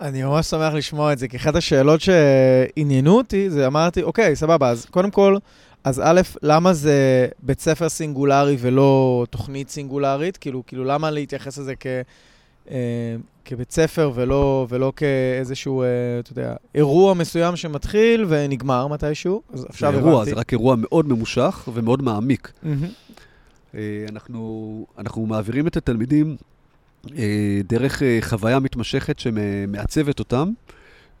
אני 0.00 0.22
ממש 0.22 0.46
שמח 0.46 0.74
לשמוע 0.74 1.12
את 1.12 1.18
זה, 1.18 1.28
כי 1.28 1.36
אחת 1.36 1.56
השאלות 1.56 2.00
שעניינו 2.00 3.16
אותי, 3.16 3.50
זה 3.50 3.66
אמרתי, 3.66 4.02
אוקיי, 4.02 4.36
סבבה, 4.36 4.68
אז 4.68 4.86
קודם 4.86 5.10
כל, 5.10 5.36
אז 5.84 6.02
א', 6.04 6.20
למה 6.42 6.72
זה 6.72 7.26
בית 7.42 7.60
ספר 7.60 7.88
סינגולרי 7.88 8.56
ולא 8.60 9.24
תוכנית 9.30 9.70
סינגולרית? 9.70 10.36
כאילו, 10.36 10.62
כאילו 10.66 10.84
למה 10.84 11.10
להתייחס 11.10 11.58
לזה 11.58 11.74
כ, 11.80 11.86
אה, 11.86 12.00
כבית 13.44 13.72
ספר 13.72 14.12
ולא, 14.14 14.66
ולא 14.68 14.92
כאיזשהו, 14.96 15.82
אה, 15.82 15.86
אתה 16.20 16.32
יודע, 16.32 16.54
אירוע 16.74 17.14
מסוים 17.14 17.56
שמתחיל 17.56 18.24
ונגמר 18.28 18.86
מתישהו? 18.86 19.42
אז 19.52 19.66
עכשיו 19.68 19.88
הבנתי. 19.88 20.06
אירוע, 20.08 20.24
זה 20.24 20.34
רק 20.34 20.52
אירוע 20.52 20.76
מאוד 20.78 21.08
ממושך 21.08 21.68
ומאוד 21.74 22.02
מעמיק. 22.02 22.52
Mm-hmm. 22.64 23.76
אנחנו, 24.08 24.86
אנחנו 24.98 25.26
מעבירים 25.26 25.66
את 25.66 25.76
התלמידים 25.76 26.36
אה, 27.18 27.60
דרך 27.68 28.02
אה, 28.02 28.18
חוויה 28.20 28.58
מתמשכת 28.58 29.18
שמעצבת 29.18 30.18
אותם. 30.18 30.52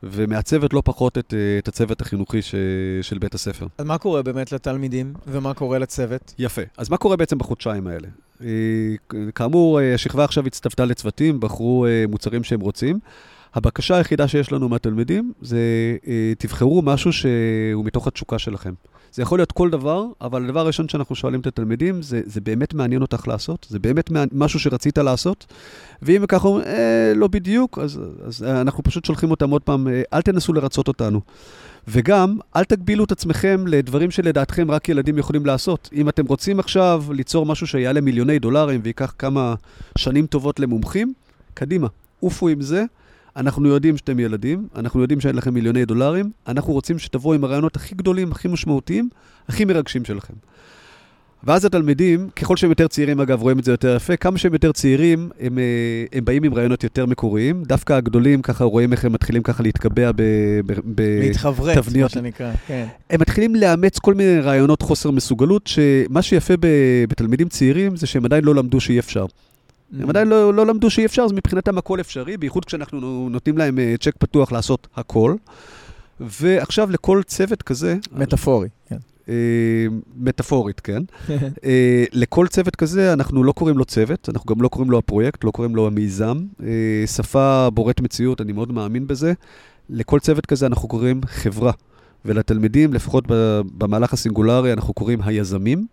ומעצבת 0.02 0.72
לא 0.72 0.82
פחות 0.84 1.18
את, 1.18 1.34
אה, 1.34 1.58
את 1.58 1.68
הצוות 1.68 2.00
החינוכי 2.00 2.42
ש, 2.42 2.54
של 3.02 3.18
בית 3.18 3.34
הספר. 3.34 3.66
אז 3.78 3.86
מה 3.86 3.98
קורה 3.98 4.22
באמת 4.22 4.52
לתלמידים, 4.52 5.14
ומה 5.26 5.54
קורה 5.54 5.78
לצוות? 5.78 6.34
יפה. 6.38 6.62
אז 6.76 6.88
מה 6.88 6.96
קורה 6.96 7.16
בעצם 7.16 7.38
בחודשיים 7.38 7.86
האלה? 7.86 8.08
כאמור, 9.34 9.80
השכבה 9.80 10.24
עכשיו 10.24 10.46
הצטוותה 10.46 10.84
לצוותים, 10.84 11.40
בחרו 11.40 11.86
מוצרים 12.08 12.44
שהם 12.44 12.60
רוצים. 12.60 12.98
הבקשה 13.54 13.96
היחידה 13.96 14.28
שיש 14.28 14.52
לנו 14.52 14.68
מהתלמידים 14.68 15.32
זה 15.40 15.58
תבחרו 16.38 16.82
משהו 16.82 17.12
שהוא 17.12 17.84
מתוך 17.84 18.06
התשוקה 18.06 18.38
שלכם. 18.38 18.72
זה 19.16 19.22
יכול 19.22 19.38
להיות 19.38 19.52
כל 19.52 19.70
דבר, 19.70 20.04
אבל 20.20 20.44
הדבר 20.44 20.60
הראשון 20.60 20.88
שאנחנו 20.88 21.14
שואלים 21.14 21.40
את 21.40 21.46
התלמידים, 21.46 22.02
זה, 22.02 22.20
זה 22.24 22.40
באמת 22.40 22.74
מעניין 22.74 23.02
אותך 23.02 23.28
לעשות? 23.28 23.66
זה 23.70 23.78
באמת 23.78 24.10
משהו 24.32 24.60
שרצית 24.60 24.98
לעשות? 24.98 25.46
ואם 26.02 26.26
ככה 26.28 26.48
אומרים, 26.48 26.66
אה, 26.66 27.12
לא 27.16 27.28
בדיוק, 27.28 27.78
אז, 27.78 28.00
אז 28.26 28.42
אנחנו 28.42 28.82
פשוט 28.82 29.04
שולחים 29.04 29.30
אותם 29.30 29.50
עוד 29.50 29.62
פעם, 29.62 29.88
אה, 29.88 30.02
אל 30.12 30.22
תנסו 30.22 30.52
לרצות 30.52 30.88
אותנו. 30.88 31.20
וגם, 31.88 32.38
אל 32.56 32.64
תגבילו 32.64 33.04
את 33.04 33.12
עצמכם 33.12 33.64
לדברים 33.66 34.10
שלדעתכם 34.10 34.70
רק 34.70 34.88
ילדים 34.88 35.18
יכולים 35.18 35.46
לעשות. 35.46 35.90
אם 35.92 36.08
אתם 36.08 36.26
רוצים 36.26 36.60
עכשיו 36.60 37.04
ליצור 37.10 37.46
משהו 37.46 37.66
שיעלה 37.66 38.00
מיליוני 38.00 38.38
דולרים 38.38 38.80
וייקח 38.82 39.14
כמה 39.18 39.54
שנים 39.98 40.26
טובות 40.26 40.60
למומחים, 40.60 41.12
קדימה, 41.54 41.88
עופו 42.20 42.48
עם 42.48 42.60
זה. 42.60 42.84
אנחנו 43.36 43.68
יודעים 43.68 43.96
שאתם 43.96 44.20
ילדים, 44.20 44.68
אנחנו 44.76 45.00
יודעים 45.00 45.20
שאין 45.20 45.36
לכם 45.36 45.54
מיליוני 45.54 45.84
דולרים, 45.84 46.30
אנחנו 46.48 46.72
רוצים 46.72 46.98
שתבואו 46.98 47.34
עם 47.34 47.44
הרעיונות 47.44 47.76
הכי 47.76 47.94
גדולים, 47.94 48.32
הכי 48.32 48.48
משמעותיים, 48.48 49.08
הכי 49.48 49.64
מרגשים 49.64 50.04
שלכם. 50.04 50.34
ואז 51.46 51.64
התלמידים, 51.64 52.30
ככל 52.36 52.56
שהם 52.56 52.70
יותר 52.70 52.88
צעירים, 52.88 53.20
אגב, 53.20 53.42
רואים 53.42 53.58
את 53.58 53.64
זה 53.64 53.70
יותר 53.70 53.96
יפה, 53.96 54.16
כמה 54.16 54.38
שהם 54.38 54.52
יותר 54.52 54.72
צעירים, 54.72 55.30
הם, 55.40 55.58
אה, 55.58 55.64
הם 56.12 56.24
באים 56.24 56.42
עם 56.42 56.54
רעיונות 56.54 56.84
יותר 56.84 57.06
מקוריים. 57.06 57.62
דווקא 57.62 57.92
הגדולים, 57.92 58.42
ככה 58.42 58.64
רואים 58.64 58.92
איך 58.92 59.04
הם 59.04 59.12
מתחילים 59.12 59.42
ככה 59.42 59.62
להתקבע 59.62 60.10
בתבניות. 60.12 61.22
להתחברט, 61.22 61.76
מה 62.02 62.08
שנקרא, 62.08 62.52
כן. 62.66 62.86
הם 63.10 63.20
מתחילים 63.20 63.54
לאמץ 63.54 63.98
כל 63.98 64.14
מיני 64.14 64.40
רעיונות 64.40 64.82
חוסר 64.82 65.10
מסוגלות, 65.10 65.66
שמה 65.66 66.22
שיפה 66.22 66.54
בתלמידים 67.08 67.48
צעירים 67.48 67.96
זה 67.96 68.06
שהם 68.06 68.24
עדיין 68.24 68.44
לא 68.44 68.54
למדו 68.54 68.80
שאי 68.80 68.98
אפשר. 68.98 69.26
הם 70.00 70.10
עדיין 70.10 70.28
לא, 70.28 70.54
לא 70.54 70.66
למדו 70.66 70.90
שאי 70.90 71.06
אפשר, 71.06 71.22
אז 71.22 71.32
מבחינתם 71.32 71.78
הכל 71.78 72.00
אפשרי, 72.00 72.36
בייחוד 72.36 72.64
כשאנחנו 72.64 73.28
נותנים 73.30 73.58
להם 73.58 73.78
אה, 73.78 73.94
צ'ק 74.00 74.14
פתוח 74.18 74.52
לעשות 74.52 74.86
הכל. 74.96 75.34
ועכשיו 76.20 76.90
לכל 76.90 77.22
צוות 77.26 77.62
כזה... 77.62 77.96
מטאפורי, 78.12 78.68
כן. 78.88 78.96
מטאפורית, 80.16 80.80
כן. 80.80 81.02
אה, 81.64 82.04
לכל 82.12 82.46
צוות 82.46 82.76
כזה, 82.76 83.12
אנחנו 83.12 83.44
לא 83.44 83.52
קוראים 83.52 83.78
לו 83.78 83.84
צוות, 83.84 84.28
אנחנו 84.28 84.54
גם 84.54 84.62
לא 84.62 84.68
קוראים 84.68 84.90
לו 84.90 84.98
הפרויקט, 84.98 85.44
לא 85.44 85.50
קוראים 85.50 85.76
לו 85.76 85.86
המיזם. 85.86 86.44
אה, 86.62 87.06
שפה 87.06 87.68
בוראת 87.74 88.00
מציאות, 88.00 88.40
אני 88.40 88.52
מאוד 88.52 88.72
מאמין 88.72 89.06
בזה. 89.06 89.32
לכל 89.90 90.20
צוות 90.20 90.46
כזה 90.46 90.66
אנחנו 90.66 90.88
קוראים 90.88 91.20
חברה. 91.26 91.72
ולתלמידים, 92.24 92.92
לפחות 92.94 93.24
במהלך 93.78 94.12
הסינגולרי, 94.12 94.72
אנחנו 94.72 94.94
קוראים 94.94 95.22
היזמים. 95.22 95.86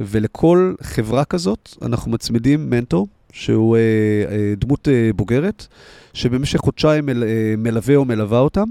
ולכל 0.00 0.74
חברה 0.82 1.24
כזאת 1.24 1.74
אנחנו 1.82 2.10
מצמידים 2.10 2.70
מנטור, 2.70 3.08
שהוא 3.32 3.76
אה, 3.76 3.80
אה, 4.30 4.54
דמות 4.56 4.88
אה, 4.88 5.10
בוגרת, 5.16 5.66
שבמשך 6.12 6.58
חודשיים 6.58 7.06
מל, 7.06 7.24
אה, 7.24 7.54
מלווה 7.58 7.96
או 7.96 8.04
מלווה 8.04 8.38
אותם, 8.38 8.68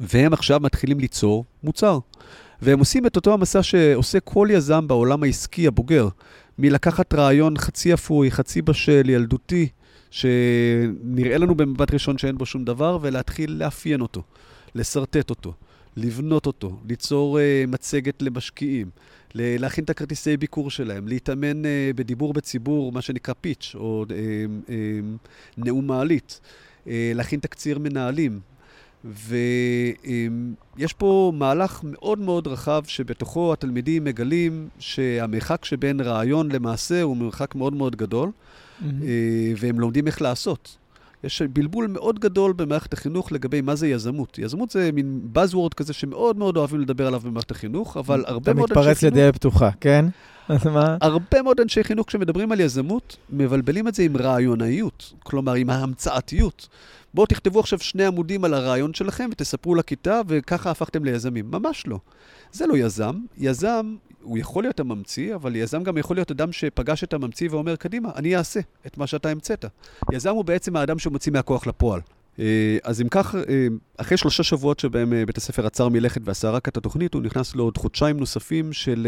והם 0.00 0.32
עכשיו 0.32 0.60
מתחילים 0.60 1.00
ליצור 1.00 1.44
מוצר. 1.64 1.98
והם 2.62 2.78
עושים 2.78 3.06
את 3.06 3.16
אותו 3.16 3.34
המסע 3.34 3.62
שעושה 3.62 4.20
כל 4.20 4.48
יזם 4.50 4.88
בעולם 4.88 5.22
העסקי 5.22 5.66
הבוגר, 5.66 6.08
מלקחת 6.58 7.14
רעיון 7.14 7.58
חצי 7.58 7.94
אפוי, 7.94 8.30
חצי 8.30 8.62
בשל, 8.62 9.10
ילדותי, 9.10 9.68
שנראה 10.10 11.38
לנו 11.38 11.54
במבט 11.54 11.94
ראשון 11.94 12.18
שאין 12.18 12.38
בו 12.38 12.46
שום 12.46 12.64
דבר, 12.64 12.98
ולהתחיל 13.02 13.52
לאפיין 13.52 14.00
אותו, 14.00 14.22
לשרטט 14.74 15.30
אותו, 15.30 15.52
לבנות 15.96 16.46
אותו, 16.46 16.80
ליצור 16.88 17.38
uh, 17.38 17.70
מצגת 17.70 18.22
למשקיעים, 18.22 18.90
להכין 19.34 19.84
את 19.84 19.90
הכרטיסי 19.90 20.36
ביקור 20.36 20.70
שלהם, 20.70 21.08
להתאמן 21.08 21.64
uh, 21.64 21.66
בדיבור 21.94 22.32
בציבור, 22.32 22.92
מה 22.92 23.02
שנקרא 23.02 23.34
פיץ', 23.40 23.72
או 23.74 24.04
uh, 24.08 24.10
uh, 24.66 24.70
נאום 25.56 25.86
מעלית, 25.86 26.40
uh, 26.84 26.88
להכין 27.14 27.40
תקציר 27.40 27.78
מנהלים. 27.78 28.40
ויש 29.04 30.92
פה 30.92 31.32
מהלך 31.34 31.80
מאוד 31.84 32.18
מאוד 32.18 32.46
רחב 32.46 32.82
שבתוכו 32.86 33.52
התלמידים 33.52 34.04
מגלים 34.04 34.68
שהמרחק 34.78 35.64
שבין 35.64 36.00
רעיון 36.00 36.52
למעשה 36.52 37.02
הוא 37.02 37.16
מרחק 37.16 37.54
מאוד 37.54 37.72
מאוד 37.72 37.96
גדול, 37.96 38.30
mm-hmm. 38.30 38.84
והם 39.58 39.80
לומדים 39.80 40.06
איך 40.06 40.22
לעשות. 40.22 40.76
יש 41.24 41.42
בלבול 41.42 41.86
מאוד 41.86 42.18
גדול 42.18 42.52
במערכת 42.52 42.92
החינוך 42.92 43.32
לגבי 43.32 43.60
מה 43.60 43.74
זה 43.74 43.88
יזמות. 43.88 44.38
יזמות 44.38 44.70
זה 44.70 44.90
מין 44.92 45.20
buzzword 45.34 45.74
כזה 45.76 45.92
שמאוד 45.92 46.36
מאוד 46.36 46.56
אוהבים 46.56 46.80
לדבר 46.80 47.06
עליו 47.06 47.20
במערכת 47.20 47.50
החינוך, 47.50 47.96
אבל 47.96 48.24
הרבה 48.26 48.54
מאוד 48.54 48.70
אנשי 48.70 48.74
חינוך... 48.74 48.86
אתה 48.86 48.90
מתפרץ 48.90 49.02
לדלת 49.02 49.34
פתוחה, 49.34 49.70
כן? 49.80 50.04
אז 50.48 50.66
מה? 50.66 50.96
הרבה 51.00 51.42
מאוד 51.42 51.60
אנשי 51.60 51.84
חינוך 51.84 52.06
כשמדברים 52.06 52.52
על 52.52 52.60
יזמות, 52.60 53.16
מבלבלים 53.30 53.88
את 53.88 53.94
זה 53.94 54.02
עם 54.02 54.16
רעיונאיות, 54.16 55.12
כלומר 55.22 55.54
עם 55.54 55.70
ההמצאתיות. 55.70 56.68
בואו 57.14 57.26
תכתבו 57.26 57.60
עכשיו 57.60 57.78
שני 57.78 58.04
עמודים 58.04 58.44
על 58.44 58.54
הרעיון 58.54 58.94
שלכם 58.94 59.28
ותספרו 59.32 59.74
לכיתה, 59.74 60.20
וככה 60.28 60.70
הפכתם 60.70 61.04
ליזמים. 61.04 61.50
ממש 61.50 61.86
לא. 61.86 61.98
זה 62.52 62.66
לא 62.66 62.76
יזם. 62.76 63.14
יזם 63.38 63.96
הוא 64.22 64.38
יכול 64.38 64.64
להיות 64.64 64.80
הממציא, 64.80 65.34
אבל 65.34 65.56
יזם 65.56 65.82
גם 65.82 65.98
יכול 65.98 66.16
להיות 66.16 66.30
אדם 66.30 66.52
שפגש 66.52 67.04
את 67.04 67.12
הממציא 67.12 67.48
ואומר, 67.50 67.76
קדימה, 67.76 68.08
אני 68.16 68.36
אעשה 68.36 68.60
את 68.86 68.98
מה 68.98 69.06
שאתה 69.06 69.28
המצאת. 69.28 69.64
יזם 70.12 70.30
הוא 70.30 70.44
בעצם 70.44 70.76
האדם 70.76 70.98
שמוציא 70.98 71.32
מהכוח 71.32 71.66
לפועל. 71.66 72.00
אה, 72.38 72.78
אז 72.84 73.00
אם 73.00 73.08
כך, 73.08 73.34
אה, 73.34 73.66
אחרי 73.96 74.16
שלושה 74.16 74.42
שבועות 74.42 74.80
שבהם 74.80 75.12
אה, 75.12 75.26
בית 75.26 75.36
הספר 75.36 75.66
עצר 75.66 75.88
מלכת 75.88 76.20
ועשה 76.24 76.50
רק 76.50 76.68
את 76.68 76.76
התוכנית, 76.76 77.14
הוא 77.14 77.22
נכנס 77.22 77.56
לעוד 77.56 77.78
חודשיים 77.78 78.16
נוספים 78.16 78.72
של, 78.72 79.06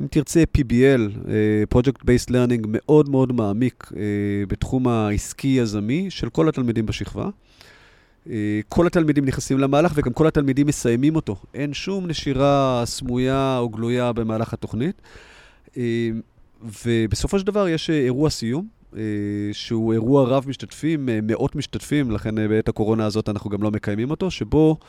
אם 0.00 0.06
תרצה, 0.10 0.42
PBL, 0.58 1.28
Project 1.74 2.02
Based 2.02 2.30
Learning 2.30 2.66
מאוד 2.66 3.08
מאוד 3.08 3.32
מעמיק 3.32 3.90
בתחום 4.48 4.88
העסקי-יזמי 4.88 6.06
של 6.10 6.28
כל 6.28 6.48
התלמידים 6.48 6.86
בשכבה. 6.86 7.28
אה, 8.30 8.60
כל 8.68 8.86
התלמידים 8.86 9.24
נכנסים 9.24 9.58
למהלך 9.58 9.92
וגם 9.94 10.12
כל 10.12 10.26
התלמידים 10.26 10.66
מסיימים 10.66 11.16
אותו. 11.16 11.36
אין 11.54 11.74
שום 11.74 12.06
נשירה 12.06 12.82
סמויה 12.86 13.58
או 13.58 13.68
גלויה 13.68 14.12
במהלך 14.12 14.52
התוכנית. 14.52 15.02
אה, 15.76 16.10
ובסופו 16.84 17.38
של 17.38 17.46
דבר 17.46 17.68
יש 17.68 17.90
אה, 17.90 17.94
אירוע 17.94 18.30
סיום, 18.30 18.74
שהוא 19.52 19.92
אירוע 19.92 20.24
רב 20.24 20.44
משתתפים, 20.48 21.08
מאות 21.22 21.56
משתתפים, 21.56 22.10
לכן 22.10 22.48
בעת 22.48 22.68
הקורונה 22.68 23.06
הזאת 23.06 23.28
אנחנו 23.28 23.50
גם 23.50 23.62
לא 23.62 23.70
מקיימים 23.70 24.10
אותו, 24.10 24.30
שבו 24.30 24.76
אה, 24.80 24.86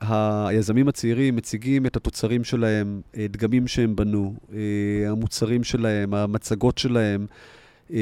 היזמים 0.00 0.88
הצעירים 0.88 1.36
מציגים 1.36 1.86
את 1.86 1.96
התוצרים 1.96 2.44
שלהם, 2.44 3.00
אה, 3.16 3.26
דגמים 3.30 3.66
שהם 3.66 3.96
בנו, 3.96 4.34
אה, 4.54 5.10
המוצרים 5.10 5.64
שלהם, 5.64 6.14
המצגות 6.14 6.78
שלהם. 6.78 7.26
אה, 7.92 7.98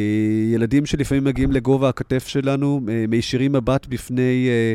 ילדים 0.55 0.87
שלפעמים 0.87 1.25
מגיעים 1.25 1.53
לגובה 1.53 1.89
הכתף 1.89 2.27
שלנו, 2.27 2.81
אה, 2.89 3.05
מישירים 3.09 3.53
מבט 3.53 3.87
בפני 3.87 4.49
אה, 4.49 4.75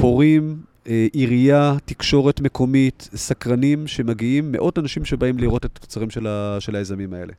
הורים, 0.00 0.56
אה, 0.88 1.06
עירייה, 1.12 1.76
תקשורת 1.84 2.40
מקומית, 2.40 3.08
סקרנים 3.14 3.86
שמגיעים, 3.86 4.52
מאות 4.52 4.78
אנשים 4.78 5.04
שבאים 5.04 5.38
לראות 5.38 5.64
את 5.64 5.76
התוצרים 5.76 6.10
של, 6.10 6.26
ה, 6.26 6.56
של 6.60 6.76
היזמים 6.76 7.12
האלה. 7.12 7.32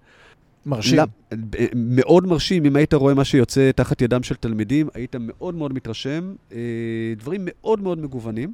מרשים. 0.67 0.99
מאוד 1.75 2.27
מרשים, 2.27 2.65
אם 2.65 2.75
היית 2.75 2.93
רואה 2.93 3.13
מה 3.13 3.25
שיוצא 3.25 3.71
תחת 3.75 4.01
ידם 4.01 4.23
של 4.23 4.35
תלמידים, 4.35 4.87
היית 4.93 5.15
מאוד 5.19 5.55
מאוד 5.55 5.73
מתרשם. 5.73 6.33
אה, 6.51 6.57
דברים 7.17 7.41
מאוד 7.45 7.81
מאוד 7.81 7.99
מגוונים. 7.99 8.53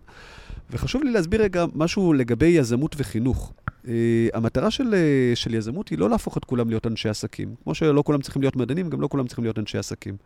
וחשוב 0.71 1.03
לי 1.03 1.11
להסביר 1.11 1.41
רגע 1.41 1.65
משהו 1.75 2.13
לגבי 2.13 2.45
יזמות 2.45 2.95
וחינוך. 2.97 3.53
Uh, 3.83 3.87
המטרה 4.33 4.71
של, 4.71 4.83
uh, 4.93 5.35
של 5.35 5.53
יזמות 5.53 5.89
היא 5.89 5.99
לא 5.99 6.09
להפוך 6.09 6.37
את 6.37 6.45
כולם 6.45 6.69
להיות 6.69 6.87
אנשי 6.87 7.09
עסקים. 7.09 7.55
כמו 7.63 7.75
שלא 7.75 8.03
כולם 8.05 8.21
צריכים 8.21 8.41
להיות 8.41 8.55
מדענים, 8.55 8.89
גם 8.89 9.01
לא 9.01 9.07
כולם 9.07 9.27
צריכים 9.27 9.43
להיות 9.43 9.59
אנשי 9.59 9.77
עסקים. 9.77 10.17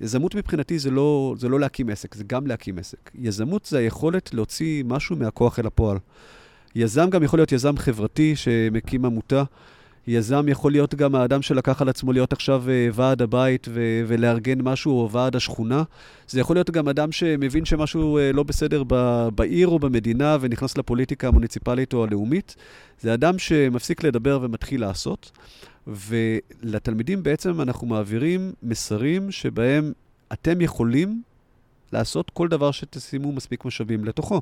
יזמות 0.00 0.34
מבחינתי 0.34 0.78
זה 0.78 0.90
לא, 0.90 1.34
זה 1.38 1.48
לא 1.48 1.60
להקים 1.60 1.88
עסק, 1.88 2.14
זה 2.14 2.24
גם 2.26 2.46
להקים 2.46 2.78
עסק. 2.78 3.10
יזמות 3.14 3.64
זה 3.64 3.78
היכולת 3.78 4.34
להוציא 4.34 4.84
משהו 4.84 5.16
מהכוח 5.16 5.58
אל 5.58 5.66
הפועל. 5.66 5.98
יזם 6.74 7.10
גם 7.10 7.22
יכול 7.22 7.38
להיות 7.38 7.52
יזם 7.52 7.76
חברתי 7.76 8.36
שמקים 8.36 9.04
עמותה. 9.04 9.44
יזם 10.08 10.48
יכול 10.48 10.72
להיות 10.72 10.94
גם 10.94 11.14
האדם 11.14 11.42
שלקח 11.42 11.82
על 11.82 11.88
עצמו 11.88 12.12
להיות 12.12 12.32
עכשיו 12.32 12.62
uh, 12.66 12.94
ועד 12.94 13.22
הבית 13.22 13.68
ו- 13.70 14.02
ולארגן 14.06 14.60
משהו, 14.62 14.92
או 14.92 15.10
ועד 15.10 15.36
השכונה. 15.36 15.82
זה 16.28 16.40
יכול 16.40 16.56
להיות 16.56 16.70
גם 16.70 16.88
אדם 16.88 17.12
שמבין 17.12 17.64
שמשהו 17.64 18.18
uh, 18.18 18.36
לא 18.36 18.42
בסדר 18.42 18.82
ב- 18.86 19.28
בעיר 19.34 19.68
או 19.68 19.78
במדינה 19.78 20.36
ונכנס 20.40 20.78
לפוליטיקה 20.78 21.28
המוניציפלית 21.28 21.92
או 21.92 22.04
הלאומית. 22.04 22.56
זה 23.00 23.14
אדם 23.14 23.38
שמפסיק 23.38 24.04
לדבר 24.04 24.38
ומתחיל 24.42 24.80
לעשות. 24.80 25.30
ולתלמידים 25.86 27.22
בעצם 27.22 27.60
אנחנו 27.60 27.86
מעבירים 27.86 28.52
מסרים 28.62 29.30
שבהם 29.30 29.92
אתם 30.32 30.60
יכולים 30.60 31.22
לעשות 31.92 32.30
כל 32.30 32.48
דבר 32.48 32.70
שתשימו 32.70 33.32
מספיק 33.32 33.64
משאבים 33.64 34.04
לתוכו. 34.04 34.40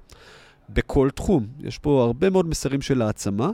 בכל 0.68 1.10
תחום. 1.14 1.46
יש 1.60 1.78
פה 1.78 2.02
הרבה 2.02 2.30
מאוד 2.30 2.48
מסרים 2.48 2.82
של 2.82 3.02
העצמה, 3.02 3.50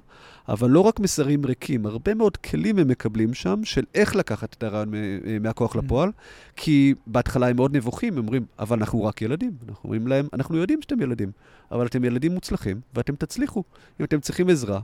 אבל 0.49 0.70
לא 0.70 0.80
רק 0.80 1.01
מסרים 1.01 1.47
ריקים, 1.47 1.86
הרבה 1.86 2.14
מאוד 2.14 2.36
כלים 2.36 2.78
הם 2.78 2.88
מקבלים 2.88 3.34
שם 3.34 3.61
של 3.64 3.84
איך 3.95 4.16
לקחת 4.16 4.55
את 4.55 4.62
הרעיון 4.62 4.93
מהכוח 5.40 5.76
mm. 5.76 5.78
לפועל, 5.78 6.11
כי 6.57 6.95
בהתחלה 7.07 7.49
הם 7.49 7.57
מאוד 7.57 7.76
נבוכים, 7.76 8.12
הם 8.12 8.18
אומרים, 8.18 8.45
אבל 8.59 8.76
אנחנו 8.78 9.05
רק 9.05 9.22
ילדים. 9.22 9.53
אנחנו 9.68 9.84
אומרים 9.84 10.07
להם, 10.07 10.28
אנחנו 10.32 10.57
יודעים 10.57 10.82
שאתם 10.82 11.01
ילדים, 11.01 11.30
אבל 11.70 11.86
אתם 11.86 12.05
ילדים 12.05 12.32
מוצלחים, 12.32 12.80
ואתם 12.95 13.14
תצליחו. 13.14 13.62
אם 14.01 14.05
אתם 14.05 14.20
צריכים 14.20 14.49
עזרה, 14.49 14.80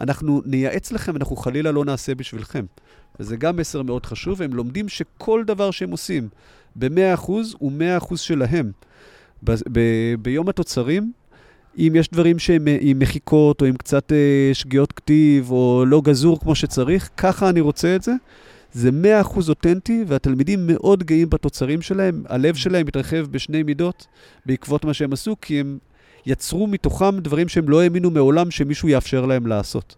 אנחנו 0.00 0.42
נייעץ 0.46 0.92
לכם, 0.92 1.16
אנחנו 1.16 1.36
חלילה 1.36 1.72
לא 1.72 1.84
נעשה 1.84 2.14
בשבילכם. 2.14 2.64
וזה 3.20 3.36
גם 3.36 3.56
מסר 3.56 3.82
מאוד 3.82 4.06
חשוב, 4.06 4.40
והם 4.40 4.54
לומדים 4.54 4.88
שכל 4.88 5.44
דבר 5.46 5.70
שהם 5.70 5.90
עושים 5.90 6.28
ב-100% 6.76 7.30
הוא 7.58 7.72
100% 8.00 8.16
שלהם. 8.16 8.72
ב- 9.42 9.54
ב- 9.72 10.14
ביום 10.22 10.48
התוצרים, 10.48 11.12
אם 11.78 11.92
יש 11.96 12.08
דברים 12.08 12.38
שהם 12.38 12.64
עם 12.80 12.98
מחיקות, 12.98 13.60
או 13.60 13.66
עם 13.66 13.76
קצת 13.76 14.12
אה, 14.12 14.50
שגיאות 14.52 14.92
כתיב, 14.92 15.50
או 15.50 15.84
לא 15.86 16.00
גזור 16.04 16.40
כמו 16.40 16.54
שצריך, 16.54 17.10
ככה 17.16 17.48
אני 17.48 17.60
רוצה 17.60 17.96
את 17.96 18.02
זה. 18.02 18.12
זה 18.72 18.90
100% 19.22 19.48
אותנטי, 19.48 20.04
והתלמידים 20.06 20.66
מאוד 20.66 21.02
גאים 21.04 21.30
בתוצרים 21.30 21.82
שלהם. 21.82 22.22
הלב 22.28 22.54
שלהם 22.54 22.86
מתרחב 22.86 23.26
בשני 23.30 23.62
מידות 23.62 24.06
בעקבות 24.46 24.84
מה 24.84 24.94
שהם 24.94 25.12
עשו, 25.12 25.36
כי 25.40 25.60
הם 25.60 25.78
יצרו 26.26 26.66
מתוכם 26.66 27.18
דברים 27.18 27.48
שהם 27.48 27.68
לא 27.68 27.82
האמינו 27.82 28.10
מעולם 28.10 28.50
שמישהו 28.50 28.88
יאפשר 28.88 29.26
להם 29.26 29.46
לעשות. 29.46 29.96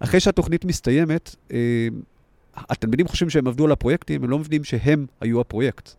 אחרי 0.00 0.20
שהתוכנית 0.20 0.64
מסתיימת, 0.64 1.36
אה, 1.52 1.88
התלמידים 2.56 3.08
חושבים 3.08 3.30
שהם 3.30 3.46
עבדו 3.46 3.64
על 3.64 3.72
הפרויקטים, 3.72 4.24
הם 4.24 4.30
לא 4.30 4.38
מבינים 4.38 4.64
שהם 4.64 5.06
היו 5.20 5.40
הפרויקט. 5.40 5.90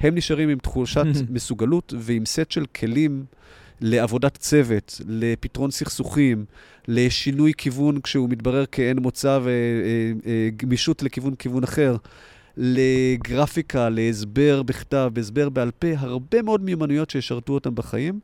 הם 0.00 0.14
נשארים 0.14 0.48
עם 0.48 0.58
תחושת 0.58 1.06
מסוגלות 1.30 1.94
ועם 1.96 2.26
סט 2.26 2.50
של 2.50 2.66
כלים 2.66 3.24
לעבודת 3.80 4.36
צוות, 4.36 5.00
לפתרון 5.08 5.70
סכסוכים, 5.70 6.44
לשינוי 6.88 7.52
כיוון 7.56 8.00
כשהוא 8.00 8.28
מתברר 8.28 8.66
כאין 8.66 8.98
מוצא 8.98 9.38
וגמישות 9.42 11.02
לכיוון 11.02 11.34
כיוון 11.34 11.64
אחר, 11.64 11.96
לגרפיקה, 12.56 13.88
להסבר 13.88 14.62
בכתב, 14.62 15.10
בהסבר 15.12 15.48
בעל 15.48 15.70
פה, 15.70 15.88
הרבה 15.96 16.42
מאוד 16.42 16.62
מיומנויות 16.62 17.10
שישרתו 17.10 17.52
אותם 17.52 17.74
בחיים. 17.74 18.20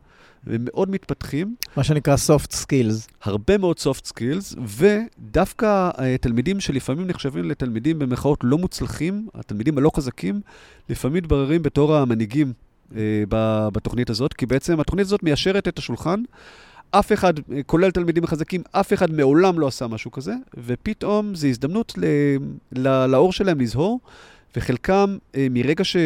ומאוד 0.47 0.91
מתפתחים. 0.91 1.55
מה 1.77 1.85
שנקרא 1.85 2.17
soft 2.17 2.53
skills. 2.53 3.11
הרבה 3.23 3.59
מאוד 3.59 3.79
soft 3.79 4.07
skills, 4.09 4.59
ודווקא 4.61 5.91
תלמידים 6.21 6.61
שלפעמים 6.61 7.07
נחשבים 7.07 7.45
לתלמידים 7.45 7.99
במחאות 7.99 8.39
לא 8.43 8.59
מוצלחים, 8.59 9.29
התלמידים 9.35 9.79
הלא 9.79 9.91
חזקים, 9.97 10.41
לפעמים 10.89 11.17
מתבררים 11.17 11.63
בתור 11.63 11.97
המנהיגים 11.97 12.53
בתוכנית 13.73 14.11
הזאת, 14.11 14.35
כי 14.35 14.47
בעצם 14.47 14.81
התוכנית 14.81 15.07
הזאת 15.07 15.23
מיישרת 15.23 15.69
את 15.69 15.79
השולחן. 15.79 16.23
אף 16.91 17.13
אחד, 17.13 17.35
כולל 17.67 17.91
תלמידים 17.91 18.27
חזקים, 18.27 18.63
אף 18.73 18.93
אחד 18.93 19.11
מעולם 19.11 19.59
לא 19.59 19.67
עשה 19.67 19.87
משהו 19.87 20.11
כזה, 20.11 20.33
ופתאום 20.67 21.35
זו 21.35 21.47
הזדמנות 21.47 21.95
ל, 21.97 22.05
ל, 22.73 23.07
לאור 23.07 23.33
שלהם 23.33 23.61
לזהור. 23.61 24.01
וחלקם, 24.57 25.17
אה, 25.37 25.47
מרגע 25.51 25.85
ש... 25.85 25.97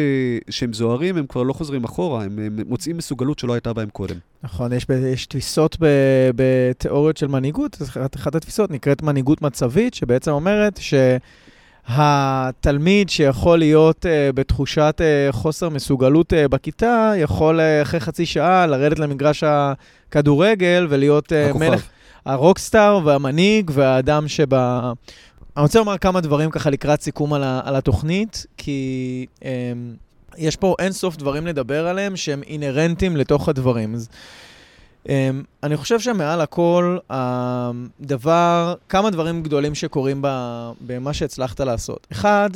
שהם 0.49 0.73
זוהרים, 0.73 1.17
הם 1.17 1.25
כבר 1.27 1.43
לא 1.43 1.53
חוזרים 1.53 1.83
אחורה, 1.83 2.23
הם, 2.23 2.39
הם 2.39 2.59
מוצאים 2.67 2.97
מסוגלות 2.97 3.39
שלא 3.39 3.53
הייתה 3.53 3.73
בהם 3.73 3.89
קודם. 3.89 4.15
נכון, 4.43 4.73
יש, 4.73 4.85
יש 5.13 5.25
תפיסות 5.25 5.77
ב... 5.79 5.85
בתיאוריות 6.35 7.17
של 7.17 7.27
מנהיגות, 7.27 7.77
אחת 8.15 8.35
התפיסות 8.35 8.71
נקראת 8.71 9.01
מנהיגות 9.01 9.41
מצבית, 9.41 9.93
שבעצם 9.93 10.31
אומרת 10.31 10.77
שהתלמיד 11.89 13.09
שיכול 13.09 13.59
להיות 13.59 14.05
uh, 14.05 14.35
בתחושת 14.35 15.01
uh, 15.01 15.31
חוסר 15.31 15.69
מסוגלות 15.69 16.33
uh, 16.33 16.47
בכיתה, 16.47 17.13
יכול 17.17 17.59
uh, 17.59 17.63
אחרי 17.81 17.99
חצי 17.99 18.25
שעה 18.25 18.67
לרדת 18.67 18.99
למגרש 18.99 19.43
הכדורגל 19.43 20.87
ולהיות 20.89 21.31
uh, 21.31 21.57
מלך, 21.57 21.87
הרוקסטאר 22.25 22.99
והמנהיג 23.03 23.71
והאדם 23.73 24.27
שב... 24.27 24.53
אני 25.55 25.63
רוצה 25.63 25.79
לומר 25.79 25.97
כמה 25.97 26.21
דברים 26.21 26.49
ככה 26.49 26.69
לקראת 26.69 27.01
סיכום 27.01 27.33
על, 27.33 27.43
ה, 27.43 27.61
על 27.63 27.75
התוכנית, 27.75 28.45
כי 28.57 29.25
um, 29.39 29.43
יש 30.37 30.55
פה 30.55 30.75
אין 30.79 30.91
סוף 30.91 31.17
דברים 31.17 31.47
לדבר 31.47 31.87
עליהם 31.87 32.15
שהם 32.15 32.43
אינהרנטיים 32.43 33.17
לתוך 33.17 33.49
הדברים. 33.49 33.93
אז, 33.93 34.09
אני 35.63 35.77
חושב 35.77 35.99
שמעל 35.99 36.41
הכל, 36.41 36.97
הדבר, 37.09 38.75
כמה 38.89 39.09
דברים 39.09 39.43
גדולים 39.43 39.75
שקורים 39.75 40.21
במה 40.81 41.13
שהצלחת 41.13 41.59
לעשות. 41.59 42.07
אחד, 42.11 42.49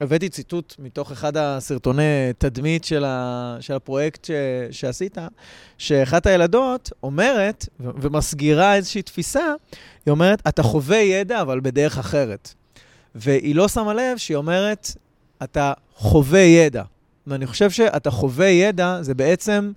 הבאתי 0.00 0.28
ציטוט 0.28 0.74
מתוך 0.78 1.12
אחד 1.12 1.36
הסרטוני 1.36 2.02
תדמית 2.38 2.84
של, 2.84 3.04
ה, 3.04 3.56
של 3.60 3.74
הפרויקט 3.74 4.24
ש, 4.24 4.30
שעשית, 4.70 5.18
שאחת 5.78 6.26
הילדות 6.26 6.90
אומרת 7.02 7.68
ו- 7.80 7.90
ומסגירה 8.00 8.74
איזושהי 8.74 9.02
תפיסה, 9.02 9.52
היא 10.06 10.12
אומרת, 10.12 10.42
אתה 10.48 10.62
חווה 10.62 10.96
ידע 10.96 11.40
אבל 11.40 11.60
בדרך 11.60 11.98
אחרת. 11.98 12.54
והיא 13.14 13.54
לא 13.54 13.68
שמה 13.68 13.94
לב 13.94 14.16
שהיא 14.16 14.36
אומרת, 14.36 14.88
אתה 15.42 15.72
חווה 15.96 16.40
ידע. 16.40 16.82
ואני 17.26 17.46
חושב 17.46 17.70
שאתה 17.70 18.10
חווה 18.10 18.46
ידע 18.46 18.98
זה 19.00 19.14
בעצם 19.14 19.72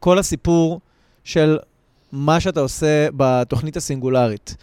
כל 0.00 0.18
הסיפור 0.18 0.80
של 1.24 1.58
מה 2.12 2.40
שאתה 2.40 2.60
עושה 2.60 3.08
בתוכנית 3.16 3.76
הסינגולרית. 3.76 4.56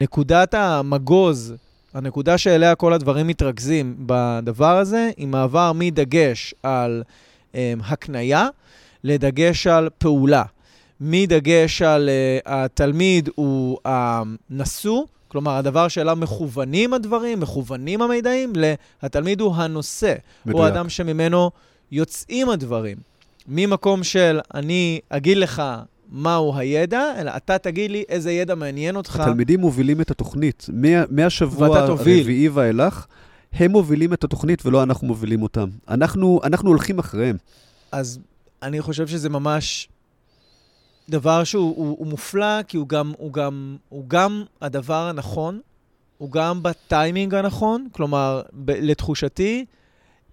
נקודת 0.00 0.54
המגוז 0.54 1.54
הנקודה 1.94 2.38
שאליה 2.38 2.74
כל 2.74 2.92
הדברים 2.92 3.26
מתרכזים 3.26 3.96
בדבר 3.98 4.78
הזה, 4.78 5.10
היא 5.16 5.28
מעבר 5.28 5.72
מדגש 5.74 6.54
על 6.62 7.02
um, 7.52 7.56
הקנייה 7.84 8.48
לדגש 9.04 9.66
על 9.66 9.88
פעולה. 9.98 10.42
מדגש 11.00 11.82
על 11.82 12.08
uh, 12.08 12.42
התלמיד 12.46 13.28
הוא 13.34 13.78
הנשוא, 13.84 15.04
כלומר, 15.28 15.56
הדבר 15.56 15.88
שאליו 15.88 16.16
מכוונים 16.16 16.94
הדברים, 16.94 17.40
מכוונים 17.40 18.02
המידעים, 18.02 18.52
לתלמיד 19.02 19.40
הוא 19.40 19.54
הנושא. 19.54 20.14
מדויק. 20.46 20.56
הוא 20.56 20.64
האדם 20.64 20.88
שממנו 20.88 21.50
יוצאים 21.92 22.48
הדברים. 22.48 22.96
ממקום 23.48 24.04
של 24.04 24.40
אני 24.54 25.00
אגיד 25.08 25.36
לך 25.36 25.62
מהו 26.14 26.56
הידע, 26.56 27.02
אלא 27.18 27.32
אתה 27.36 27.58
תגיד 27.58 27.90
לי 27.90 28.04
איזה 28.08 28.32
ידע 28.32 28.54
מעניין 28.54 28.96
אותך. 28.96 29.20
התלמידים 29.20 29.60
מובילים 29.60 30.00
את 30.00 30.10
התוכנית. 30.10 30.66
מה, 30.72 30.88
מהשבוע 31.10 31.78
הרביעי 31.78 32.48
ואילך, 32.48 33.06
הם 33.52 33.70
מובילים 33.70 34.12
את 34.12 34.24
התוכנית 34.24 34.66
ולא 34.66 34.82
אנחנו 34.82 35.06
מובילים 35.06 35.42
אותם. 35.42 35.68
אנחנו, 35.88 36.40
אנחנו 36.44 36.68
הולכים 36.68 36.98
אחריהם. 36.98 37.36
אז 37.92 38.18
אני 38.62 38.82
חושב 38.82 39.06
שזה 39.06 39.28
ממש 39.28 39.88
דבר 41.08 41.44
שהוא 41.44 41.76
הוא, 41.76 41.96
הוא 41.98 42.06
מופלא, 42.06 42.62
כי 42.62 42.76
הוא 42.76 42.88
גם, 42.88 43.12
הוא, 43.18 43.32
גם, 43.32 43.76
הוא 43.88 44.04
גם 44.08 44.44
הדבר 44.62 45.08
הנכון, 45.08 45.60
הוא 46.18 46.30
גם 46.30 46.62
בטיימינג 46.62 47.34
הנכון. 47.34 47.86
כלומר, 47.92 48.42
ב, 48.52 48.70
לתחושתי, 48.70 49.64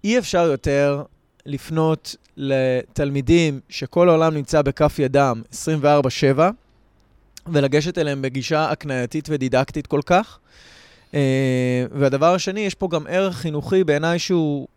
אי 0.04 0.18
אפשר 0.18 0.46
יותר 0.46 1.02
לפנות 1.46 2.16
לתלמידים 2.36 3.60
שכל 3.68 4.08
העולם 4.08 4.34
נמצא 4.34 4.62
בכף 4.62 4.98
ידם 4.98 5.42
24/7, 5.52 6.40
ולגשת 7.46 7.98
אליהם 7.98 8.22
בגישה 8.22 8.70
הקנייתית 8.70 9.28
ודידקטית 9.30 9.86
כל 9.86 10.00
כך. 10.06 10.38
אה, 11.14 11.84
והדבר 11.92 12.34
השני, 12.34 12.60
יש 12.60 12.74
פה 12.74 12.88
גם 12.90 13.06
ערך 13.08 13.36
חינוכי 13.36 13.84
בעיניי 13.84 14.18
שהוא 14.18 14.68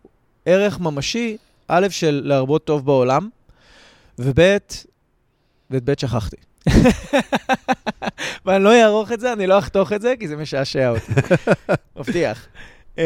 ערך 0.45 0.79
ממשי, 0.79 1.37
א', 1.67 1.87
של 1.89 2.21
להרבות 2.25 2.65
טוב 2.65 2.85
בעולם, 2.85 3.29
וב', 4.19 4.39
ואת 5.71 5.83
ב' 5.83 5.93
שכחתי. 5.99 6.37
ואני 8.45 8.63
לא 8.63 8.81
אערוך 8.81 9.11
את 9.11 9.19
זה, 9.19 9.33
אני 9.33 9.47
לא 9.47 9.59
אחתוך 9.59 9.93
את 9.93 10.01
זה, 10.01 10.13
כי 10.19 10.27
זה 10.27 10.35
משעשע 10.35 10.89
אותי. 10.89 11.11
מבטיח. 11.97 12.47
אמ, 12.97 13.03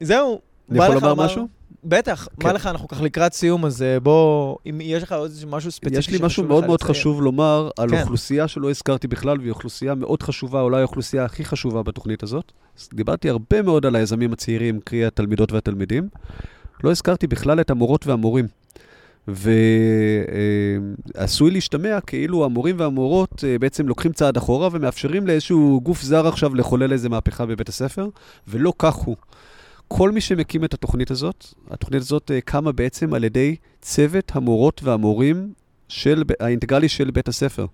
זהו. 0.00 0.40
אני 0.70 0.78
יכול 0.78 0.94
לומר 0.94 1.14
משהו? 1.14 1.57
בטח, 1.88 2.28
מה 2.38 2.48
כן. 2.48 2.54
לך, 2.54 2.66
אנחנו 2.66 2.88
ככה 2.88 3.04
לקראת 3.04 3.32
סיום, 3.32 3.64
אז 3.64 3.82
אה, 3.82 4.00
בוא, 4.00 4.56
אם 4.66 4.80
יש 4.82 5.02
לך 5.02 5.12
עוד 5.12 5.30
משהו 5.50 5.72
ספציפי 5.72 5.98
יש 5.98 6.10
לי 6.10 6.18
משהו 6.22 6.44
מאוד 6.44 6.66
מאוד 6.66 6.82
חשוב 6.82 7.22
לומר 7.22 7.70
על 7.78 7.90
כן. 7.90 8.00
אוכלוסייה 8.02 8.48
שלא 8.48 8.70
הזכרתי 8.70 9.08
בכלל, 9.08 9.38
והיא 9.38 9.50
אוכלוסייה 9.50 9.94
מאוד 9.94 10.22
חשובה, 10.22 10.60
אולי 10.60 10.80
האוכלוסייה 10.80 11.24
הכי 11.24 11.44
חשובה 11.44 11.82
בתוכנית 11.82 12.22
הזאת. 12.22 12.52
דיברתי 12.92 13.28
הרבה 13.28 13.62
מאוד 13.62 13.86
על 13.86 13.96
היזמים 13.96 14.32
הצעירים, 14.32 14.80
קרי 14.80 15.04
התלמידות 15.04 15.52
והתלמידים. 15.52 16.08
לא 16.84 16.90
הזכרתי 16.90 17.26
בכלל 17.26 17.60
את 17.60 17.70
המורות 17.70 18.06
והמורים. 18.06 18.46
ועשוי 21.16 21.50
להשתמע 21.50 22.00
כאילו 22.00 22.44
המורים 22.44 22.76
והמורות 22.78 23.44
אה, 23.44 23.58
בעצם 23.58 23.88
לוקחים 23.88 24.12
צעד 24.12 24.36
אחורה 24.36 24.68
ומאפשרים 24.72 25.26
לאיזשהו 25.26 25.80
גוף 25.82 26.02
זר 26.02 26.28
עכשיו 26.28 26.54
לחולל 26.54 26.92
איזה 26.92 27.08
מהפכה 27.08 27.46
בבית 27.46 27.68
הספר, 27.68 28.08
ולא 28.48 28.72
כך 28.78 28.94
הוא. 28.94 29.16
כל 29.88 30.10
מי 30.10 30.20
שמקים 30.20 30.64
את 30.64 30.74
התוכנית 30.74 31.10
הזאת, 31.10 31.46
התוכנית 31.70 32.00
הזאת 32.00 32.30
אה, 32.30 32.40
קמה 32.40 32.72
בעצם 32.72 33.14
על 33.14 33.24
ידי 33.24 33.56
צוות 33.80 34.32
המורות 34.34 34.80
והמורים 34.84 35.52
של, 35.88 36.22
האינטגרלי 36.40 36.88
של 36.88 37.10
בית 37.10 37.28
הספר. 37.28 37.66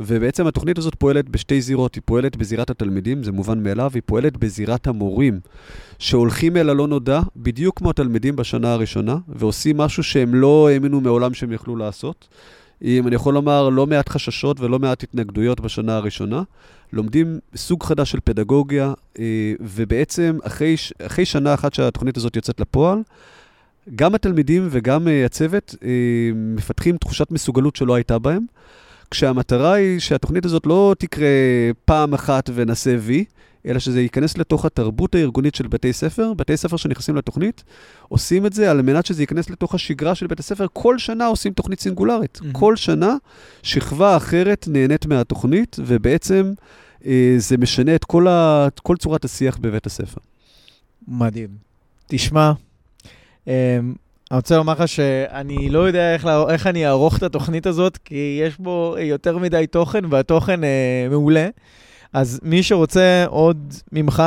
ובעצם 0.00 0.46
התוכנית 0.46 0.78
הזאת 0.78 0.94
פועלת 0.94 1.28
בשתי 1.28 1.60
זירות, 1.60 1.94
היא 1.94 2.02
פועלת 2.04 2.36
בזירת 2.36 2.70
התלמידים, 2.70 3.22
זה 3.22 3.32
מובן 3.32 3.62
מאליו, 3.62 3.90
היא 3.94 4.02
פועלת 4.06 4.36
בזירת 4.36 4.86
המורים, 4.86 5.40
שהולכים 5.98 6.56
אל 6.56 6.70
הלא 6.70 6.88
נודע, 6.88 7.20
בדיוק 7.36 7.78
כמו 7.78 7.90
התלמידים 7.90 8.36
בשנה 8.36 8.72
הראשונה, 8.72 9.16
ועושים 9.28 9.76
משהו 9.76 10.02
שהם 10.02 10.34
לא 10.34 10.68
האמינו 10.68 11.00
מעולם 11.00 11.34
שהם 11.34 11.52
יכלו 11.52 11.76
לעשות. 11.76 12.28
אם 12.82 13.06
אני 13.06 13.16
יכול 13.16 13.34
לומר, 13.34 13.68
לא 13.68 13.86
מעט 13.86 14.08
חששות 14.08 14.60
ולא 14.60 14.78
מעט 14.78 15.02
התנגדויות 15.02 15.60
בשנה 15.60 15.96
הראשונה. 15.96 16.42
לומדים 16.92 17.38
סוג 17.56 17.82
חדש 17.82 18.10
של 18.10 18.18
פדגוגיה, 18.24 18.92
אה, 19.18 19.52
ובעצם 19.60 20.38
אחרי, 20.42 20.74
אחרי 21.06 21.24
שנה 21.24 21.54
אחת 21.54 21.74
שהתוכנית 21.74 22.16
הזאת 22.16 22.36
יוצאת 22.36 22.60
לפועל, 22.60 22.98
גם 23.94 24.14
התלמידים 24.14 24.68
וגם 24.70 25.08
אה, 25.08 25.24
הצוות 25.24 25.74
אה, 25.84 25.88
מפתחים 26.34 26.96
תחושת 26.96 27.30
מסוגלות 27.30 27.76
שלא 27.76 27.94
הייתה 27.94 28.18
בהם. 28.18 28.44
כשהמטרה 29.10 29.72
היא 29.72 29.98
שהתוכנית 29.98 30.44
הזאת 30.44 30.66
לא 30.66 30.94
תקרה 30.98 31.28
פעם 31.84 32.14
אחת 32.14 32.50
ונעשה 32.54 32.96
וי, 33.00 33.24
אלא 33.66 33.78
שזה 33.78 34.00
ייכנס 34.00 34.38
לתוך 34.38 34.64
התרבות 34.64 35.14
הארגונית 35.14 35.54
של 35.54 35.66
בתי 35.66 35.92
ספר. 35.92 36.32
בתי 36.34 36.56
ספר 36.56 36.76
שנכנסים 36.76 37.16
לתוכנית, 37.16 37.64
עושים 38.08 38.46
את 38.46 38.52
זה 38.52 38.70
על 38.70 38.82
מנת 38.82 39.06
שזה 39.06 39.22
ייכנס 39.22 39.50
לתוך 39.50 39.74
השגרה 39.74 40.14
של 40.14 40.26
בית 40.26 40.40
הספר. 40.40 40.66
כל 40.72 40.98
שנה 40.98 41.26
עושים 41.26 41.52
תוכנית 41.52 41.80
סינגולרית. 41.80 42.40
Mm-hmm. 42.42 42.52
כל 42.52 42.76
שנה 42.76 43.16
שכבה 43.62 44.16
אחרת 44.16 44.68
נהנית 44.70 45.06
מהתוכנית, 45.06 45.76
ובעצם 45.80 46.52
אה, 47.06 47.34
זה 47.38 47.56
משנה 47.56 47.94
את 47.94 48.04
כל, 48.04 48.28
ה, 48.28 48.68
כל 48.82 48.96
צורת 48.96 49.24
השיח 49.24 49.58
בבית 49.60 49.86
הספר. 49.86 50.20
מדהים. 51.08 51.48
תשמע, 52.06 52.52
אה, 53.48 53.78
אני 54.30 54.36
רוצה 54.36 54.56
לומר 54.56 54.72
לך 54.72 54.88
שאני 54.88 55.68
לא 55.70 55.78
יודע 55.78 56.14
איך, 56.14 56.26
איך 56.48 56.66
אני 56.66 56.86
אערוך 56.86 57.18
את 57.18 57.22
התוכנית 57.22 57.66
הזאת, 57.66 57.96
כי 57.96 58.40
יש 58.42 58.58
בו 58.58 58.96
יותר 59.00 59.38
מדי 59.38 59.66
תוכן, 59.70 60.04
והתוכן 60.10 60.64
אה, 60.64 61.06
מעולה. 61.10 61.48
אז 62.16 62.40
מי 62.42 62.62
שרוצה 62.62 63.24
עוד 63.28 63.74
ממך 63.92 64.22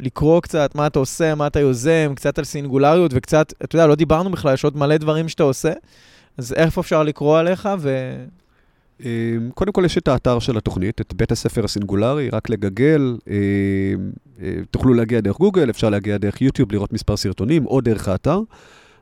לקרוא 0.00 0.40
קצת 0.40 0.74
מה 0.74 0.86
אתה 0.86 0.98
עושה, 0.98 1.34
מה 1.34 1.46
אתה 1.46 1.60
יוזם, 1.60 2.12
קצת 2.14 2.38
על 2.38 2.44
סינגולריות 2.44 3.12
וקצת, 3.14 3.52
אתה 3.64 3.76
יודע, 3.76 3.86
לא 3.86 3.94
דיברנו 3.94 4.30
בכלל, 4.30 4.54
יש 4.54 4.64
עוד 4.64 4.76
מלא 4.76 4.96
דברים 4.96 5.28
שאתה 5.28 5.42
עושה, 5.42 5.72
אז 6.38 6.52
איפה 6.52 6.80
אפשר 6.80 7.02
לקרוא 7.02 7.38
עליך 7.38 7.68
ו... 7.78 8.16
אמ, 9.00 9.50
קודם 9.54 9.72
כל 9.72 9.82
יש 9.84 9.98
את 9.98 10.08
האתר 10.08 10.38
של 10.38 10.56
התוכנית, 10.56 11.00
את 11.00 11.14
בית 11.14 11.32
הספר 11.32 11.64
הסינגולרי, 11.64 12.28
רק 12.30 12.50
לגגל, 12.50 13.16
אמ, 13.26 13.34
אה, 14.42 14.50
תוכלו 14.70 14.94
להגיע 14.94 15.20
דרך 15.20 15.38
גוגל, 15.38 15.70
אפשר 15.70 15.90
להגיע 15.90 16.18
דרך 16.18 16.42
יוטיוב, 16.42 16.72
לראות 16.72 16.92
מספר 16.92 17.16
סרטונים, 17.16 17.66
או 17.66 17.80
דרך 17.80 18.08
האתר. 18.08 18.40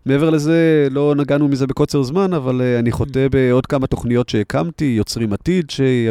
מעבר 0.07 0.31
לזה, 0.31 0.89
לא 0.91 1.15
נגענו 1.17 1.49
מזה 1.49 1.67
בקוצר 1.67 2.03
זמן, 2.03 2.33
אבל 2.33 2.61
uh, 2.61 2.81
אני 2.81 2.93
חוטא 2.93 3.29
בעוד 3.29 3.67
כמה 3.67 3.87
תוכניות 3.87 4.29
שהקמתי, 4.29 4.85
יוצרים 4.85 5.33
עתיד, 5.33 5.71
שהיא 5.71 6.11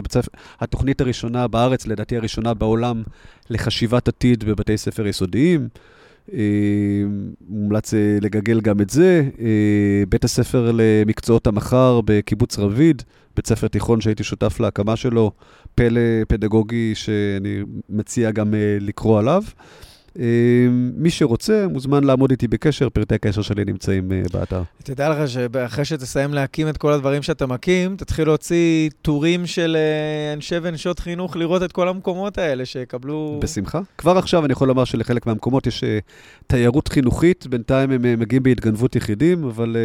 התוכנית 0.59 1.01
הראשונה 1.01 1.47
בארץ, 1.47 1.87
לדעתי 1.87 2.17
הראשונה 2.17 2.53
בעולם, 2.53 3.03
לחשיבת 3.49 4.07
עתיד 4.07 4.43
בבתי 4.43 4.77
ספר 4.77 5.07
יסודיים. 5.07 5.67
Uh, 6.29 6.33
מומלץ 7.49 7.93
uh, 7.93 7.97
לגגל 8.21 8.61
גם 8.61 8.81
את 8.81 8.89
זה. 8.89 9.29
בית 10.09 10.23
הספר 10.23 10.71
למקצועות 10.73 11.47
המחר 11.47 12.01
בקיבוץ 12.05 12.59
רביד, 12.59 13.03
בית 13.35 13.47
ספר 13.47 13.67
תיכון 13.67 14.01
שהייתי 14.01 14.23
שותף 14.23 14.59
להקמה 14.59 14.95
שלו, 14.95 15.31
פלא 15.75 16.01
פדגוגי 16.27 16.95
שאני 16.95 17.63
מציע 17.89 18.31
גם 18.31 18.53
לקרוא 18.79 19.19
עליו. 19.19 19.43
אמ, 20.19 20.91
מי 20.95 21.09
שרוצה, 21.09 21.67
מוזמן 21.69 22.03
לעמוד 22.03 22.31
איתי 22.31 22.47
בקשר, 22.47 22.89
פרטי 22.89 23.15
הקשר 23.15 23.41
שלי 23.41 23.65
נמצאים 23.65 24.11
אה, 24.11 24.21
באתר. 24.33 24.61
תדע 24.83 25.09
לך 25.09 25.29
שאחרי 25.29 25.85
שתסיים 25.85 26.33
להקים 26.33 26.69
את 26.69 26.77
כל 26.77 26.93
הדברים 26.93 27.21
שאתה 27.21 27.45
מקים, 27.45 27.95
תתחיל 27.95 28.27
להוציא 28.27 28.89
טורים 29.01 29.45
של 29.45 29.77
אה, 29.79 30.33
אנשי 30.33 30.55
ונשות 30.61 30.99
חינוך 30.99 31.35
לראות 31.35 31.63
את 31.63 31.71
כל 31.71 31.87
המקומות 31.87 32.37
האלה, 32.37 32.65
שיקבלו... 32.65 33.39
בשמחה. 33.41 33.79
כבר 33.97 34.17
עכשיו 34.17 34.45
אני 34.45 34.53
יכול 34.53 34.67
לומר 34.67 34.85
שלחלק 34.85 35.25
מהמקומות 35.25 35.67
יש 35.67 35.83
אה, 35.83 35.99
תיירות 36.47 36.87
חינוכית, 36.87 37.47
בינתיים 37.47 37.91
הם 37.91 38.19
מגיעים 38.19 38.43
בהתגנבות 38.43 38.95
יחידים, 38.95 39.43
אבל... 39.43 39.75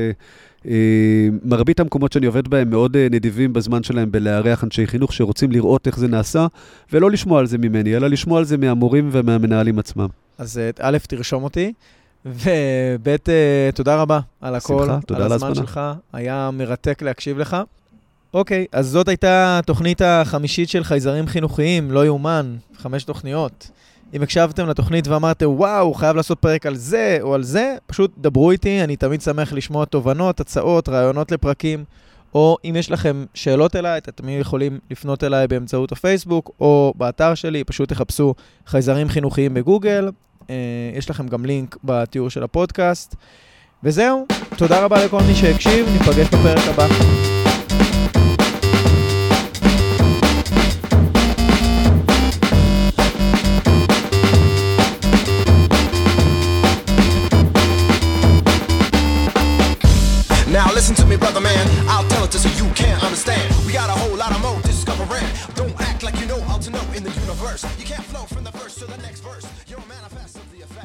אה, 0.66 1.28
מרבית 1.44 1.80
המקומות 1.80 2.12
שאני 2.12 2.26
עובד 2.26 2.48
בהם 2.48 2.70
מאוד 2.70 2.96
אה, 2.96 3.06
נדיבים 3.10 3.52
בזמן 3.52 3.82
שלהם 3.82 4.12
בלארח 4.12 4.64
אנשי 4.64 4.86
חינוך 4.86 5.12
שרוצים 5.12 5.52
לראות 5.52 5.86
איך 5.86 5.98
זה 5.98 6.08
נעשה, 6.08 6.46
ולא 6.92 7.10
לשמוע 7.10 7.40
על 7.40 7.46
זה 7.46 7.58
ממני, 7.58 7.96
אלא 7.96 8.08
לשמוע 8.08 8.38
על 8.38 8.44
זה 8.44 8.56
מהמורים 8.56 9.08
ומהמנהלים 9.12 9.78
עצמם. 9.78 10.08
אז 10.38 10.58
אה, 10.58 10.70
א', 10.80 10.98
תרשום 11.08 11.44
אותי, 11.44 11.72
וב', 12.26 13.16
תודה 13.74 14.02
רבה 14.02 14.20
על 14.40 14.54
הכל, 14.54 14.84
שמחה, 14.86 14.98
תודה 15.06 15.24
על 15.24 15.32
הזמן 15.32 15.54
שלך, 15.54 15.80
היה 16.12 16.50
מרתק 16.52 17.02
להקשיב 17.02 17.38
לך. 17.38 17.56
אוקיי, 18.34 18.66
אז 18.72 18.88
זאת 18.88 19.08
הייתה 19.08 19.58
התוכנית 19.58 20.02
החמישית 20.02 20.68
של 20.68 20.84
חייזרים 20.84 21.26
חינוכיים, 21.26 21.90
לא 21.90 22.06
יאומן, 22.06 22.56
חמש 22.76 23.04
תוכניות. 23.04 23.70
אם 24.14 24.22
הקשבתם 24.22 24.68
לתוכנית 24.68 25.08
ואמרתם, 25.08 25.46
וואו, 25.46 25.94
חייב 25.94 26.16
לעשות 26.16 26.38
פרק 26.38 26.66
על 26.66 26.74
זה 26.74 27.18
או 27.20 27.34
על 27.34 27.42
זה, 27.42 27.76
פשוט 27.86 28.12
דברו 28.18 28.50
איתי, 28.50 28.84
אני 28.84 28.96
תמיד 28.96 29.20
שמח 29.20 29.52
לשמוע 29.52 29.84
תובנות, 29.84 30.40
הצעות, 30.40 30.88
רעיונות 30.88 31.32
לפרקים, 31.32 31.84
או 32.34 32.56
אם 32.64 32.76
יש 32.76 32.90
לכם 32.90 33.24
שאלות 33.34 33.76
אליי, 33.76 33.98
אתם 33.98 34.28
יכולים 34.28 34.78
לפנות 34.90 35.24
אליי 35.24 35.48
באמצעות 35.48 35.92
הפייסבוק, 35.92 36.50
או 36.60 36.94
באתר 36.96 37.34
שלי, 37.34 37.64
פשוט 37.64 37.88
תחפשו 37.88 38.34
חייזרים 38.66 39.08
חינוכיים 39.08 39.54
בגוגל, 39.54 40.10
אה, 40.50 40.54
יש 40.94 41.10
לכם 41.10 41.28
גם 41.28 41.44
לינק 41.44 41.76
בתיאור 41.84 42.30
של 42.30 42.42
הפודקאסט. 42.42 43.14
וזהו, 43.84 44.26
תודה 44.56 44.84
רבה 44.84 45.04
לכל 45.04 45.20
מי 45.22 45.34
שהקשיב, 45.34 45.86
ניפגש 45.92 46.26
בפרק 46.26 46.68
הבא. 46.68 47.37
another 61.38 61.54
man. 61.54 61.88
I'll 61.88 62.08
tell 62.08 62.24
it 62.24 62.30
to 62.32 62.38
so 62.38 62.48
you 62.64 62.70
can't 62.74 63.02
understand. 63.02 63.54
We 63.66 63.72
got 63.72 63.88
a 63.88 63.92
whole 63.92 64.16
lot 64.16 64.32
of 64.32 64.40
more 64.42 64.60
discovering. 64.62 65.24
Don't 65.54 65.78
act 65.80 66.02
like 66.02 66.18
you 66.20 66.26
know 66.26 66.40
all 66.48 66.58
to 66.58 66.70
know 66.70 66.82
in 66.94 67.04
the 67.04 67.10
universe. 67.10 67.64
You 67.78 67.84
can't 67.84 68.04
flow 68.04 68.24
from 68.24 68.44
the 68.44 68.52
first 68.52 68.78
to 68.78 68.86
the 68.86 68.96
next 68.98 69.20
verse. 69.20 69.46